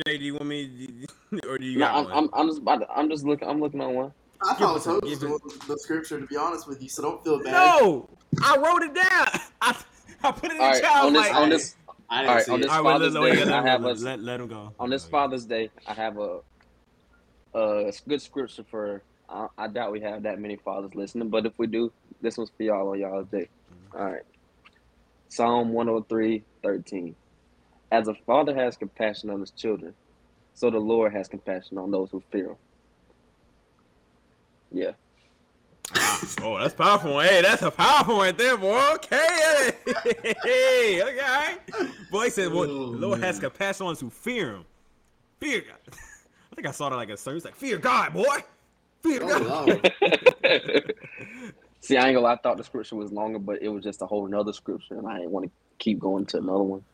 Jay, 0.06 0.18
do 0.18 0.24
you 0.24 0.32
want 0.34 0.46
me, 0.46 1.06
or 1.48 1.58
do 1.58 1.66
you 1.66 1.78
No, 1.78 1.86
got 1.86 1.94
I'm? 1.96 2.12
I'm, 2.12 2.30
I'm 2.34 2.48
just 2.48 2.60
about 2.60 2.80
to, 2.80 2.90
I'm 2.90 3.08
just 3.08 3.24
looking. 3.24 3.48
I'm 3.48 3.60
looking 3.60 3.80
on 3.80 3.94
one. 3.94 4.12
I 4.48 4.54
thought 4.54 4.76
us 4.76 4.86
it 4.86 4.90
a- 4.90 4.92
was 4.94 5.02
give 5.10 5.20
the, 5.20 5.60
the 5.68 5.78
scripture, 5.78 6.20
to 6.20 6.26
be 6.26 6.36
honest 6.36 6.66
with 6.66 6.82
you, 6.82 6.88
so 6.88 7.02
don't 7.02 7.22
feel 7.24 7.42
bad. 7.42 7.52
No, 7.52 8.08
I 8.42 8.56
wrote 8.56 8.82
it 8.82 8.94
down. 8.94 9.26
I, 9.60 9.76
I 10.24 10.32
put 10.32 10.50
it 10.50 10.56
in 10.56 10.60
All 10.60 10.72
the 10.72 10.80
right, 10.80 10.84
on 11.04 11.12
this, 11.12 11.22
like, 11.22 11.34
on 11.36 11.48
this, 11.48 11.74
I 12.10 12.22
didn't 12.22 12.28
All 12.28 12.34
right, 12.36 12.44
see 12.44 12.52
on 12.52 12.60
this 12.60 12.70
all 12.70 12.82
right, 12.82 12.92
Father's 12.92 13.14
let, 13.14 13.22
let, 13.22 13.34
Day, 13.34 13.44
let, 13.44 13.54
I 13.54 13.62
have 13.70 13.82
go. 13.82 13.88
us 13.88 14.00
let, 14.02 14.20
let 14.20 14.40
him 14.40 14.48
go. 14.48 14.74
on 14.78 14.90
this 14.90 15.04
Father's 15.04 15.44
Day. 15.46 15.70
I 15.86 15.94
have 15.94 16.18
a, 16.18 16.40
a 17.54 17.92
good 18.08 18.22
scripture 18.22 18.64
for. 18.70 19.02
I, 19.28 19.46
I 19.56 19.68
doubt 19.68 19.92
we 19.92 20.00
have 20.00 20.24
that 20.24 20.38
many 20.38 20.56
fathers 20.56 20.94
listening, 20.94 21.30
but 21.30 21.46
if 21.46 21.52
we 21.58 21.66
do, 21.66 21.92
this 22.20 22.36
one's 22.36 22.50
for 22.56 22.62
y'all 22.64 22.88
on 22.90 22.98
y'all's 22.98 23.28
day. 23.28 23.48
Mm-hmm. 23.72 23.98
All 23.98 24.10
right. 24.12 24.22
Psalm 25.28 25.72
103, 25.72 26.42
13. 26.62 27.16
As 27.90 28.08
a 28.08 28.14
father 28.26 28.54
has 28.54 28.76
compassion 28.76 29.30
on 29.30 29.40
his 29.40 29.50
children, 29.52 29.94
so 30.54 30.70
the 30.70 30.78
Lord 30.78 31.14
has 31.14 31.28
compassion 31.28 31.78
on 31.78 31.90
those 31.90 32.10
who 32.10 32.22
fear 32.30 32.50
him. 32.50 32.56
Yeah. 34.72 34.92
Oh, 36.40 36.58
that's 36.58 36.74
powerful. 36.74 37.20
Hey, 37.20 37.42
that's 37.42 37.62
a 37.62 37.70
powerful 37.70 38.18
right 38.18 38.36
there, 38.36 38.56
boy. 38.56 38.80
Okay. 38.94 39.72
Hey, 40.44 41.02
okay. 41.04 41.56
Boy, 42.10 42.28
said, 42.28 42.52
well, 42.52 42.64
Oh, 42.64 42.66
Lord 42.68 43.20
has 43.20 43.36
man. 43.36 43.50
compassion 43.50 43.86
on 43.86 43.96
who 43.96 44.08
fear 44.10 44.52
him. 44.54 44.64
Fear 45.40 45.62
God. 45.62 45.78
I 46.52 46.54
think 46.54 46.66
I 46.68 46.70
saw 46.70 46.88
that 46.90 46.96
like 46.96 47.10
a 47.10 47.16
sermon. 47.16 47.36
It's 47.38 47.44
like, 47.44 47.56
fear 47.56 47.78
God, 47.78 48.12
boy. 48.14 48.38
Fear 49.02 49.20
Oh, 49.24 49.80
God. 49.80 49.92
See, 51.80 51.96
I 51.96 52.06
ain't 52.08 52.14
gonna 52.14 52.20
lie, 52.20 52.34
I 52.34 52.36
thought 52.36 52.56
the 52.56 52.64
scripture 52.64 52.96
was 52.96 53.12
longer, 53.12 53.38
but 53.38 53.60
it 53.62 53.68
was 53.68 53.82
just 53.82 54.02
a 54.02 54.06
whole 54.06 54.26
nother 54.28 54.52
scripture, 54.52 54.94
and 54.98 55.06
I 55.06 55.18
didn't 55.18 55.30
want 55.32 55.46
to 55.46 55.52
keep 55.78 55.98
going 55.98 56.26
to 56.26 56.38
another 56.38 56.62
one. 56.62 56.84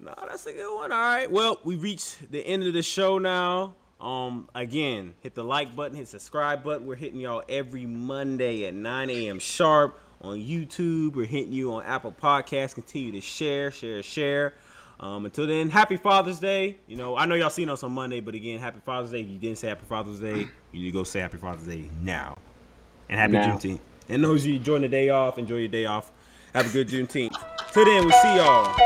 No, 0.00 0.14
that's 0.28 0.46
a 0.46 0.52
good 0.52 0.74
one. 0.74 0.92
All 0.92 0.98
right. 1.00 1.30
Well, 1.30 1.58
we 1.64 1.76
reached 1.76 2.30
the 2.30 2.40
end 2.46 2.62
of 2.64 2.72
the 2.72 2.82
show 2.82 3.18
now. 3.18 3.74
Um, 4.04 4.50
again, 4.54 5.14
hit 5.22 5.34
the 5.34 5.42
like 5.42 5.74
button, 5.74 5.96
hit 5.96 6.08
subscribe 6.08 6.62
button. 6.62 6.86
We're 6.86 6.94
hitting 6.94 7.18
y'all 7.18 7.42
every 7.48 7.86
Monday 7.86 8.66
at 8.66 8.74
9 8.74 9.08
a.m. 9.08 9.38
sharp 9.38 9.98
on 10.20 10.36
YouTube. 10.36 11.14
We're 11.14 11.24
hitting 11.24 11.54
you 11.54 11.72
on 11.72 11.84
Apple 11.84 12.12
Podcasts. 12.12 12.74
Continue 12.74 13.12
to 13.12 13.22
share, 13.22 13.70
share, 13.70 14.02
share. 14.02 14.54
Um, 15.00 15.24
until 15.24 15.46
then, 15.46 15.70
happy 15.70 15.96
Father's 15.96 16.38
Day. 16.38 16.76
You 16.86 16.96
know, 16.96 17.16
I 17.16 17.24
know 17.24 17.34
y'all 17.34 17.48
seen 17.48 17.70
us 17.70 17.82
on 17.82 17.92
Monday, 17.92 18.20
but 18.20 18.34
again, 18.34 18.60
happy 18.60 18.80
Father's 18.84 19.10
Day. 19.10 19.20
If 19.22 19.28
you 19.28 19.38
didn't 19.38 19.58
say 19.58 19.68
happy 19.68 19.86
Father's 19.88 20.20
Day, 20.20 20.48
you 20.72 20.80
need 20.80 20.84
to 20.84 20.90
go 20.92 21.02
say 21.04 21.20
happy 21.20 21.38
Father's 21.38 21.66
Day 21.66 21.88
now. 22.02 22.36
And 23.08 23.18
happy 23.18 23.32
Now. 23.32 23.56
Juneteenth. 23.56 23.80
And 24.10 24.22
those 24.22 24.42
of 24.42 24.48
you 24.48 24.56
enjoying 24.56 24.82
the 24.82 24.88
day 24.88 25.08
off, 25.08 25.38
enjoy 25.38 25.56
your 25.56 25.68
day 25.68 25.86
off. 25.86 26.12
Have 26.54 26.66
a 26.66 26.72
good 26.72 26.88
Juneteenth. 26.88 27.34
Till 27.72 27.84
then, 27.86 28.04
we'll 28.04 28.12
see 28.20 28.36
y'all. 28.36 28.76